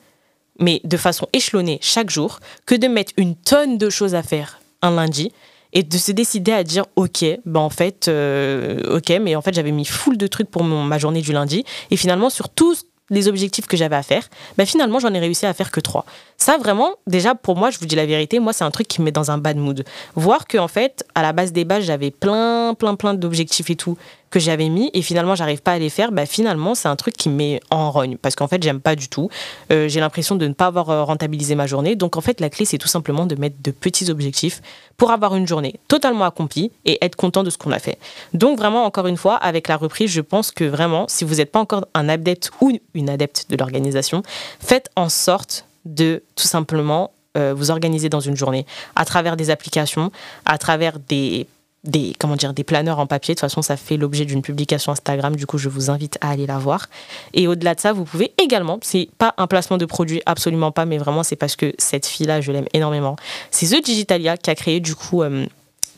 mais 0.59 0.81
de 0.83 0.97
façon 0.97 1.27
échelonnée 1.31 1.79
chaque 1.81 2.09
jour, 2.09 2.41
que 2.65 2.75
de 2.75 2.87
mettre 2.87 3.13
une 3.15 3.35
tonne 3.35 3.77
de 3.77 3.89
choses 3.89 4.15
à 4.15 4.23
faire 4.23 4.59
un 4.81 4.91
lundi 4.91 5.31
et 5.73 5.83
de 5.83 5.97
se 5.97 6.11
décider 6.11 6.51
à 6.51 6.63
dire 6.63 6.85
ok 6.95 7.25
ben 7.45 7.59
en 7.59 7.69
fait 7.69 8.07
euh, 8.07 8.97
ok 8.97 9.09
mais 9.21 9.35
en 9.35 9.41
fait 9.41 9.53
j'avais 9.53 9.71
mis 9.71 9.85
full 9.85 10.17
de 10.17 10.27
trucs 10.27 10.49
pour 10.49 10.63
ma 10.63 10.97
journée 10.97 11.21
du 11.21 11.33
lundi 11.33 11.63
et 11.89 11.97
finalement 11.97 12.29
sur 12.29 12.49
tous 12.49 12.85
les 13.11 13.27
objectifs 13.27 13.67
que 13.67 13.77
j'avais 13.77 13.97
à 13.97 14.03
faire, 14.03 14.27
ben 14.57 14.65
finalement 14.65 14.99
j'en 14.99 15.13
ai 15.13 15.19
réussi 15.19 15.45
à 15.45 15.53
faire 15.53 15.69
que 15.69 15.79
trois. 15.79 16.05
Ça 16.37 16.57
vraiment, 16.57 16.93
déjà 17.05 17.35
pour 17.35 17.57
moi, 17.57 17.69
je 17.69 17.77
vous 17.77 17.85
dis 17.85 17.95
la 17.95 18.05
vérité, 18.05 18.39
moi 18.39 18.53
c'est 18.53 18.63
un 18.63 18.71
truc 18.71 18.87
qui 18.87 19.01
me 19.01 19.05
met 19.05 19.11
dans 19.11 19.29
un 19.29 19.37
bad 19.37 19.57
mood. 19.57 19.83
Voir 20.15 20.47
que 20.47 20.57
en 20.57 20.69
fait, 20.69 21.05
à 21.13 21.21
la 21.21 21.33
base 21.33 21.51
des 21.51 21.65
bases, 21.65 21.83
j'avais 21.83 22.09
plein, 22.09 22.73
plein, 22.73 22.95
plein 22.95 23.13
d'objectifs 23.13 23.69
et 23.69 23.75
tout 23.75 23.97
que 24.31 24.39
j'avais 24.39 24.69
mis 24.69 24.89
et 24.93 25.01
finalement 25.01 25.35
j'arrive 25.35 25.61
pas 25.61 25.73
à 25.73 25.79
les 25.79 25.89
faire, 25.89 26.11
bah 26.11 26.25
finalement 26.25 26.73
c'est 26.73 26.87
un 26.87 26.95
truc 26.95 27.15
qui 27.15 27.29
me 27.29 27.35
met 27.35 27.59
en 27.69 27.91
rogne 27.91 28.17
parce 28.17 28.35
qu'en 28.35 28.47
fait 28.47 28.63
j'aime 28.63 28.79
pas 28.81 28.95
du 28.95 29.09
tout. 29.09 29.29
Euh, 29.71 29.87
j'ai 29.87 29.99
l'impression 29.99 30.35
de 30.35 30.47
ne 30.47 30.53
pas 30.53 30.67
avoir 30.67 30.89
euh, 30.89 31.03
rentabilisé 31.03 31.53
ma 31.53 31.67
journée. 31.67 31.95
Donc 31.95 32.17
en 32.17 32.21
fait 32.21 32.39
la 32.39 32.49
clé 32.49 32.65
c'est 32.65 32.77
tout 32.77 32.87
simplement 32.87 33.25
de 33.25 33.35
mettre 33.35 33.57
de 33.61 33.71
petits 33.71 34.09
objectifs 34.09 34.61
pour 34.97 35.11
avoir 35.11 35.35
une 35.35 35.47
journée 35.47 35.75
totalement 35.87 36.25
accomplie 36.25 36.71
et 36.85 36.97
être 37.03 37.15
content 37.15 37.43
de 37.43 37.49
ce 37.49 37.57
qu'on 37.57 37.71
a 37.71 37.79
fait. 37.79 37.99
Donc 38.33 38.57
vraiment 38.57 38.85
encore 38.85 39.07
une 39.07 39.17
fois 39.17 39.35
avec 39.35 39.67
la 39.67 39.77
reprise 39.77 40.09
je 40.09 40.21
pense 40.21 40.49
que 40.51 40.63
vraiment 40.63 41.05
si 41.07 41.25
vous 41.25 41.35
n'êtes 41.35 41.51
pas 41.51 41.59
encore 41.59 41.85
un 41.93 42.09
adepte 42.09 42.51
ou 42.61 42.79
une 42.93 43.09
adepte 43.09 43.47
de 43.49 43.57
l'organisation, 43.57 44.23
faites 44.59 44.89
en 44.95 45.09
sorte 45.09 45.65
de 45.85 46.23
tout 46.35 46.47
simplement 46.47 47.11
euh, 47.37 47.53
vous 47.55 47.71
organiser 47.71 48.09
dans 48.09 48.19
une 48.19 48.35
journée 48.35 48.65
à 48.95 49.05
travers 49.05 49.37
des 49.37 49.49
applications, 49.51 50.11
à 50.45 50.57
travers 50.57 50.99
des 50.99 51.47
des, 51.83 52.13
comment 52.19 52.35
dire, 52.35 52.53
des 52.53 52.63
planeurs 52.63 52.99
en 52.99 53.07
papier. 53.07 53.33
De 53.33 53.39
toute 53.39 53.41
façon, 53.41 53.61
ça 53.61 53.77
fait 53.77 53.97
l'objet 53.97 54.25
d'une 54.25 54.41
publication 54.41 54.91
Instagram. 54.91 55.35
Du 55.35 55.45
coup, 55.45 55.57
je 55.57 55.69
vous 55.69 55.89
invite 55.89 56.17
à 56.21 56.29
aller 56.29 56.45
la 56.45 56.57
voir. 56.57 56.87
Et 57.33 57.47
au-delà 57.47 57.75
de 57.75 57.79
ça, 57.79 57.93
vous 57.93 58.05
pouvez 58.05 58.33
également, 58.41 58.79
c'est 58.81 59.09
pas 59.17 59.33
un 59.37 59.47
placement 59.47 59.77
de 59.77 59.85
produit, 59.85 60.21
absolument 60.25 60.71
pas, 60.71 60.85
mais 60.85 60.97
vraiment, 60.97 61.23
c'est 61.23 61.35
parce 61.35 61.55
que 61.55 61.73
cette 61.77 62.05
fille-là, 62.05 62.41
je 62.41 62.51
l'aime 62.51 62.67
énormément. 62.73 63.15
C'est 63.49 63.67
The 63.67 63.83
Digitalia 63.83 64.37
qui 64.37 64.49
a 64.49 64.55
créé, 64.55 64.79
du 64.79 64.95
coup, 64.95 65.23
euh, 65.23 65.45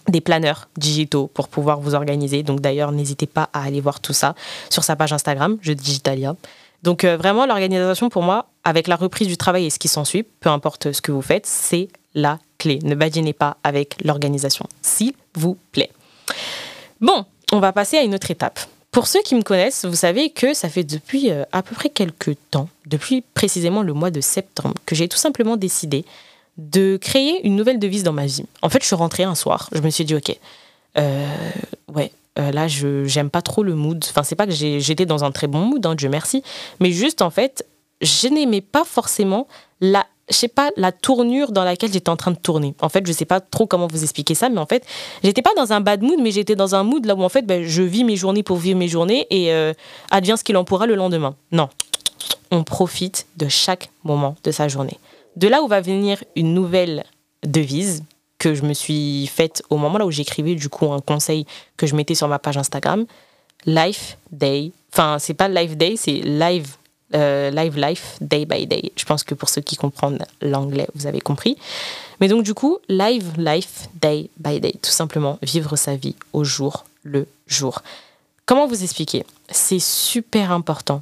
des 0.07 0.21
planeurs 0.21 0.69
digitaux 0.77 1.27
pour 1.27 1.47
pouvoir 1.47 1.79
vous 1.79 1.95
organiser. 1.95 2.43
Donc 2.43 2.61
d'ailleurs, 2.61 2.91
n'hésitez 2.91 3.27
pas 3.27 3.49
à 3.53 3.63
aller 3.63 3.81
voir 3.81 3.99
tout 3.99 4.13
ça 4.13 4.35
sur 4.69 4.83
sa 4.83 4.95
page 4.95 5.13
Instagram, 5.13 5.57
Je 5.61 5.73
Digitalia. 5.73 6.35
Donc 6.83 7.05
euh, 7.05 7.15
vraiment, 7.15 7.45
l'organisation 7.45 8.09
pour 8.09 8.23
moi, 8.23 8.47
avec 8.63 8.87
la 8.87 8.95
reprise 8.95 9.27
du 9.27 9.37
travail 9.37 9.65
et 9.65 9.69
ce 9.69 9.79
qui 9.79 9.87
s'ensuit, 9.87 10.23
peu 10.23 10.49
importe 10.49 10.91
ce 10.91 11.01
que 11.01 11.11
vous 11.11 11.21
faites, 11.21 11.45
c'est 11.45 11.87
la 12.13 12.39
Ne 12.65 12.95
badinez 12.95 13.33
pas 13.33 13.57
avec 13.63 13.95
l'organisation, 14.03 14.67
s'il 14.81 15.13
vous 15.35 15.57
plaît. 15.71 15.91
Bon, 17.01 17.25
on 17.51 17.59
va 17.59 17.71
passer 17.71 17.97
à 17.97 18.03
une 18.03 18.15
autre 18.15 18.31
étape. 18.31 18.59
Pour 18.91 19.07
ceux 19.07 19.21
qui 19.23 19.33
me 19.35 19.41
connaissent, 19.41 19.85
vous 19.85 19.95
savez 19.95 20.29
que 20.29 20.53
ça 20.53 20.69
fait 20.69 20.83
depuis 20.83 21.31
euh, 21.31 21.43
à 21.51 21.63
peu 21.63 21.73
près 21.73 21.89
quelques 21.89 22.35
temps, 22.51 22.69
depuis 22.85 23.23
précisément 23.33 23.81
le 23.81 23.93
mois 23.93 24.11
de 24.11 24.21
septembre, 24.21 24.75
que 24.85 24.93
j'ai 24.93 25.07
tout 25.07 25.17
simplement 25.17 25.57
décidé 25.57 26.05
de 26.57 26.97
créer 26.97 27.45
une 27.45 27.55
nouvelle 27.55 27.79
devise 27.79 28.03
dans 28.03 28.13
ma 28.13 28.27
vie. 28.27 28.45
En 28.61 28.69
fait, 28.69 28.81
je 28.81 28.85
suis 28.85 28.95
rentrée 28.95 29.23
un 29.23 29.33
soir, 29.33 29.69
je 29.73 29.81
me 29.81 29.89
suis 29.89 30.05
dit, 30.05 30.13
ok, 30.13 30.37
euh, 30.99 31.27
ouais, 31.93 32.11
euh, 32.37 32.51
là, 32.51 32.67
je 32.67 33.05
j'aime 33.05 33.29
pas 33.29 33.41
trop 33.41 33.63
le 33.63 33.75
mood. 33.75 34.03
Enfin, 34.07 34.23
c'est 34.23 34.35
pas 34.35 34.45
que 34.45 34.53
j'étais 34.53 35.05
dans 35.05 35.23
un 35.23 35.31
très 35.31 35.47
bon 35.47 35.59
mood, 35.59 35.83
hein, 35.85 35.95
Dieu 35.95 36.09
merci, 36.09 36.43
mais 36.79 36.91
juste 36.91 37.21
en 37.21 37.29
fait, 37.31 37.65
je 38.01 38.27
n'aimais 38.27 38.61
pas 38.61 38.83
forcément 38.85 39.47
la 39.81 40.05
je 40.29 40.35
sais 40.35 40.47
pas 40.47 40.71
la 40.77 40.91
tournure 40.91 41.51
dans 41.51 41.63
laquelle 41.63 41.91
j'étais 41.91 42.09
en 42.09 42.15
train 42.15 42.31
de 42.31 42.37
tourner. 42.37 42.75
En 42.81 42.89
fait, 42.89 43.05
je 43.05 43.11
sais 43.11 43.25
pas 43.25 43.41
trop 43.41 43.67
comment 43.67 43.87
vous 43.87 44.03
expliquer 44.03 44.35
ça, 44.35 44.49
mais 44.49 44.59
en 44.59 44.65
fait, 44.65 44.85
j'étais 45.23 45.41
pas 45.41 45.53
dans 45.55 45.73
un 45.73 45.81
bad 45.81 46.01
mood, 46.01 46.19
mais 46.21 46.31
j'étais 46.31 46.55
dans 46.55 46.75
un 46.75 46.83
mood 46.83 47.05
là 47.05 47.15
où 47.15 47.23
en 47.23 47.29
fait, 47.29 47.43
ben, 47.43 47.63
je 47.63 47.83
vis 47.83 48.03
mes 48.03 48.15
journées 48.15 48.43
pour 48.43 48.57
vivre 48.57 48.77
mes 48.77 48.87
journées 48.87 49.27
et 49.29 49.53
euh, 49.53 49.73
advient 50.11 50.35
ce 50.37 50.43
qu'il 50.43 50.57
en 50.57 50.63
pourra 50.63 50.87
le 50.87 50.95
lendemain. 50.95 51.35
Non, 51.51 51.69
on 52.51 52.63
profite 52.63 53.27
de 53.37 53.47
chaque 53.49 53.89
moment 54.03 54.35
de 54.43 54.51
sa 54.51 54.67
journée. 54.67 54.97
De 55.35 55.47
là 55.47 55.61
où 55.61 55.67
va 55.67 55.81
venir 55.81 56.23
une 56.35 56.53
nouvelle 56.53 57.03
devise 57.45 58.03
que 58.37 58.53
je 58.53 58.63
me 58.63 58.73
suis 58.73 59.27
faite 59.27 59.63
au 59.69 59.77
moment 59.77 59.97
là 59.97 60.05
où 60.05 60.11
j'écrivais 60.11 60.55
du 60.55 60.69
coup 60.69 60.91
un 60.91 60.99
conseil 60.99 61.45
que 61.77 61.87
je 61.87 61.95
mettais 61.95 62.15
sur 62.15 62.27
ma 62.27 62.39
page 62.39 62.57
Instagram. 62.57 63.05
Life 63.65 64.17
Day. 64.31 64.71
Enfin, 64.91 65.17
c'est 65.19 65.33
pas 65.33 65.47
Life 65.47 65.77
Day, 65.77 65.95
c'est 65.95 66.21
Live 66.23 66.75
euh, 67.15 67.51
live 67.51 67.77
Life 67.77 68.17
Day 68.21 68.45
by 68.45 68.67
Day. 68.67 68.91
Je 68.95 69.05
pense 69.05 69.23
que 69.23 69.35
pour 69.35 69.49
ceux 69.49 69.61
qui 69.61 69.75
comprennent 69.75 70.25
l'anglais, 70.41 70.87
vous 70.95 71.07
avez 71.07 71.21
compris. 71.21 71.57
Mais 72.19 72.27
donc 72.27 72.43
du 72.43 72.53
coup, 72.53 72.79
Live 72.89 73.33
Life 73.37 73.89
Day 74.01 74.29
by 74.39 74.59
Day. 74.59 74.75
Tout 74.81 74.91
simplement, 74.91 75.39
vivre 75.41 75.75
sa 75.75 75.95
vie 75.95 76.15
au 76.33 76.43
jour 76.43 76.85
le 77.03 77.27
jour. 77.47 77.81
Comment 78.45 78.67
vous 78.67 78.83
expliquer? 78.83 79.25
C'est 79.49 79.79
super 79.79 80.51
important 80.51 81.01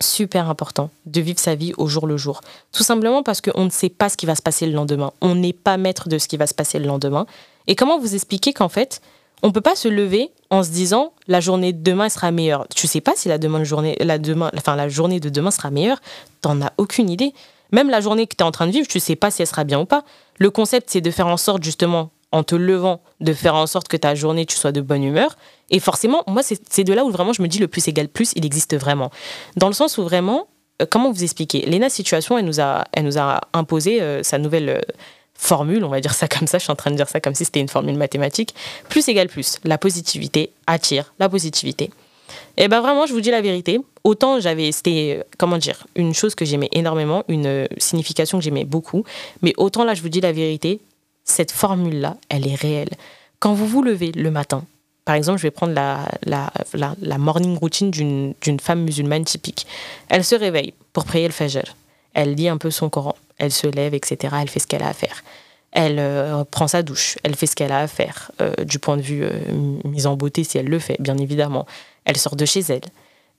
super 0.00 0.48
important 0.48 0.90
de 1.06 1.20
vivre 1.20 1.38
sa 1.38 1.54
vie 1.54 1.72
au 1.76 1.86
jour 1.88 2.06
le 2.06 2.16
jour. 2.16 2.40
Tout 2.72 2.82
simplement 2.82 3.22
parce 3.22 3.40
qu'on 3.40 3.64
ne 3.64 3.70
sait 3.70 3.88
pas 3.88 4.08
ce 4.08 4.16
qui 4.16 4.26
va 4.26 4.34
se 4.34 4.42
passer 4.42 4.66
le 4.66 4.72
lendemain. 4.72 5.12
On 5.20 5.34
n'est 5.34 5.52
pas 5.52 5.76
maître 5.76 6.08
de 6.08 6.18
ce 6.18 6.28
qui 6.28 6.36
va 6.36 6.46
se 6.46 6.54
passer 6.54 6.78
le 6.78 6.86
lendemain. 6.86 7.26
Et 7.66 7.74
comment 7.74 7.98
vous 7.98 8.14
expliquer 8.14 8.52
qu'en 8.52 8.68
fait, 8.68 9.00
on 9.42 9.48
ne 9.48 9.52
peut 9.52 9.60
pas 9.60 9.76
se 9.76 9.88
lever 9.88 10.30
en 10.50 10.62
se 10.62 10.70
disant 10.70 11.12
la 11.26 11.40
journée 11.40 11.72
de 11.72 11.82
demain 11.82 12.08
sera 12.08 12.30
meilleure. 12.30 12.66
Tu 12.74 12.86
sais 12.86 13.00
pas 13.00 13.12
si 13.16 13.28
la, 13.28 13.38
journée, 13.64 13.96
de 13.96 15.28
demain 15.28 15.50
sera 15.50 15.70
meilleure. 15.70 16.00
Tu 16.42 16.48
n'en 16.48 16.62
as 16.62 16.72
aucune 16.78 17.10
idée. 17.10 17.32
Même 17.70 17.90
la 17.90 18.00
journée 18.00 18.26
que 18.26 18.34
tu 18.34 18.42
es 18.42 18.46
en 18.46 18.50
train 18.50 18.66
de 18.66 18.72
vivre, 18.72 18.88
tu 18.88 18.98
sais 18.98 19.16
pas 19.16 19.30
si 19.30 19.42
elle 19.42 19.48
sera 19.48 19.64
bien 19.64 19.78
ou 19.80 19.84
pas. 19.84 20.04
Le 20.38 20.50
concept, 20.50 20.88
c'est 20.90 21.02
de 21.02 21.10
faire 21.10 21.26
en 21.26 21.36
sorte 21.36 21.62
justement 21.62 22.10
en 22.32 22.42
te 22.42 22.54
levant, 22.54 23.00
de 23.20 23.32
faire 23.32 23.54
en 23.54 23.66
sorte 23.66 23.88
que 23.88 23.96
ta 23.96 24.14
journée, 24.14 24.46
tu 24.46 24.56
sois 24.56 24.72
de 24.72 24.80
bonne 24.80 25.02
humeur. 25.02 25.36
Et 25.70 25.80
forcément, 25.80 26.22
moi, 26.26 26.42
c'est 26.42 26.84
de 26.84 26.92
là 26.92 27.04
où 27.04 27.10
vraiment 27.10 27.32
je 27.32 27.42
me 27.42 27.48
dis 27.48 27.58
le 27.58 27.68
plus 27.68 27.86
égale 27.88 28.08
plus, 28.08 28.32
il 28.36 28.44
existe 28.44 28.76
vraiment. 28.76 29.10
Dans 29.56 29.68
le 29.68 29.72
sens 29.72 29.98
où 29.98 30.02
vraiment, 30.02 30.46
euh, 30.82 30.86
comment 30.90 31.10
vous 31.10 31.22
expliquer? 31.22 31.64
Léna 31.66 31.88
Situation, 31.88 32.38
elle 32.38 32.44
nous 32.44 32.60
a, 32.60 32.84
elle 32.92 33.04
nous 33.04 33.18
a 33.18 33.40
imposé 33.52 34.00
euh, 34.00 34.22
sa 34.22 34.38
nouvelle 34.38 34.68
euh, 34.68 34.80
formule, 35.38 35.84
on 35.84 35.88
va 35.88 36.00
dire 36.00 36.12
ça 36.12 36.28
comme 36.28 36.46
ça, 36.46 36.58
je 36.58 36.64
suis 36.64 36.72
en 36.72 36.76
train 36.76 36.90
de 36.90 36.96
dire 36.96 37.08
ça 37.08 37.20
comme 37.20 37.34
si 37.34 37.46
c'était 37.46 37.60
une 37.60 37.68
formule 37.68 37.96
mathématique. 37.96 38.54
Plus 38.90 39.08
égale 39.08 39.28
plus. 39.28 39.58
La 39.64 39.78
positivité 39.78 40.50
attire 40.66 41.14
la 41.18 41.30
positivité. 41.30 41.90
Et 42.58 42.68
ben 42.68 42.80
vraiment, 42.80 43.06
je 43.06 43.14
vous 43.14 43.20
dis 43.20 43.30
la 43.30 43.40
vérité. 43.40 43.80
Autant 44.04 44.40
j'avais, 44.40 44.72
c'était, 44.72 45.24
comment 45.38 45.56
dire, 45.56 45.86
une 45.94 46.12
chose 46.12 46.34
que 46.34 46.44
j'aimais 46.44 46.68
énormément, 46.72 47.24
une 47.28 47.68
signification 47.78 48.38
que 48.38 48.44
j'aimais 48.44 48.64
beaucoup. 48.64 49.04
Mais 49.40 49.54
autant 49.56 49.84
là, 49.84 49.94
je 49.94 50.02
vous 50.02 50.08
dis 50.08 50.20
la 50.20 50.32
vérité, 50.32 50.80
cette 51.24 51.52
formule-là, 51.52 52.16
elle 52.28 52.46
est 52.46 52.54
réelle. 52.54 52.90
Quand 53.38 53.54
vous 53.54 53.66
vous 53.66 53.82
levez 53.82 54.12
le 54.12 54.30
matin, 54.30 54.64
par 55.04 55.14
exemple, 55.14 55.38
je 55.38 55.44
vais 55.44 55.50
prendre 55.50 55.72
la, 55.72 56.04
la, 56.26 56.50
la, 56.74 57.18
morning 57.18 57.56
routine 57.56 57.90
d'une 57.90 58.60
femme 58.60 58.82
musulmane 58.82 59.24
typique. 59.24 59.66
Elle 60.10 60.22
se 60.22 60.34
réveille 60.34 60.74
pour 60.92 61.06
prier 61.06 61.26
le 61.26 61.32
fajr. 61.32 61.62
Elle 62.18 62.34
lit 62.34 62.48
un 62.48 62.58
peu 62.58 62.72
son 62.72 62.90
Coran. 62.90 63.14
Elle 63.38 63.52
se 63.52 63.68
lève, 63.68 63.94
etc. 63.94 64.34
Elle 64.42 64.50
fait 64.50 64.58
ce 64.58 64.66
qu'elle 64.66 64.82
a 64.82 64.88
à 64.88 64.92
faire. 64.92 65.22
Elle 65.70 66.00
euh, 66.00 66.42
prend 66.42 66.66
sa 66.66 66.82
douche. 66.82 67.16
Elle 67.22 67.36
fait 67.36 67.46
ce 67.46 67.54
qu'elle 67.54 67.70
a 67.70 67.78
à 67.78 67.86
faire. 67.86 68.32
Euh, 68.40 68.64
du 68.64 68.80
point 68.80 68.96
de 68.96 69.02
vue 69.02 69.22
euh, 69.22 69.30
mise 69.84 70.08
en 70.08 70.16
beauté, 70.16 70.42
si 70.42 70.58
elle 70.58 70.66
le 70.66 70.80
fait, 70.80 70.96
bien 70.98 71.16
évidemment. 71.16 71.64
Elle 72.04 72.16
sort 72.16 72.34
de 72.34 72.44
chez 72.44 72.58
elle. 72.70 72.80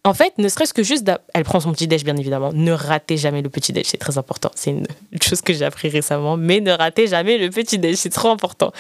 En 0.06 0.14
fait, 0.14 0.38
ne 0.38 0.48
serait-ce 0.48 0.74
que 0.74 0.82
juste, 0.82 1.12
elle 1.34 1.44
prend 1.44 1.60
son 1.60 1.74
petit 1.74 1.90
déj 1.90 2.06
bien 2.06 2.16
évidemment. 2.16 2.54
Ne 2.54 2.72
ratez 2.72 3.18
jamais 3.18 3.42
le 3.42 3.50
petit 3.50 3.74
déj, 3.74 3.86
c'est 3.88 3.98
très 3.98 4.18
important. 4.18 4.50
C'est 4.56 4.72
une, 4.72 4.88
chose 5.22 5.42
que 5.42 5.52
j'ai 5.52 5.66
appris 5.66 5.90
récemment, 5.90 6.38
mais 6.38 6.62
ne 6.62 6.72
ratez 6.72 7.08
jamais 7.08 7.38
le 7.38 7.50
petit 7.50 7.80
déj, 7.80 7.98
c'est 7.98 8.10
trop 8.10 8.30
important. 8.30 8.72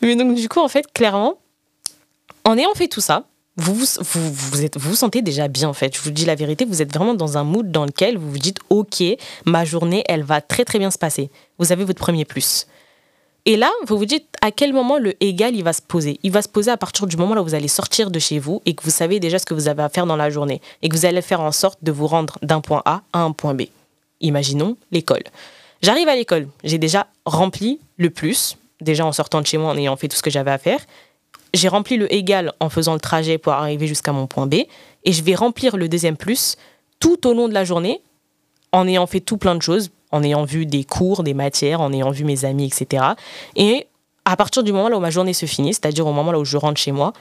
Mais 0.00 0.14
donc 0.14 0.36
du 0.36 0.48
coup, 0.48 0.60
en 0.60 0.68
fait, 0.68 0.86
clairement, 0.92 1.38
en 2.44 2.56
ayant 2.56 2.72
fait 2.74 2.86
tout 2.86 3.00
ça, 3.00 3.24
vous 3.60 3.74
vous, 3.74 4.32
vous, 4.32 4.64
êtes, 4.64 4.78
vous 4.78 4.90
vous 4.90 4.96
sentez 4.96 5.22
déjà 5.22 5.48
bien 5.48 5.68
en 5.68 5.72
fait. 5.72 5.94
Je 5.94 6.00
vous 6.00 6.10
dis 6.10 6.24
la 6.24 6.34
vérité, 6.34 6.64
vous 6.64 6.82
êtes 6.82 6.92
vraiment 6.92 7.14
dans 7.14 7.38
un 7.38 7.44
mood 7.44 7.70
dans 7.70 7.84
lequel 7.84 8.16
vous 8.16 8.30
vous 8.30 8.38
dites 8.38 8.58
ok, 8.70 9.02
ma 9.44 9.64
journée, 9.64 10.02
elle 10.08 10.22
va 10.22 10.40
très 10.40 10.64
très 10.64 10.78
bien 10.78 10.90
se 10.90 10.98
passer. 10.98 11.30
Vous 11.58 11.70
avez 11.70 11.84
votre 11.84 12.00
premier 12.00 12.24
plus. 12.24 12.66
Et 13.46 13.56
là, 13.56 13.70
vous 13.86 13.96
vous 13.96 14.04
dites 14.04 14.26
à 14.42 14.50
quel 14.50 14.72
moment 14.72 14.98
le 14.98 15.14
égal 15.22 15.54
il 15.54 15.64
va 15.64 15.72
se 15.72 15.80
poser? 15.80 16.18
Il 16.22 16.30
va 16.30 16.42
se 16.42 16.48
poser 16.48 16.70
à 16.70 16.76
partir 16.76 17.06
du 17.06 17.16
moment 17.16 17.34
où 17.40 17.44
vous 17.44 17.54
allez 17.54 17.68
sortir 17.68 18.10
de 18.10 18.18
chez 18.18 18.38
vous 18.38 18.60
et 18.66 18.74
que 18.74 18.82
vous 18.82 18.90
savez 18.90 19.18
déjà 19.18 19.38
ce 19.38 19.46
que 19.46 19.54
vous 19.54 19.68
avez 19.68 19.82
à 19.82 19.88
faire 19.88 20.06
dans 20.06 20.16
la 20.16 20.30
journée 20.30 20.60
et 20.82 20.88
que 20.88 20.96
vous 20.96 21.06
allez 21.06 21.22
faire 21.22 21.40
en 21.40 21.52
sorte 21.52 21.78
de 21.82 21.92
vous 21.92 22.06
rendre 22.06 22.38
d'un 22.42 22.60
point 22.60 22.82
A 22.84 23.02
à 23.12 23.20
un 23.20 23.32
point 23.32 23.54
B. 23.54 23.62
Imaginons 24.20 24.76
l'école. 24.90 25.22
J'arrive 25.82 26.08
à 26.08 26.14
l'école, 26.14 26.48
j'ai 26.62 26.76
déjà 26.76 27.06
rempli 27.24 27.80
le 27.96 28.10
plus, 28.10 28.58
déjà 28.82 29.06
en 29.06 29.12
sortant 29.12 29.40
de 29.40 29.46
chez 29.46 29.56
moi 29.56 29.70
en 29.70 29.76
ayant 29.78 29.96
fait 29.96 30.08
tout 30.08 30.16
ce 30.16 30.22
que 30.22 30.30
j'avais 30.30 30.50
à 30.50 30.58
faire. 30.58 30.80
J'ai 31.54 31.68
rempli 31.68 31.96
le 31.96 32.12
égal 32.12 32.52
en 32.60 32.68
faisant 32.68 32.94
le 32.94 33.00
trajet 33.00 33.38
pour 33.38 33.52
arriver 33.52 33.86
jusqu'à 33.86 34.12
mon 34.12 34.26
point 34.26 34.46
B 34.46 34.54
et 35.04 35.12
je 35.12 35.22
vais 35.22 35.34
remplir 35.34 35.76
le 35.76 35.88
deuxième 35.88 36.16
plus 36.16 36.56
tout 37.00 37.26
au 37.26 37.34
long 37.34 37.48
de 37.48 37.54
la 37.54 37.64
journée 37.64 38.00
en 38.72 38.86
ayant 38.86 39.06
fait 39.06 39.20
tout 39.20 39.36
plein 39.36 39.54
de 39.54 39.62
choses 39.62 39.90
en 40.12 40.22
ayant 40.22 40.44
vu 40.44 40.66
des 40.66 40.84
cours, 40.84 41.22
des 41.22 41.34
matières, 41.34 41.80
en 41.80 41.92
ayant 41.92 42.10
vu 42.10 42.24
mes 42.24 42.44
amis, 42.44 42.66
etc. 42.66 43.04
Et 43.56 43.86
à 44.24 44.36
partir 44.36 44.62
du 44.62 44.72
moment 44.72 44.88
là 44.88 44.96
où 44.96 45.00
ma 45.00 45.10
journée 45.10 45.32
se 45.32 45.46
finit, 45.46 45.74
c'est-à-dire 45.74 46.06
au 46.06 46.12
moment 46.12 46.32
là 46.32 46.38
où 46.38 46.44
je 46.44 46.56
rentre 46.56 46.80
chez 46.80 46.92
moi, 46.92 47.12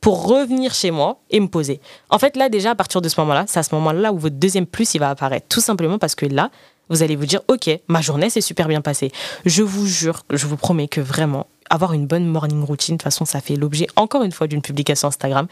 pour 0.00 0.28
revenir 0.28 0.74
chez 0.74 0.90
moi 0.90 1.20
et 1.30 1.40
me 1.40 1.48
poser. 1.48 1.80
En 2.10 2.18
fait, 2.18 2.36
là, 2.36 2.48
déjà, 2.48 2.70
à 2.70 2.74
partir 2.74 3.00
de 3.00 3.08
ce 3.08 3.20
moment-là, 3.20 3.44
c'est 3.48 3.58
à 3.58 3.62
ce 3.62 3.74
moment-là 3.74 4.12
où 4.12 4.18
votre 4.18 4.36
deuxième 4.36 4.66
plus, 4.66 4.94
il 4.94 4.98
va 4.98 5.10
apparaître. 5.10 5.46
Tout 5.48 5.60
simplement 5.60 5.98
parce 5.98 6.14
que 6.14 6.26
là, 6.26 6.50
vous 6.88 7.02
allez 7.02 7.16
vous 7.16 7.26
dire, 7.26 7.40
OK, 7.48 7.70
ma 7.88 8.00
journée 8.00 8.30
s'est 8.30 8.40
super 8.40 8.68
bien 8.68 8.80
passée. 8.80 9.12
Je 9.44 9.62
vous 9.62 9.86
jure, 9.86 10.24
je 10.30 10.46
vous 10.46 10.56
promets 10.56 10.88
que 10.88 11.00
vraiment, 11.00 11.46
avoir 11.70 11.92
une 11.92 12.06
bonne 12.06 12.26
morning 12.26 12.62
routine, 12.62 12.94
de 12.94 12.98
toute 12.98 13.04
façon, 13.04 13.24
ça 13.24 13.40
fait 13.40 13.56
l'objet, 13.56 13.86
encore 13.96 14.22
une 14.22 14.32
fois, 14.32 14.46
d'une 14.46 14.62
publication 14.62 15.08
Instagram. 15.08 15.46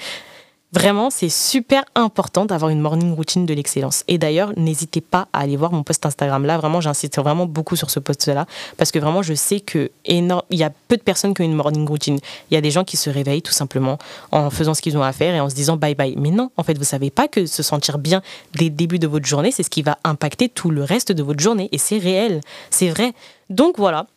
Vraiment, 0.76 1.08
c'est 1.08 1.30
super 1.30 1.86
important 1.94 2.44
d'avoir 2.44 2.70
une 2.70 2.82
morning 2.82 3.14
routine 3.14 3.46
de 3.46 3.54
l'excellence. 3.54 4.04
Et 4.08 4.18
d'ailleurs, 4.18 4.52
n'hésitez 4.58 5.00
pas 5.00 5.26
à 5.32 5.40
aller 5.40 5.56
voir 5.56 5.72
mon 5.72 5.82
post 5.82 6.04
Instagram. 6.04 6.44
Là, 6.44 6.58
vraiment, 6.58 6.82
j'insiste 6.82 7.16
vraiment 7.18 7.46
beaucoup 7.46 7.76
sur 7.76 7.88
ce 7.88 7.98
post-là 7.98 8.44
parce 8.76 8.90
que 8.90 8.98
vraiment, 8.98 9.22
je 9.22 9.32
sais 9.32 9.60
que 9.60 9.90
il 10.04 10.28
y 10.50 10.62
a 10.62 10.70
peu 10.88 10.98
de 10.98 11.02
personnes 11.02 11.32
qui 11.32 11.40
ont 11.40 11.46
une 11.46 11.54
morning 11.54 11.88
routine. 11.88 12.18
Il 12.50 12.54
y 12.54 12.58
a 12.58 12.60
des 12.60 12.70
gens 12.70 12.84
qui 12.84 12.98
se 12.98 13.08
réveillent 13.08 13.40
tout 13.40 13.54
simplement 13.54 13.96
en 14.32 14.50
faisant 14.50 14.74
ce 14.74 14.82
qu'ils 14.82 14.98
ont 14.98 15.02
à 15.02 15.14
faire 15.14 15.34
et 15.34 15.40
en 15.40 15.48
se 15.48 15.54
disant 15.54 15.78
bye 15.78 15.94
bye. 15.94 16.14
Mais 16.18 16.30
non, 16.30 16.50
en 16.58 16.62
fait, 16.62 16.76
vous 16.76 16.84
savez 16.84 17.08
pas 17.08 17.26
que 17.26 17.46
se 17.46 17.62
sentir 17.62 17.96
bien 17.96 18.20
dès 18.54 18.64
le 18.64 18.70
début 18.72 18.98
de 18.98 19.06
votre 19.06 19.24
journée, 19.24 19.52
c'est 19.52 19.62
ce 19.62 19.70
qui 19.70 19.80
va 19.80 19.96
impacter 20.04 20.50
tout 20.50 20.68
le 20.68 20.84
reste 20.84 21.10
de 21.10 21.22
votre 21.22 21.40
journée. 21.40 21.70
Et 21.72 21.78
c'est 21.78 21.96
réel, 21.96 22.42
c'est 22.68 22.90
vrai. 22.90 23.14
Donc 23.48 23.78
voilà, 23.78 24.08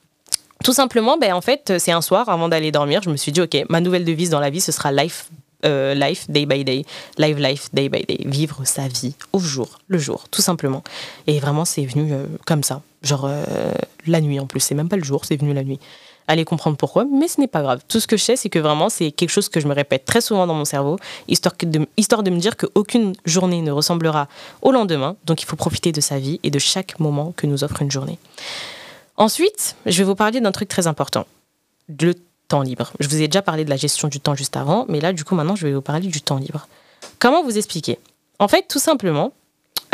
tout 0.65 0.74
simplement, 0.74 1.17
ben, 1.17 1.32
en 1.32 1.41
fait, 1.41 1.76
c'est 1.78 1.93
un 1.93 2.02
soir, 2.02 2.28
avant 2.28 2.50
d'aller 2.50 2.74
dormir, 2.74 3.02
je 3.02 3.10
me 3.10 3.15
suis 3.15 3.32
dit, 3.32 3.39
OK, 3.39 3.56
ma 3.69 3.80
nouvelle 3.80 4.04
devise 4.04 4.30
dans 4.30 4.41
la 4.41 4.50
vie, 4.50 4.60
ce 4.60 4.74
sera 4.74 4.91
life 4.91 5.30
euh, 5.65 5.93
life 5.93 6.30
day 6.30 6.45
by 6.45 6.63
day, 6.63 6.86
live 7.17 7.39
life 7.39 7.69
day 7.74 7.89
by 7.89 8.04
day, 8.04 8.19
vivre 8.26 8.63
sa 8.65 8.88
vie 8.88 9.13
au 9.34 9.39
jour, 9.39 9.80
le 9.88 9.98
jour, 9.98 10.28
tout 10.30 10.41
simplement. 10.41 10.84
Et 11.28 11.39
vraiment, 11.39 11.65
c'est 11.65 11.86
venu 11.86 12.13
euh, 12.13 12.26
comme 12.45 12.63
ça, 12.63 12.82
genre 13.04 13.26
euh, 13.26 13.43
la 14.08 14.22
nuit 14.22 14.39
en 14.39 14.48
plus, 14.48 14.62
c'est 14.62 14.76
même 14.76 14.89
pas 14.89 14.95
le 14.95 15.04
jour, 15.04 15.26
c'est 15.26 15.36
venu 15.36 15.54
la 15.54 15.63
nuit. 15.63 15.80
Allez 16.28 16.45
comprendre 16.45 16.78
pourquoi, 16.78 17.06
mais 17.06 17.28
ce 17.28 17.41
n'est 17.41 17.48
pas 17.48 17.63
grave. 17.63 17.82
Tout 17.88 18.00
ce 18.00 18.06
que 18.06 18.15
je 18.15 18.24
sais, 18.24 18.36
c'est 18.36 18.50
que 18.50 18.60
vraiment, 18.60 18.89
c'est 18.89 19.12
quelque 19.12 19.32
chose 19.32 19.50
que 19.50 19.60
je 19.60 19.67
me 19.67 19.74
répète 19.74 20.06
très 20.06 20.22
souvent 20.22 20.45
dans 20.45 20.54
mon 20.54 20.63
cerveau, 20.63 20.98
histoire, 21.28 21.56
de, 21.60 21.88
histoire 21.98 22.22
de 22.22 22.30
me 22.30 22.39
dire 22.39 22.56
qu'aucune 22.56 23.13
journée 23.26 23.62
ne 23.62 23.72
ressemblera 23.72 24.28
au 24.62 24.72
lendemain, 24.72 25.15
donc 25.26 25.41
il 25.41 25.45
faut 25.45 25.56
profiter 25.56 25.91
de 25.91 26.02
sa 26.02 26.19
vie 26.19 26.39
et 26.43 26.52
de 26.52 26.60
chaque 26.60 27.00
moment 27.00 27.34
que 27.36 27.48
nous 27.48 27.63
offre 27.63 27.82
une 27.82 27.89
journée. 27.89 28.19
Ensuite, 29.17 29.76
je 29.86 29.98
vais 29.98 30.04
vous 30.06 30.15
parler 30.15 30.39
d'un 30.39 30.52
truc 30.52 30.69
très 30.69 30.88
important. 30.88 31.26
Le 32.00 32.13
temps 32.50 32.62
libre. 32.62 32.92
Je 33.00 33.08
vous 33.08 33.22
ai 33.22 33.28
déjà 33.28 33.42
parlé 33.42 33.64
de 33.64 33.70
la 33.70 33.78
gestion 33.78 34.10
du 34.10 34.20
temps 34.20 34.36
juste 34.36 34.58
avant, 34.58 34.86
mais 34.90 35.00
là, 35.00 35.14
du 35.14 35.24
coup, 35.24 35.36
maintenant, 35.36 35.56
je 35.56 35.66
vais 35.66 35.74
vous 35.74 35.82
parler 35.82 36.08
du 36.08 36.22
temps 36.22 36.38
libre. 36.38 36.68
Comment 37.20 37.44
vous 37.44 37.58
expliquer? 37.58 38.00
En 38.40 38.48
fait, 38.48 38.66
tout 38.68 38.80
simplement, 38.80 39.32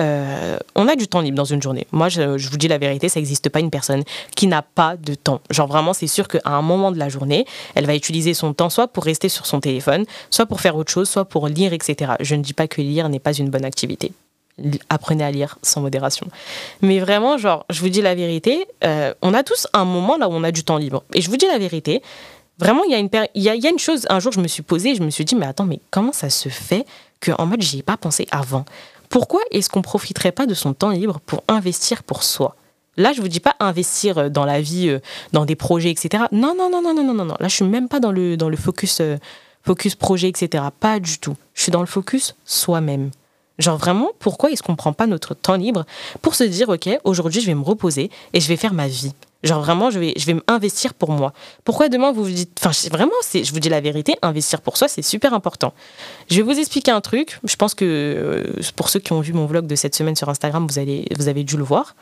euh, 0.01 0.57
on 0.75 0.87
a 0.87 0.95
du 0.95 1.07
temps 1.07 1.21
libre 1.21 1.37
dans 1.37 1.45
une 1.45 1.61
journée. 1.61 1.87
Moi, 1.91 2.09
je, 2.09 2.49
vous 2.49 2.57
dis 2.57 2.67
la 2.67 2.77
vérité, 2.77 3.09
ça 3.09 3.19
n'existe 3.19 3.49
pas 3.49 3.59
une 3.59 3.69
personne 3.69 4.03
qui 4.35 4.47
n'a 4.47 4.61
pas 4.61 4.95
de 4.97 5.15
temps. 5.15 5.41
Genre 5.49 5.67
vraiment, 5.67 5.93
c'est 5.93 6.07
sûr 6.07 6.27
qu'à 6.27 6.41
un 6.45 6.61
moment 6.61 6.91
de 6.91 6.97
la 6.97 7.09
journée, 7.09 7.45
elle 7.75 7.85
va 7.85 7.95
utiliser 7.95 8.33
son 8.33 8.53
temps 8.53 8.69
soit 8.69 8.87
pour 8.87 9.03
rester 9.03 9.29
sur 9.29 9.45
son 9.45 9.59
téléphone, 9.59 10.05
soit 10.29 10.45
pour 10.45 10.61
faire 10.61 10.75
autre 10.75 10.91
chose, 10.91 11.09
soit 11.09 11.25
pour 11.25 11.47
lire, 11.47 11.73
etc. 11.73 12.13
Je 12.19 12.35
ne 12.35 12.41
dis 12.41 12.53
pas 12.53 12.67
que 12.67 12.81
lire 12.81 13.09
n'est 13.09 13.19
pas 13.19 13.33
une 13.33 13.49
bonne 13.49 13.65
activité. 13.65 14.11
Apprenez 14.89 15.23
à 15.23 15.31
lire 15.31 15.57
sans 15.61 15.81
modération. 15.81 16.27
Mais 16.81 16.99
vraiment, 16.99 17.37
genre, 17.37 17.65
je 17.69 17.81
vous 17.81 17.89
dis 17.89 18.01
la 18.01 18.15
vérité, 18.15 18.67
euh, 18.83 19.13
on 19.21 19.33
a 19.33 19.43
tous 19.43 19.67
un 19.73 19.83
moment 19.83 20.17
là 20.17 20.29
où 20.29 20.33
on 20.33 20.43
a 20.43 20.51
du 20.51 20.63
temps 20.63 20.77
libre. 20.77 21.03
Et 21.13 21.21
je 21.21 21.29
vous 21.29 21.37
dis 21.37 21.47
la 21.47 21.57
vérité, 21.57 22.01
vraiment, 22.59 22.83
il 22.83 22.91
y, 23.35 23.49
a 23.49 23.69
une 23.69 23.79
chose, 23.79 24.05
un 24.09 24.19
jour, 24.19 24.31
je 24.31 24.39
me 24.39 24.47
suis 24.47 24.63
posée, 24.63 24.95
je 24.95 25.03
me 25.03 25.09
suis 25.09 25.25
dit, 25.25 25.35
mais 25.35 25.45
attends, 25.45 25.65
mais 25.65 25.79
comment 25.91 26.13
ça 26.13 26.29
se 26.29 26.49
fait 26.49 26.85
qu'en 27.21 27.45
mode, 27.45 27.61
j'y 27.61 27.79
ai 27.79 27.83
pas 27.83 27.97
pensé 27.97 28.27
avant? 28.31 28.65
Pourquoi 29.09 29.41
est-ce 29.51 29.69
qu'on 29.69 29.81
profiterait 29.81 30.31
pas 30.31 30.45
de 30.45 30.53
son 30.53 30.73
temps 30.73 30.89
libre 30.89 31.19
pour 31.25 31.43
investir 31.47 32.03
pour 32.03 32.23
soi? 32.23 32.55
Là, 32.97 33.11
je 33.13 33.21
vous 33.21 33.27
dis 33.27 33.39
pas 33.39 33.55
investir 33.59 34.17
euh, 34.17 34.29
dans 34.29 34.45
la 34.45 34.61
vie, 34.61 34.89
euh, 34.89 34.99
dans 35.33 35.45
des 35.45 35.55
projets, 35.55 35.91
etc. 35.91 36.25
Non, 36.31 36.55
non, 36.57 36.69
non, 36.69 36.81
non, 36.81 36.93
non, 36.93 37.13
non, 37.13 37.25
non. 37.25 37.35
Là, 37.39 37.47
je 37.47 37.55
suis 37.55 37.65
même 37.65 37.89
pas 37.89 37.99
dans 37.99 38.11
le, 38.11 38.37
dans 38.37 38.49
le 38.49 38.55
focus, 38.55 38.99
euh, 39.01 39.17
focus 39.63 39.95
projet, 39.95 40.29
etc. 40.29 40.63
Pas 40.79 40.99
du 40.99 41.19
tout. 41.19 41.35
Je 41.53 41.63
suis 41.63 41.71
dans 41.71 41.81
le 41.81 41.87
focus 41.87 42.35
soi-même. 42.45 43.11
Genre 43.59 43.77
vraiment, 43.77 44.11
pourquoi 44.19 44.51
est-ce 44.51 44.63
qu'on 44.63 44.75
prend 44.75 44.93
pas 44.93 45.07
notre 45.07 45.33
temps 45.33 45.55
libre 45.55 45.85
pour 46.21 46.35
se 46.35 46.43
dire, 46.43 46.69
ok, 46.69 46.89
aujourd'hui, 47.03 47.41
je 47.41 47.47
vais 47.47 47.55
me 47.55 47.63
reposer 47.63 48.11
et 48.33 48.41
je 48.41 48.47
vais 48.47 48.57
faire 48.57 48.73
ma 48.73 48.87
vie? 48.87 49.13
Genre 49.43 49.61
vraiment, 49.61 49.91
je 49.91 49.99
vais, 49.99 50.13
je 50.17 50.25
vais 50.25 50.35
m'investir 50.47 50.93
pour 50.93 51.11
moi. 51.11 51.33
Pourquoi 51.63 51.89
demain 51.89 52.11
vous 52.11 52.23
vous 52.23 52.31
dites, 52.31 52.59
enfin 52.59 52.71
vraiment, 52.89 53.13
c'est, 53.21 53.43
je 53.43 53.53
vous 53.53 53.59
dis 53.59 53.69
la 53.69 53.81
vérité, 53.81 54.15
investir 54.21 54.61
pour 54.61 54.77
soi, 54.77 54.87
c'est 54.87 55.03
super 55.03 55.33
important. 55.33 55.73
Je 56.31 56.37
vais 56.37 56.41
vous 56.41 56.59
expliquer 56.59 56.91
un 56.91 57.01
truc. 57.01 57.39
Je 57.43 57.55
pense 57.55 57.75
que 57.75 57.85
euh, 57.85 58.61
pour 58.75 58.89
ceux 58.89 58.99
qui 58.99 59.13
ont 59.13 59.21
vu 59.21 59.33
mon 59.33 59.45
vlog 59.45 59.67
de 59.67 59.75
cette 59.75 59.95
semaine 59.95 60.15
sur 60.15 60.29
Instagram, 60.29 60.65
vous, 60.67 60.79
allez, 60.79 61.05
vous 61.15 61.27
avez 61.27 61.43
dû 61.43 61.57
le 61.57 61.63
voir. 61.63 61.95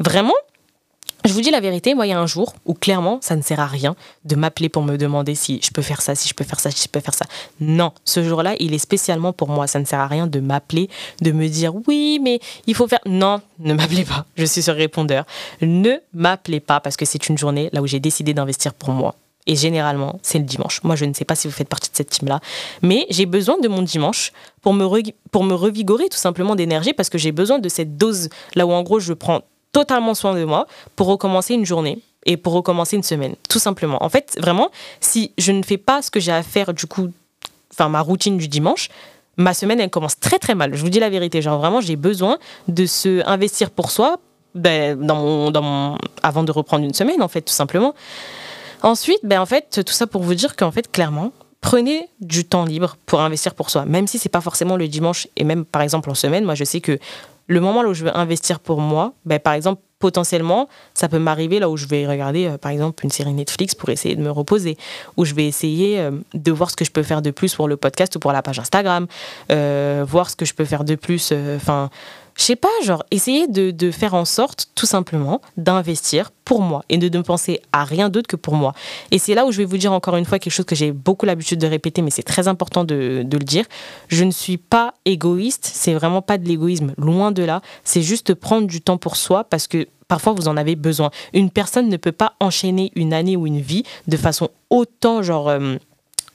Vraiment, 0.00 0.34
je 1.28 1.34
vous 1.34 1.40
dis 1.42 1.50
la 1.50 1.60
vérité, 1.60 1.94
moi, 1.94 2.06
il 2.06 2.10
y 2.10 2.12
a 2.12 2.18
un 2.18 2.26
jour 2.26 2.54
où 2.64 2.74
clairement, 2.74 3.18
ça 3.20 3.36
ne 3.36 3.42
sert 3.42 3.60
à 3.60 3.66
rien 3.66 3.94
de 4.24 4.34
m'appeler 4.34 4.68
pour 4.68 4.82
me 4.82 4.96
demander 4.96 5.34
si 5.34 5.60
je 5.62 5.70
peux 5.70 5.82
faire 5.82 6.00
ça, 6.00 6.14
si 6.14 6.28
je 6.28 6.34
peux 6.34 6.44
faire 6.44 6.58
ça, 6.58 6.70
si 6.70 6.84
je 6.84 6.88
peux 6.88 7.00
faire 7.00 7.14
ça. 7.14 7.26
Non, 7.60 7.92
ce 8.04 8.22
jour-là, 8.24 8.54
il 8.58 8.74
est 8.74 8.78
spécialement 8.78 9.32
pour 9.32 9.48
moi. 9.48 9.66
Ça 9.66 9.78
ne 9.78 9.84
sert 9.84 10.00
à 10.00 10.06
rien 10.06 10.26
de 10.26 10.40
m'appeler, 10.40 10.88
de 11.20 11.30
me 11.30 11.46
dire 11.48 11.72
oui, 11.86 12.18
mais 12.22 12.40
il 12.66 12.74
faut 12.74 12.88
faire. 12.88 13.00
Non, 13.06 13.40
ne 13.58 13.74
m'appelez 13.74 14.04
pas. 14.04 14.24
Je 14.36 14.44
suis 14.44 14.62
sur 14.62 14.74
répondeur. 14.74 15.24
Ne 15.60 15.96
m'appelez 16.14 16.60
pas 16.60 16.80
parce 16.80 16.96
que 16.96 17.04
c'est 17.04 17.28
une 17.28 17.36
journée 17.36 17.68
là 17.72 17.82
où 17.82 17.86
j'ai 17.86 18.00
décidé 18.00 18.32
d'investir 18.34 18.72
pour 18.72 18.90
moi. 18.90 19.14
Et 19.46 19.56
généralement, 19.56 20.18
c'est 20.22 20.38
le 20.38 20.44
dimanche. 20.44 20.82
Moi, 20.82 20.94
je 20.94 21.06
ne 21.06 21.14
sais 21.14 21.24
pas 21.24 21.34
si 21.34 21.48
vous 21.48 21.54
faites 21.54 21.68
partie 21.68 21.90
de 21.90 21.96
cette 21.96 22.10
team-là, 22.10 22.40
mais 22.82 23.06
j'ai 23.08 23.24
besoin 23.24 23.58
de 23.58 23.68
mon 23.68 23.80
dimanche 23.80 24.32
pour 24.60 24.74
me, 24.74 24.86
pour 25.30 25.42
me 25.44 25.54
revigorer 25.54 26.08
tout 26.10 26.18
simplement 26.18 26.54
d'énergie 26.54 26.92
parce 26.92 27.08
que 27.08 27.16
j'ai 27.16 27.32
besoin 27.32 27.58
de 27.58 27.68
cette 27.68 27.96
dose 27.96 28.28
là 28.54 28.66
où 28.66 28.72
en 28.72 28.82
gros 28.82 29.00
je 29.00 29.14
prends 29.14 29.42
totalement 29.72 30.14
soin 30.14 30.34
de 30.34 30.44
moi 30.44 30.66
pour 30.96 31.06
recommencer 31.06 31.54
une 31.54 31.66
journée 31.66 32.00
et 32.26 32.36
pour 32.36 32.52
recommencer 32.52 32.96
une 32.96 33.02
semaine, 33.02 33.36
tout 33.48 33.58
simplement. 33.58 34.02
En 34.02 34.08
fait, 34.08 34.36
vraiment, 34.40 34.70
si 35.00 35.32
je 35.38 35.52
ne 35.52 35.62
fais 35.62 35.78
pas 35.78 36.02
ce 36.02 36.10
que 36.10 36.20
j'ai 36.20 36.32
à 36.32 36.42
faire, 36.42 36.74
du 36.74 36.86
coup, 36.86 37.08
enfin 37.72 37.88
ma 37.88 38.00
routine 38.00 38.36
du 38.36 38.48
dimanche, 38.48 38.88
ma 39.36 39.54
semaine, 39.54 39.80
elle 39.80 39.90
commence 39.90 40.18
très 40.18 40.38
très 40.38 40.54
mal. 40.54 40.74
Je 40.74 40.82
vous 40.82 40.90
dis 40.90 41.00
la 41.00 41.10
vérité, 41.10 41.40
genre 41.40 41.58
vraiment, 41.58 41.80
j'ai 41.80 41.96
besoin 41.96 42.38
de 42.66 42.86
se 42.86 43.26
investir 43.26 43.70
pour 43.70 43.90
soi 43.90 44.18
ben, 44.54 44.98
dans 45.00 45.16
mon, 45.16 45.50
dans 45.50 45.62
mon, 45.62 45.98
avant 46.22 46.42
de 46.42 46.52
reprendre 46.52 46.84
une 46.84 46.94
semaine, 46.94 47.22
en 47.22 47.28
fait, 47.28 47.42
tout 47.42 47.54
simplement. 47.54 47.94
Ensuite, 48.82 49.20
ben, 49.22 49.40
en 49.40 49.46
fait, 49.46 49.82
tout 49.84 49.92
ça 49.92 50.06
pour 50.06 50.22
vous 50.22 50.34
dire 50.34 50.56
qu'en 50.56 50.70
fait, 50.70 50.90
clairement, 50.90 51.32
prenez 51.60 52.08
du 52.20 52.44
temps 52.44 52.64
libre 52.64 52.96
pour 53.06 53.20
investir 53.20 53.54
pour 53.54 53.70
soi, 53.70 53.84
même 53.84 54.06
si 54.06 54.18
c'est 54.18 54.28
pas 54.28 54.40
forcément 54.40 54.76
le 54.76 54.88
dimanche 54.88 55.28
et 55.36 55.44
même 55.44 55.64
par 55.64 55.82
exemple 55.82 56.10
en 56.10 56.14
semaine. 56.14 56.44
Moi, 56.44 56.54
je 56.54 56.64
sais 56.64 56.80
que 56.80 56.98
le 57.48 57.60
moment 57.60 57.82
là 57.82 57.88
où 57.88 57.94
je 57.94 58.04
veux 58.04 58.16
investir 58.16 58.60
pour 58.60 58.80
moi, 58.80 59.14
ben, 59.24 59.40
par 59.40 59.54
exemple, 59.54 59.82
potentiellement, 59.98 60.68
ça 60.94 61.08
peut 61.08 61.18
m'arriver 61.18 61.58
là 61.58 61.68
où 61.68 61.76
je 61.76 61.86
vais 61.86 62.06
regarder, 62.06 62.46
euh, 62.46 62.58
par 62.58 62.70
exemple, 62.70 63.04
une 63.04 63.10
série 63.10 63.32
Netflix 63.32 63.74
pour 63.74 63.88
essayer 63.88 64.14
de 64.14 64.22
me 64.22 64.30
reposer, 64.30 64.76
où 65.16 65.24
je 65.24 65.34
vais 65.34 65.46
essayer 65.46 65.98
euh, 65.98 66.12
de 66.34 66.52
voir 66.52 66.70
ce 66.70 66.76
que 66.76 66.84
je 66.84 66.92
peux 66.92 67.02
faire 67.02 67.22
de 67.22 67.30
plus 67.30 67.54
pour 67.54 67.66
le 67.66 67.76
podcast 67.76 68.14
ou 68.16 68.18
pour 68.18 68.32
la 68.32 68.42
page 68.42 68.58
Instagram, 68.58 69.06
euh, 69.50 70.04
voir 70.06 70.30
ce 70.30 70.36
que 70.36 70.44
je 70.44 70.54
peux 70.54 70.64
faire 70.64 70.84
de 70.84 70.94
plus, 70.94 71.32
enfin 71.56 71.90
je 72.38 72.44
sais 72.44 72.56
pas, 72.56 72.68
genre, 72.84 73.04
essayer 73.10 73.48
de, 73.48 73.90
faire 73.90 74.14
en 74.14 74.24
sorte, 74.24 74.70
tout 74.74 74.86
simplement, 74.86 75.42
d'investir 75.56 76.30
pour 76.44 76.62
moi 76.62 76.84
et 76.88 76.96
de 76.96 77.14
ne 77.14 77.22
penser 77.22 77.60
à 77.72 77.84
rien 77.84 78.08
d'autre 78.08 78.28
que 78.28 78.36
pour 78.36 78.54
moi. 78.54 78.72
Et 79.10 79.18
c'est 79.18 79.34
là 79.34 79.44
où 79.44 79.52
je 79.52 79.58
vais 79.58 79.64
vous 79.64 79.76
dire 79.76 79.92
encore 79.92 80.16
une 80.16 80.24
fois 80.24 80.38
quelque 80.38 80.52
chose 80.52 80.64
que 80.64 80.76
j'ai 80.76 80.92
beaucoup 80.92 81.26
l'habitude 81.26 81.58
de 81.58 81.66
répéter, 81.66 82.00
mais 82.00 82.10
c'est 82.10 82.22
très 82.22 82.46
important 82.46 82.84
de, 82.84 83.26
le 83.30 83.44
dire. 83.44 83.64
Je 84.06 84.22
ne 84.24 84.30
suis 84.30 84.56
pas 84.56 84.94
égoïste, 85.04 85.68
c'est 85.70 85.94
vraiment 85.94 86.22
pas 86.22 86.38
de 86.38 86.46
l'égoïsme, 86.46 86.94
loin 86.96 87.32
de 87.32 87.42
là. 87.42 87.60
C'est 87.82 88.02
juste 88.02 88.34
prendre 88.34 88.68
du 88.68 88.80
temps 88.80 88.98
pour 88.98 89.16
soi 89.16 89.42
parce 89.44 89.66
que 89.66 89.88
parfois 90.06 90.32
vous 90.32 90.46
en 90.46 90.56
avez 90.56 90.76
besoin. 90.76 91.10
Une 91.34 91.50
personne 91.50 91.88
ne 91.88 91.96
peut 91.96 92.12
pas 92.12 92.34
enchaîner 92.40 92.92
une 92.94 93.12
année 93.12 93.36
ou 93.36 93.46
une 93.46 93.60
vie 93.60 93.82
de 94.06 94.16
façon 94.16 94.48
autant, 94.70 95.22
genre, 95.22 95.48
euh, 95.48 95.76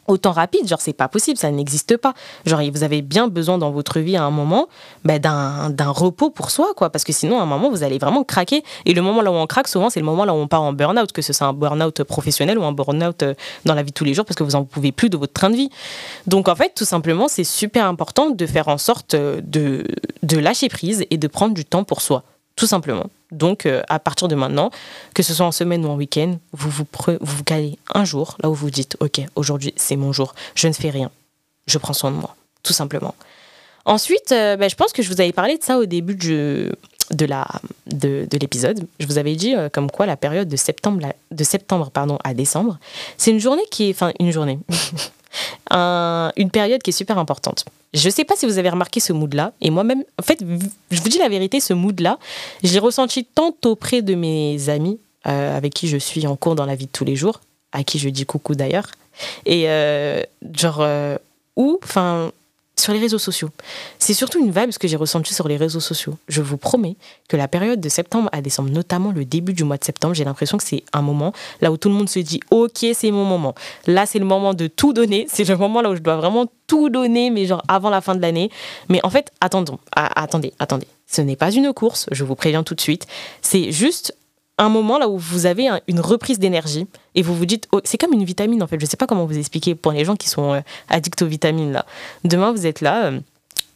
autant 0.08 0.32
rapide. 0.32 0.68
Genre, 0.68 0.82
c'est 0.82 0.94
pas 0.94 1.08
possible, 1.08 1.38
ça 1.38 1.52
n'existe 1.52 1.98
pas. 1.98 2.14
Genre, 2.46 2.62
vous 2.72 2.84
avez 2.84 3.02
bien 3.02 3.28
besoin 3.28 3.58
dans 3.58 3.72
votre 3.72 4.00
vie 4.00 4.16
à 4.16 4.24
un 4.24 4.32
moment 4.32 4.68
bah, 5.04 5.20
d'un 5.20 5.90
repos 5.90 6.30
pour 6.30 6.52
soi, 6.52 6.74
quoi. 6.76 6.90
Parce 6.90 7.04
que 7.04 7.14
sinon, 7.14 7.40
à 7.40 7.44
un 7.44 7.46
moment, 7.46 7.70
vous 7.70 7.84
allez 7.84 7.98
vraiment 7.98 8.24
craquer. 8.24 8.64
Et 8.86 8.94
le 8.94 9.02
moment 9.02 9.22
là 9.22 9.32
où 9.32 9.36
on 9.36 9.48
craque, 9.48 9.68
souvent, 9.68 9.90
c'est 9.90 10.00
le 10.00 10.06
moment 10.06 10.26
là 10.26 10.34
où 10.34 10.38
on 10.38 10.48
part 10.48 10.64
en 10.64 10.74
burn-out, 10.74 11.12
que 11.12 11.22
ce 11.22 11.34
soit 11.34 11.48
un 11.48 11.54
burn-out 11.54 12.04
professionnel 12.04 12.58
ou 12.58 12.64
un 12.64 12.72
burn-out 12.72 13.24
euh, 13.24 13.34
dans 13.66 13.74
la 13.74 13.84
vie 13.84 13.92
de 13.92 13.94
tous 13.96 14.06
les 14.06 14.14
jours, 14.14 14.26
parce 14.26 14.36
que 14.36 14.44
vous 14.44 14.56
en 14.56 14.64
pouvez 14.64 14.92
plus 14.92 15.10
de 15.10 15.18
votre 15.18 15.34
train 15.34 15.50
de 15.50 15.56
vie. 15.56 15.70
Donc, 16.28 16.48
en 16.48 16.56
fait, 16.56 16.74
tout 16.76 16.86
simplement, 16.86 17.28
c'est 17.28 17.44
super 17.44 17.86
important 17.86 18.30
de 18.30 18.46
faire 18.46 18.68
en 18.68 18.78
sorte 18.78 19.14
euh, 19.14 19.42
de 19.44 20.38
lâcher 20.38 20.70
prise 20.70 21.06
et 21.10 21.18
de 21.18 21.28
prendre 21.28 21.54
du 21.54 21.66
temps 21.66 21.84
pour 21.84 22.02
soi 22.02 22.24
tout 22.56 22.68
simplement. 22.68 23.10
Donc, 23.32 23.66
euh, 23.66 23.82
à 23.90 24.00
partir 24.00 24.28
de 24.28 24.36
maintenant, 24.36 24.70
que 25.14 25.24
ce 25.24 25.34
soit 25.34 25.46
en 25.46 25.52
semaine 25.52 25.86
ou 25.86 25.90
en 25.90 25.96
week-end, 25.96 26.38
vous 26.52 26.70
vous, 26.70 27.44
calez 27.44 27.80
un 27.94 28.06
jour 28.06 28.38
là 28.44 28.50
où 28.50 28.54
vous 28.54 28.70
dites 28.70 28.96
Ok, 29.00 29.22
aujourd'hui 29.36 29.74
c'est 29.76 29.96
mon 29.96 30.14
jour, 30.14 30.36
je 30.56 30.68
ne 30.68 30.74
fais 30.74 30.92
rien, 30.92 31.10
je 31.66 31.78
prends 31.78 31.94
soin 31.94 32.12
de 32.12 32.18
moi, 32.18 32.36
tout 32.62 32.74
simplement. 32.74 33.16
Ensuite, 33.86 34.32
euh, 34.32 34.56
ben, 34.56 34.70
je 34.70 34.76
pense 34.76 34.94
que 34.94 35.02
je 35.02 35.10
vous 35.10 35.20
avais 35.20 35.32
parlé 35.34 35.58
de 35.58 35.64
ça 35.64 35.78
au 35.78 35.86
début 35.86 36.16
de, 36.16 36.72
l'épisode. 38.32 38.88
Je 39.00 39.08
vous 39.08 39.18
avais 39.18 39.36
dit 39.36 39.56
euh, 39.56 39.68
comme 39.68 39.92
quoi 39.92 40.06
la 40.06 40.16
période 40.16 40.48
de 40.48 40.56
septembre, 40.56 41.02
à 42.24 42.34
décembre, 42.34 42.78
c'est 43.18 43.32
une 43.32 43.40
journée 43.40 43.66
qui 43.72 43.90
est. 43.90 43.92
Enfin, 43.92 44.14
une 44.20 44.32
journée. 44.32 44.60
une 45.72 46.52
période 46.52 46.84
qui 46.84 46.92
est 46.92 46.94
super 46.94 47.18
importante. 47.18 47.66
Je 47.94 48.08
ne 48.08 48.12
sais 48.12 48.26
pas 48.26 48.36
si 48.36 48.46
vous 48.46 48.58
avez 48.58 48.70
remarqué 48.70 49.00
ce 49.00 49.14
mood-là. 49.14 49.54
Et 49.62 49.70
moi-même, 49.70 50.04
en 50.20 50.24
fait, 50.24 50.40
je 50.92 51.02
vous 51.02 51.10
dis 51.10 51.20
la 51.20 51.30
vérité, 51.30 51.60
ce 51.60 51.74
mood-là, 51.74 52.18
je 52.64 52.74
l'ai 52.74 52.80
ressenti 52.80 53.26
tant 53.26 53.56
auprès 53.66 54.02
de 54.02 54.16
mes 54.16 54.70
amis 54.70 55.00
euh, 55.28 55.56
avec 55.56 55.74
qui 55.74 55.88
je 55.88 55.98
suis 55.98 56.26
en 56.28 56.36
cours 56.36 56.56
dans 56.56 56.66
la 56.66 56.76
vie 56.76 56.88
de 56.88 56.92
tous 56.92 57.06
les 57.06 57.16
jours, 57.16 57.42
à 57.72 57.84
qui 57.84 58.00
je 58.00 58.10
dis 58.10 58.26
coucou 58.26 58.56
d'ailleurs. 58.56 58.88
Et 59.46 59.70
euh, 59.70 60.22
genre, 60.56 60.80
euh, 60.82 61.18
où, 61.56 61.80
enfin, 61.84 62.32
sur 62.84 62.94
les 62.94 63.00
réseaux 63.00 63.18
sociaux. 63.18 63.50
C'est 63.98 64.14
surtout 64.14 64.40
une 64.40 64.52
vibe 64.52 64.72
que 64.78 64.88
j'ai 64.88 64.98
ressentie 64.98 65.34
sur 65.34 65.48
les 65.48 65.58
réseaux 65.58 65.80
sociaux. 65.80 66.18
Je 66.28 66.42
vous 66.42 66.58
promets 66.58 66.96
que 67.30 67.38
la 67.38 67.48
période 67.48 67.80
de 67.80 67.90
septembre 67.90 68.30
à 68.32 68.42
décembre, 68.42 68.70
notamment 68.70 69.12
le 69.12 69.26
début 69.26 69.54
du 69.54 69.64
mois 69.64 69.78
de 69.78 69.84
septembre, 69.84 70.14
j'ai 70.14 70.26
l'impression 70.26 70.58
que 70.58 70.64
c'est 70.64 70.84
un 70.92 71.02
moment 71.02 71.34
là 71.62 71.72
où 71.72 71.78
tout 71.78 71.90
le 71.90 71.96
monde 71.96 72.10
se 72.10 72.20
dit 72.20 72.42
Ok, 72.52 72.86
c'est 72.94 73.12
mon 73.12 73.26
moment. 73.26 73.56
Là, 73.88 74.06
c'est 74.06 74.20
le 74.20 74.26
moment 74.26 74.54
de 74.54 74.68
tout 74.68 74.94
donner. 74.94 75.28
C'est 75.34 75.48
le 75.48 75.58
moment 75.58 75.82
là 75.82 75.90
où 75.90 75.96
je 75.96 76.02
dois 76.02 76.16
vraiment 76.16 76.46
tout 76.68 76.90
donner, 76.90 77.30
mais 77.30 77.46
genre 77.46 77.64
avant 77.68 77.90
la 77.90 78.02
fin 78.02 78.16
de 78.16 78.22
l'année. 78.22 78.52
Mais 78.90 79.00
en 79.04 79.10
fait, 79.10 79.32
attendons, 79.42 79.80
attendez, 79.96 80.54
attendez. 80.60 80.88
Ce 81.08 81.22
n'est 81.22 81.36
pas 81.36 81.52
une 81.52 81.74
course, 81.74 82.08
je 82.12 82.24
vous 82.24 82.36
préviens 82.36 82.64
tout 82.64 82.76
de 82.76 82.82
suite. 82.82 83.08
C'est 83.42 83.72
juste 83.72 84.16
un 84.58 84.70
moment 84.70 85.00
là 85.00 85.10
où 85.10 85.18
vous 85.18 85.46
avez 85.46 85.70
une 85.88 86.00
reprise 86.00 86.40
d'énergie 86.40 86.88
et 87.16 87.22
vous 87.22 87.36
vous 87.36 87.46
dites, 87.46 87.68
oh, 87.72 87.82
c'est 87.84 87.98
comme 87.98 88.14
une 88.14 88.24
vitamine 88.24 88.62
en 88.62 88.68
fait, 88.68 88.80
je 88.80 88.86
ne 88.86 88.90
sais 88.90 88.98
pas 88.98 89.08
comment 89.08 89.26
vous 89.26 89.38
expliquer 89.38 89.76
pour 89.76 89.92
les 89.92 90.06
gens 90.06 90.16
qui 90.16 90.30
sont 90.30 90.54
euh, 90.54 90.62
addicts 90.90 91.22
aux 91.22 91.28
vitamines 91.28 91.72
là. 91.72 91.86
Demain, 92.24 92.52
vous 92.52 92.66
êtes 92.66 92.82
là, 92.82 93.06
euh, 93.06 93.20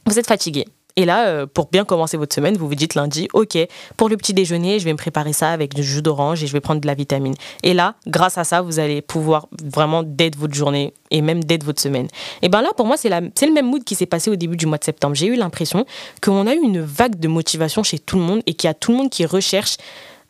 vous 0.06 0.20
êtes 0.20 0.28
fatigué. 0.28 0.66
Et 0.98 1.06
là, 1.06 1.28
euh, 1.28 1.46
pour 1.46 1.68
bien 1.68 1.86
commencer 1.86 2.18
votre 2.18 2.34
semaine, 2.34 2.58
vous 2.58 2.68
vous 2.68 2.76
dites 2.76 2.96
lundi, 2.96 3.28
ok, 3.34 3.56
pour 3.98 4.10
le 4.10 4.18
petit 4.18 4.34
déjeuner, 4.34 4.80
je 4.80 4.86
vais 4.86 4.94
me 4.94 4.98
préparer 4.98 5.32
ça 5.32 5.52
avec 5.52 5.76
du 5.76 5.84
jus 5.84 6.02
d'orange 6.02 6.44
et 6.44 6.48
je 6.48 6.54
vais 6.54 6.60
prendre 6.60 6.82
de 6.82 6.88
la 6.88 6.96
vitamine. 6.96 7.36
Et 7.62 7.76
là, 7.76 7.94
grâce 8.08 8.40
à 8.40 8.44
ça, 8.44 8.64
vous 8.64 8.80
allez 8.80 9.04
pouvoir 9.04 9.48
vraiment 9.64 10.02
d'être 10.02 10.36
votre 10.36 10.56
journée 10.56 10.96
et 11.12 11.22
même 11.22 11.44
d'être 11.44 11.64
votre 11.64 11.80
semaine. 11.80 12.08
Et 12.42 12.50
bien 12.50 12.64
là, 12.64 12.70
pour 12.76 12.88
moi, 12.88 12.98
c'est 12.98 13.10
le 13.10 13.54
même 13.54 13.68
mood 13.68 13.84
qui 13.84 13.94
s'est 13.94 14.08
passé 14.08 14.32
au 14.32 14.36
début 14.36 14.58
du 14.58 14.66
mois 14.66 14.80
de 14.80 14.84
septembre. 14.84 15.14
J'ai 15.16 15.28
eu 15.28 15.36
l'impression 15.36 15.86
qu'on 16.20 16.48
a 16.48 16.56
eu 16.56 16.62
une 16.62 16.82
vague 16.82 17.20
de 17.20 17.28
motivation 17.28 17.84
chez 17.84 18.00
tout 18.00 18.18
le 18.18 18.24
monde 18.24 18.42
et 18.48 18.56
qu'il 18.56 18.68
y 18.68 18.72
a 18.72 18.74
tout 18.74 18.92
le 18.92 18.98
monde 18.98 19.12
qui 19.12 19.24
recherche 19.28 19.78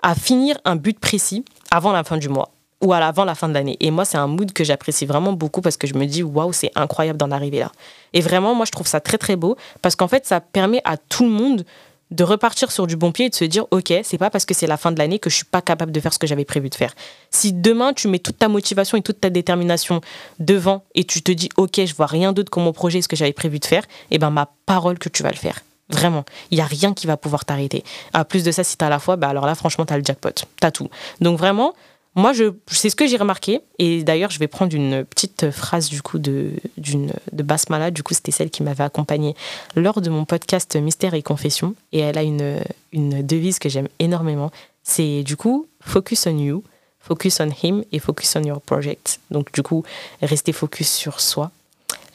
à 0.01 0.15
finir 0.15 0.57
un 0.65 0.75
but 0.75 0.99
précis 0.99 1.43
avant 1.71 1.91
la 1.91 2.03
fin 2.03 2.17
du 2.17 2.29
mois 2.29 2.51
ou 2.81 2.93
avant 2.93 3.25
la 3.25 3.35
fin 3.35 3.49
de 3.49 3.53
l'année. 3.53 3.77
Et 3.79 3.91
moi, 3.91 4.05
c'est 4.05 4.17
un 4.17 4.27
mood 4.27 4.51
que 4.53 4.63
j'apprécie 4.63 5.05
vraiment 5.05 5.33
beaucoup 5.33 5.61
parce 5.61 5.77
que 5.77 5.87
je 5.87 5.95
me 5.95 6.05
dis, 6.05 6.23
waouh, 6.23 6.53
c'est 6.53 6.71
incroyable 6.75 7.17
d'en 7.17 7.31
arriver 7.31 7.59
là. 7.59 7.71
Et 8.13 8.21
vraiment, 8.21 8.53
moi, 8.53 8.65
je 8.65 8.71
trouve 8.71 8.87
ça 8.87 8.99
très, 8.99 9.17
très 9.17 9.35
beau 9.35 9.57
parce 9.81 9.95
qu'en 9.95 10.07
fait, 10.07 10.25
ça 10.25 10.41
permet 10.41 10.81
à 10.85 10.97
tout 10.97 11.23
le 11.23 11.31
monde 11.31 11.65
de 12.11 12.23
repartir 12.23 12.71
sur 12.71 12.87
du 12.87 12.95
bon 12.95 13.11
pied 13.11 13.25
et 13.25 13.29
de 13.29 13.35
se 13.35 13.43
dire 13.43 13.65
ok 13.71 13.93
c'est 14.03 14.17
pas 14.17 14.29
parce 14.29 14.45
que 14.45 14.53
c'est 14.53 14.67
la 14.67 14.77
fin 14.77 14.91
de 14.93 14.97
l'année 14.97 15.19
que 15.19 15.29
je 15.29 15.35
suis 15.35 15.45
pas 15.45 15.61
capable 15.61 15.91
de 15.91 15.99
faire 15.99 16.13
ce 16.13 16.19
que 16.19 16.27
j'avais 16.27 16.45
prévu 16.45 16.69
de 16.69 16.75
faire 16.75 16.93
si 17.31 17.51
demain 17.51 17.91
tu 17.91 18.07
mets 18.07 18.19
toute 18.19 18.37
ta 18.37 18.47
motivation 18.47 18.97
et 18.97 19.01
toute 19.01 19.19
ta 19.19 19.29
détermination 19.29 19.99
devant 20.39 20.85
et 20.95 21.03
tu 21.03 21.21
te 21.21 21.33
dis 21.33 21.49
ok 21.57 21.81
je 21.85 21.93
vois 21.93 22.05
rien 22.05 22.31
d'autre 22.31 22.49
que 22.49 22.59
mon 22.61 22.71
projet 22.71 23.01
ce 23.01 23.09
que 23.09 23.17
j'avais 23.17 23.33
prévu 23.33 23.59
de 23.59 23.65
faire 23.65 23.83
et 23.83 24.15
eh 24.15 24.19
ben 24.19 24.29
ma 24.29 24.49
parole 24.65 24.99
que 24.99 25.09
tu 25.09 25.21
vas 25.21 25.31
le 25.31 25.35
faire 25.35 25.59
Vraiment, 25.89 26.25
il 26.51 26.57
y 26.57 26.61
a 26.61 26.65
rien 26.65 26.93
qui 26.93 27.07
va 27.07 27.15
pouvoir 27.15 27.45
t'arrêter. 27.45 27.83
À 28.13 28.25
plus 28.25 28.43
de 28.43 28.51
ça, 28.51 28.63
si 28.63 28.77
tu 28.77 28.83
as 28.83 28.89
la 28.89 28.99
foi, 28.99 29.15
bah 29.15 29.29
alors 29.29 29.45
là, 29.45 29.55
franchement, 29.55 29.85
tu 29.85 29.93
as 29.93 29.97
le 29.97 30.03
jackpot. 30.03 30.31
Tu 30.31 30.67
as 30.67 30.71
tout. 30.71 30.89
Donc 31.21 31.39
vraiment, 31.39 31.73
moi, 32.15 32.33
je, 32.33 32.51
c'est 32.65 32.89
ce 32.89 32.95
que 32.95 33.07
j'ai 33.07 33.15
remarqué. 33.15 33.61
Et 33.79 34.03
d'ailleurs, 34.03 34.31
je 34.31 34.39
vais 34.39 34.47
prendre 34.47 34.75
une 34.75 35.05
petite 35.05 35.51
phrase 35.51 35.87
du 35.87 36.01
coup 36.01 36.19
de, 36.19 36.51
d'une, 36.77 37.13
de 37.31 37.43
Basmala. 37.43 37.91
Du 37.91 38.03
coup, 38.03 38.13
c'était 38.13 38.31
celle 38.31 38.49
qui 38.49 38.63
m'avait 38.63 38.83
accompagnée 38.83 39.35
lors 39.75 40.01
de 40.01 40.09
mon 40.09 40.25
podcast 40.25 40.75
Mystère 40.75 41.13
et 41.13 41.21
Confession. 41.21 41.75
Et 41.93 41.99
elle 41.99 42.17
a 42.17 42.23
une, 42.23 42.59
une 42.91 43.25
devise 43.25 43.59
que 43.59 43.69
j'aime 43.69 43.87
énormément. 43.99 44.51
C'est 44.83 45.23
du 45.23 45.37
coup, 45.37 45.67
focus 45.79 46.27
on 46.27 46.37
you, 46.37 46.63
focus 46.99 47.39
on 47.39 47.49
him 47.63 47.83
et 47.91 47.99
focus 47.99 48.35
on 48.35 48.43
your 48.43 48.61
project. 48.61 49.19
Donc 49.31 49.51
du 49.53 49.61
coup, 49.61 49.83
rester 50.21 50.53
focus 50.53 50.91
sur 50.91 51.21
soi, 51.21 51.51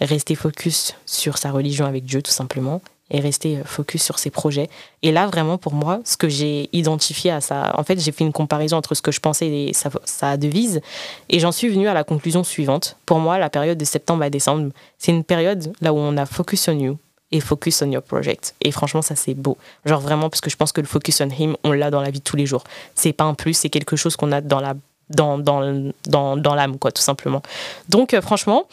rester 0.00 0.34
focus 0.34 0.94
sur 1.06 1.38
sa 1.38 1.52
religion 1.52 1.86
avec 1.86 2.04
Dieu 2.04 2.22
tout 2.22 2.32
simplement 2.32 2.82
et 3.12 3.20
rester 3.20 3.58
euh, 3.58 3.64
focus 3.64 4.02
sur 4.02 4.18
ses 4.18 4.30
projets. 4.30 4.68
Et 5.02 5.12
là, 5.12 5.26
vraiment, 5.26 5.58
pour 5.58 5.74
moi, 5.74 6.00
ce 6.04 6.16
que 6.16 6.28
j'ai 6.28 6.68
identifié 6.72 7.30
à 7.30 7.40
ça, 7.40 7.72
en 7.78 7.84
fait, 7.84 8.00
j'ai 8.00 8.10
fait 8.10 8.24
une 8.24 8.32
comparaison 8.32 8.78
entre 8.78 8.94
ce 8.94 9.02
que 9.02 9.12
je 9.12 9.20
pensais 9.20 9.46
et 9.46 9.72
sa, 9.72 10.36
devise, 10.36 10.80
et 11.28 11.38
j'en 11.38 11.52
suis 11.52 11.68
venue 11.68 11.88
à 11.88 11.94
la 11.94 12.02
conclusion 12.02 12.42
suivante. 12.42 12.96
Pour 13.06 13.18
moi, 13.20 13.38
la 13.38 13.50
période 13.50 13.78
de 13.78 13.84
septembre 13.84 14.24
à 14.24 14.30
décembre, 14.30 14.70
c'est 14.98 15.12
une 15.12 15.24
période 15.24 15.72
là 15.80 15.92
où 15.92 15.98
on 15.98 16.16
a 16.16 16.26
focus 16.26 16.68
on 16.68 16.78
you 16.78 16.98
et 17.30 17.40
focus 17.40 17.82
on 17.82 17.90
your 17.90 18.02
project. 18.02 18.54
Et 18.60 18.72
franchement, 18.72 19.02
ça, 19.02 19.14
c'est 19.14 19.34
beau. 19.34 19.56
Genre 19.84 20.00
vraiment, 20.00 20.28
parce 20.28 20.40
que 20.40 20.50
je 20.50 20.56
pense 20.56 20.72
que 20.72 20.80
le 20.80 20.86
focus 20.86 21.20
on 21.20 21.28
him, 21.28 21.56
on 21.64 21.72
l'a 21.72 21.90
dans 21.90 22.00
la 22.00 22.10
vie 22.10 22.18
de 22.18 22.24
tous 22.24 22.36
les 22.36 22.46
jours. 22.46 22.64
C'est 22.94 23.12
pas 23.12 23.24
un 23.24 23.34
plus, 23.34 23.54
c'est 23.54 23.70
quelque 23.70 23.96
chose 23.96 24.16
qu'on 24.16 24.32
a 24.32 24.40
dans 24.40 24.60
la 24.60 24.74
dans, 25.10 25.38
dans, 25.38 25.92
dans, 26.06 26.36
dans 26.36 26.54
l'âme, 26.54 26.78
quoi, 26.78 26.90
tout 26.90 27.02
simplement. 27.02 27.42
Donc, 27.88 28.14
euh, 28.14 28.22
franchement, 28.22 28.66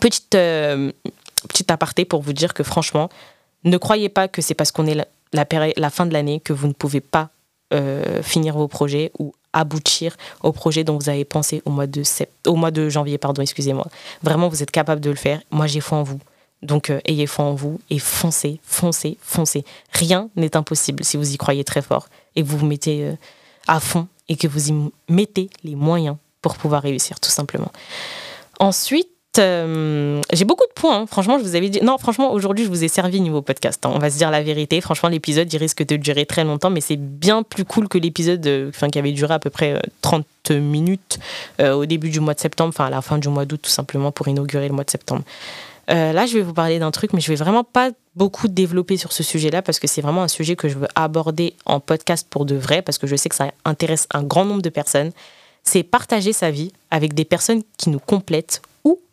petite, 0.00 0.34
euh, 0.34 0.92
petite 1.48 1.70
aparté 1.70 2.04
pour 2.04 2.22
vous 2.22 2.32
dire 2.32 2.54
que 2.54 2.62
franchement, 2.62 3.08
ne 3.66 3.76
croyez 3.76 4.08
pas 4.08 4.28
que 4.28 4.40
c'est 4.40 4.54
parce 4.54 4.72
qu'on 4.72 4.86
est 4.86 4.96
la, 5.32 5.90
fin 5.90 6.06
de 6.06 6.12
l'année 6.12 6.40
que 6.40 6.52
vous 6.52 6.68
ne 6.68 6.72
pouvez 6.72 7.00
pas 7.00 7.28
euh, 7.74 8.22
finir 8.22 8.56
vos 8.56 8.68
projets 8.68 9.10
ou 9.18 9.34
aboutir 9.52 10.16
au 10.42 10.52
projet 10.52 10.84
dont 10.84 10.96
vous 10.96 11.08
avez 11.08 11.24
pensé 11.24 11.62
au 11.64 11.70
mois 11.70 11.86
de, 11.86 12.02
au 12.46 12.54
mois 12.54 12.70
de 12.70 12.88
janvier. 12.88 13.18
Pardon, 13.18 13.42
excusez-moi. 13.42 13.86
Vraiment, 14.22 14.48
vous 14.48 14.62
êtes 14.62 14.70
capable 14.70 15.00
de 15.00 15.10
le 15.10 15.16
faire. 15.16 15.40
Moi, 15.50 15.66
j'ai 15.66 15.80
foi 15.80 15.98
en 15.98 16.02
vous. 16.02 16.20
Donc, 16.62 16.90
euh, 16.90 17.00
ayez 17.04 17.26
foi 17.26 17.44
en 17.44 17.54
vous 17.54 17.80
et 17.90 17.98
foncez, 17.98 18.60
foncez, 18.62 19.18
foncez. 19.20 19.64
Rien 19.92 20.30
n'est 20.36 20.56
impossible 20.56 21.04
si 21.04 21.16
vous 21.16 21.32
y 21.32 21.36
croyez 21.36 21.64
très 21.64 21.82
fort 21.82 22.08
et 22.34 22.42
que 22.42 22.48
vous 22.48 22.58
vous 22.58 22.66
mettez 22.66 23.04
euh, 23.04 23.12
à 23.66 23.80
fond 23.80 24.08
et 24.28 24.36
que 24.36 24.48
vous 24.48 24.70
y 24.70 24.74
mettez 25.08 25.50
les 25.64 25.74
moyens 25.74 26.16
pour 26.40 26.56
pouvoir 26.56 26.82
réussir, 26.82 27.20
tout 27.20 27.30
simplement. 27.30 27.72
Ensuite, 28.58 29.08
euh, 29.38 30.20
j'ai 30.32 30.44
beaucoup 30.44 30.66
de 30.66 30.72
points. 30.72 31.00
Hein. 31.00 31.06
Franchement, 31.06 31.38
je 31.38 31.44
vous 31.44 31.54
avais 31.54 31.68
dit. 31.68 31.80
Non, 31.82 31.98
franchement, 31.98 32.32
aujourd'hui, 32.32 32.64
je 32.64 32.70
vous 32.70 32.84
ai 32.84 32.88
servi 32.88 33.20
niveau 33.20 33.42
podcast. 33.42 33.84
Hein. 33.84 33.92
On 33.94 33.98
va 33.98 34.10
se 34.10 34.18
dire 34.18 34.30
la 34.30 34.42
vérité. 34.42 34.80
Franchement, 34.80 35.08
l'épisode, 35.08 35.52
il 35.52 35.56
risque 35.56 35.84
de 35.84 35.96
durer 35.96 36.26
très 36.26 36.44
longtemps, 36.44 36.70
mais 36.70 36.80
c'est 36.80 36.96
bien 36.96 37.42
plus 37.42 37.64
cool 37.64 37.88
que 37.88 37.98
l'épisode 37.98 38.46
euh, 38.46 38.70
qui 38.70 38.98
avait 38.98 39.12
duré 39.12 39.34
à 39.34 39.38
peu 39.38 39.50
près 39.50 39.80
30 40.02 40.24
euh, 40.50 40.60
minutes 40.60 41.18
au 41.60 41.86
début 41.86 42.10
du 42.10 42.20
mois 42.20 42.34
de 42.34 42.40
septembre, 42.40 42.68
enfin 42.68 42.86
à 42.86 42.90
la 42.90 43.02
fin 43.02 43.18
du 43.18 43.28
mois 43.28 43.44
d'août, 43.44 43.60
tout 43.62 43.70
simplement, 43.70 44.12
pour 44.12 44.28
inaugurer 44.28 44.68
le 44.68 44.74
mois 44.74 44.84
de 44.84 44.90
septembre. 44.90 45.22
là, 45.88 46.26
je 46.26 46.34
vais 46.34 46.42
vous 46.42 46.52
parler 46.52 46.78
d'un 46.78 46.90
truc, 46.90 47.12
mais 47.12 47.20
je 47.20 47.28
vais 47.28 47.36
vraiment 47.36 47.64
pas 47.64 47.90
beaucoup 48.14 48.48
développer 48.48 48.96
sur 48.96 49.12
ce 49.12 49.22
sujet-là 49.22 49.62
parce 49.62 49.78
que 49.78 49.86
c'est 49.86 50.00
vraiment 50.00 50.22
un 50.22 50.28
sujet 50.28 50.56
que 50.56 50.68
je 50.68 50.78
veux 50.78 50.88
aborder 50.94 51.54
en 51.64 51.80
podcast 51.80 52.26
pour 52.28 52.44
de 52.44 52.54
vrai, 52.54 52.82
parce 52.82 52.98
que 52.98 53.06
je 53.06 53.16
sais 53.16 53.28
que 53.28 53.34
ça 53.34 53.50
intéresse 53.64 54.06
un 54.12 54.22
grand 54.22 54.44
nombre 54.44 54.62
de 54.62 54.70
personnes. 54.70 55.12
C'est 55.66 55.82
partager 55.82 56.32
sa 56.32 56.50
vie 56.50 56.72
avec 56.90 57.12
des 57.12 57.26
personnes 57.26 57.62
qui 57.76 57.90
nous 57.90 57.98
complètent 57.98 58.62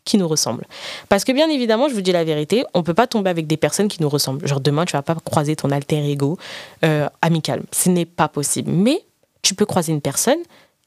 qui 0.06 0.18
nous 0.18 0.28
ressemblent. 0.28 0.66
Parce 1.10 1.24
que 1.24 1.32
bien 1.32 1.50
évidemment, 1.50 1.88
je 1.88 1.94
vous 1.94 2.02
dis 2.02 2.12
la 2.12 2.24
vérité, 2.24 2.66
on 2.74 2.84
peut 2.84 2.94
pas 2.94 3.08
tomber 3.08 3.30
avec 3.30 3.48
des 3.48 3.58
personnes 3.58 3.88
qui 3.88 4.02
nous 4.02 4.10
ressemblent. 4.10 4.46
Genre 4.48 4.60
demain, 4.60 4.86
tu 4.86 4.94
vas 4.94 5.02
pas 5.02 5.16
croiser 5.16 5.56
ton 5.56 5.72
alter 5.72 6.10
ego 6.10 6.38
euh, 6.84 7.08
amical. 7.22 7.64
Ce 7.72 7.90
n'est 7.90 8.06
pas 8.06 8.28
possible. 8.28 8.72
Mais 8.72 9.04
tu 9.42 9.56
peux 9.56 9.66
croiser 9.66 9.94
une 9.94 10.02
personne 10.02 10.40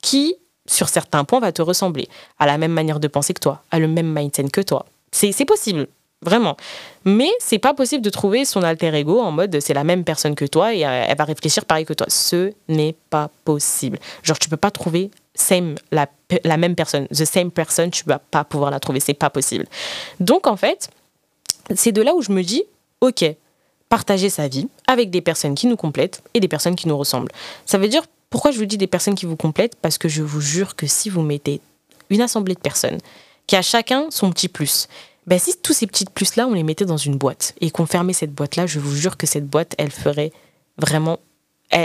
qui, 0.02 0.34
sur 0.66 0.88
certains 0.88 1.24
points, 1.24 1.40
va 1.40 1.52
te 1.52 1.62
ressembler, 1.62 2.08
a 2.38 2.46
la 2.46 2.58
même 2.58 2.72
manière 2.72 3.00
de 3.00 3.08
penser 3.08 3.32
que 3.34 3.40
toi, 3.40 3.62
a 3.70 3.78
le 3.78 3.88
même 3.88 4.12
mindset 4.12 4.44
que 4.44 4.60
toi. 4.60 4.86
C'est 5.12 5.44
possible. 5.46 5.86
Vraiment. 6.22 6.56
Mais 7.04 7.28
c'est 7.38 7.58
pas 7.58 7.74
possible 7.74 8.02
de 8.02 8.10
trouver 8.10 8.44
son 8.44 8.62
alter 8.62 8.92
ego 8.94 9.20
en 9.20 9.32
mode 9.32 9.60
c'est 9.60 9.74
la 9.74 9.84
même 9.84 10.02
personne 10.02 10.34
que 10.34 10.46
toi 10.46 10.74
et 10.74 10.84
euh, 10.84 11.04
elle 11.06 11.16
va 11.16 11.24
réfléchir 11.24 11.66
pareil 11.66 11.84
que 11.84 11.92
toi. 11.92 12.06
Ce 12.08 12.52
n'est 12.68 12.96
pas 13.10 13.30
possible. 13.44 13.98
Genre, 14.22 14.38
tu 14.38 14.48
peux 14.48 14.56
pas 14.56 14.70
trouver 14.70 15.10
same, 15.36 15.76
la, 15.92 16.08
la 16.44 16.56
même 16.56 16.74
personne, 16.74 17.06
the 17.08 17.24
same 17.24 17.50
person, 17.50 17.90
tu 17.90 18.04
vas 18.04 18.18
pas 18.18 18.44
pouvoir 18.44 18.70
la 18.70 18.80
trouver. 18.80 19.00
C'est 19.00 19.14
pas 19.14 19.30
possible. 19.30 19.66
Donc, 20.20 20.46
en 20.46 20.56
fait, 20.56 20.90
c'est 21.74 21.92
de 21.92 22.02
là 22.02 22.14
où 22.14 22.22
je 22.22 22.32
me 22.32 22.42
dis, 22.42 22.64
ok, 23.00 23.24
partager 23.88 24.30
sa 24.30 24.48
vie 24.48 24.68
avec 24.86 25.10
des 25.10 25.20
personnes 25.20 25.54
qui 25.54 25.66
nous 25.66 25.76
complètent 25.76 26.22
et 26.34 26.40
des 26.40 26.48
personnes 26.48 26.76
qui 26.76 26.88
nous 26.88 26.98
ressemblent. 26.98 27.30
Ça 27.64 27.78
veut 27.78 27.88
dire, 27.88 28.02
pourquoi 28.30 28.50
je 28.50 28.58
vous 28.58 28.66
dis 28.66 28.78
des 28.78 28.86
personnes 28.86 29.14
qui 29.14 29.26
vous 29.26 29.36
complètent? 29.36 29.76
Parce 29.76 29.98
que 29.98 30.08
je 30.08 30.22
vous 30.22 30.40
jure 30.40 30.76
que 30.76 30.86
si 30.86 31.08
vous 31.08 31.22
mettez 31.22 31.60
une 32.10 32.20
assemblée 32.20 32.54
de 32.54 32.60
personnes 32.60 32.98
qui 33.46 33.56
a 33.56 33.62
chacun 33.62 34.06
son 34.10 34.30
petit 34.30 34.48
plus, 34.48 34.88
ben, 35.26 35.38
si 35.38 35.56
tous 35.60 35.72
ces 35.72 35.86
petites 35.86 36.10
plus-là, 36.10 36.46
on 36.46 36.52
les 36.52 36.62
mettait 36.62 36.84
dans 36.84 36.96
une 36.96 37.16
boîte 37.16 37.54
et 37.60 37.70
qu'on 37.70 37.86
fermait 37.86 38.12
cette 38.12 38.32
boîte-là, 38.32 38.66
je 38.66 38.78
vous 38.78 38.94
jure 38.94 39.16
que 39.16 39.26
cette 39.26 39.46
boîte, 39.46 39.74
elle 39.78 39.90
ferait 39.90 40.32
vraiment. 40.78 41.18
Elle, 41.70 41.84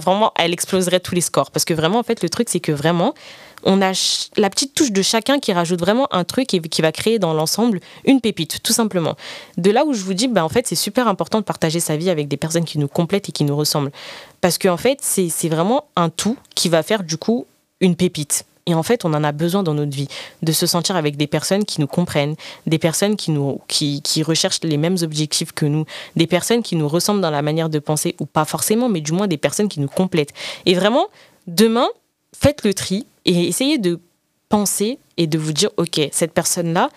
vraiment, 0.00 0.32
elle 0.36 0.52
exploserait 0.52 1.00
tous 1.00 1.14
les 1.14 1.20
scores. 1.20 1.50
Parce 1.50 1.64
que 1.64 1.74
vraiment, 1.74 1.98
en 1.98 2.02
fait, 2.02 2.22
le 2.22 2.28
truc, 2.28 2.48
c'est 2.48 2.60
que 2.60 2.72
vraiment, 2.72 3.14
on 3.62 3.80
a 3.80 3.92
la 4.36 4.50
petite 4.50 4.74
touche 4.74 4.92
de 4.92 5.02
chacun 5.02 5.38
qui 5.38 5.52
rajoute 5.52 5.80
vraiment 5.80 6.06
un 6.12 6.24
truc 6.24 6.52
et 6.54 6.60
qui 6.60 6.82
va 6.82 6.92
créer 6.92 7.18
dans 7.18 7.32
l'ensemble 7.32 7.80
une 8.04 8.20
pépite, 8.20 8.62
tout 8.62 8.72
simplement. 8.72 9.16
De 9.56 9.70
là 9.70 9.84
où 9.84 9.94
je 9.94 10.02
vous 10.02 10.14
dis, 10.14 10.28
ben, 10.28 10.42
en 10.42 10.48
fait, 10.48 10.66
c'est 10.66 10.74
super 10.74 11.08
important 11.08 11.38
de 11.38 11.44
partager 11.44 11.80
sa 11.80 11.96
vie 11.96 12.10
avec 12.10 12.28
des 12.28 12.36
personnes 12.36 12.64
qui 12.64 12.78
nous 12.78 12.88
complètent 12.88 13.28
et 13.28 13.32
qui 13.32 13.44
nous 13.44 13.56
ressemblent. 13.56 13.92
Parce 14.40 14.58
qu'en 14.58 14.74
en 14.74 14.76
fait, 14.76 14.98
c'est 15.00 15.48
vraiment 15.48 15.84
un 15.96 16.10
tout 16.10 16.36
qui 16.54 16.68
va 16.68 16.82
faire, 16.82 17.02
du 17.02 17.16
coup, 17.16 17.46
une 17.80 17.96
pépite. 17.96 18.44
Et 18.66 18.74
en 18.74 18.82
fait, 18.82 19.04
on 19.04 19.12
en 19.12 19.22
a 19.24 19.32
besoin 19.32 19.62
dans 19.62 19.74
notre 19.74 19.94
vie, 19.94 20.08
de 20.42 20.52
se 20.52 20.66
sentir 20.66 20.96
avec 20.96 21.16
des 21.16 21.26
personnes 21.26 21.64
qui 21.64 21.80
nous 21.80 21.86
comprennent, 21.86 22.34
des 22.66 22.78
personnes 22.78 23.16
qui, 23.16 23.30
nous, 23.30 23.60
qui, 23.68 24.00
qui 24.02 24.22
recherchent 24.22 24.60
les 24.62 24.78
mêmes 24.78 24.96
objectifs 25.02 25.52
que 25.52 25.66
nous, 25.66 25.84
des 26.16 26.26
personnes 26.26 26.62
qui 26.62 26.76
nous 26.76 26.88
ressemblent 26.88 27.20
dans 27.20 27.30
la 27.30 27.42
manière 27.42 27.68
de 27.68 27.78
penser, 27.78 28.16
ou 28.20 28.26
pas 28.26 28.46
forcément, 28.46 28.88
mais 28.88 29.00
du 29.00 29.12
moins 29.12 29.26
des 29.26 29.36
personnes 29.36 29.68
qui 29.68 29.80
nous 29.80 29.88
complètent. 29.88 30.32
Et 30.64 30.74
vraiment, 30.74 31.08
demain, 31.46 31.88
faites 32.34 32.64
le 32.64 32.72
tri 32.72 33.06
et 33.26 33.48
essayez 33.48 33.76
de 33.76 34.00
penser 34.48 34.98
et 35.16 35.26
de 35.26 35.38
vous 35.38 35.52
dire, 35.52 35.70
OK, 35.76 36.00
cette 36.10 36.32
personne-là, 36.32 36.88